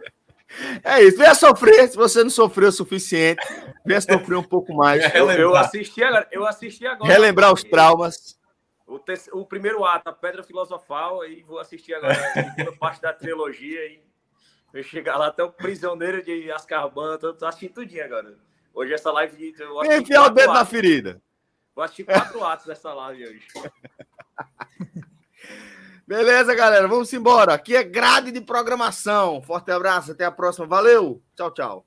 É 0.83 1.03
isso, 1.03 1.17
venha 1.17 1.35
sofrer. 1.35 1.88
Se 1.88 1.95
você 1.95 2.23
não 2.23 2.29
sofreu 2.29 2.69
o 2.69 2.71
suficiente, 2.71 3.45
venha 3.85 4.01
sofrer 4.01 4.38
um 4.38 4.43
pouco 4.43 4.73
mais. 4.73 5.03
Eu, 5.13 5.29
eu 5.31 5.55
assisti 5.55 6.03
agora. 6.03 6.27
Eu 6.31 6.45
assisti 6.45 6.88
agora 6.88 7.11
Relembrar 7.11 7.53
os 7.53 7.63
traumas. 7.63 8.38
O, 8.88 8.99
o, 9.33 9.45
primeiro 9.45 9.83
ato, 9.83 10.09
a 10.09 10.13
Pedra 10.13 10.43
Filosofal, 10.43 11.25
e 11.25 11.43
vou 11.43 11.59
assistir 11.59 11.93
agora 11.93 12.13
a 12.13 12.33
segunda 12.33 12.71
parte 12.79 13.01
da 13.01 13.11
trilogia 13.11 13.85
e 13.85 14.01
eu 14.73 14.81
chegar 14.81 15.17
lá 15.17 15.27
até 15.27 15.43
o 15.43 15.51
Prisioneiro 15.51 16.23
de 16.23 16.49
Ascarban, 16.51 17.17
tô, 17.17 17.33
tô 17.33 17.45
assistindo 17.45 17.73
tudinho 17.73 18.05
agora. 18.05 18.33
Hoje 18.73 18.93
essa 18.93 19.11
live 19.11 19.35
de. 19.35 19.53
Enfiar 19.93 20.25
o 20.25 20.29
dedo 20.29 20.53
na 20.53 20.65
ferida. 20.65 21.21
Vou 21.78 21.84
assistir 21.84 22.05
quatro 22.05 22.43
atos 22.43 22.65
dessa 22.65 22.91
live 22.91 23.28
hoje. 23.28 23.47
Beleza, 26.07 26.55
galera, 26.55 26.88
vamos 26.88 27.13
embora. 27.13 27.53
Aqui 27.53 27.75
é 27.75 27.84
grade 27.84 28.32
de 28.32 28.41
programação. 28.41 29.43
Forte 29.43 29.69
abraço, 29.69 30.13
até 30.13 30.25
a 30.25 30.32
próxima. 30.32 30.65
Valeu. 30.65 31.21
Tchau, 31.36 31.51
tchau. 31.51 31.86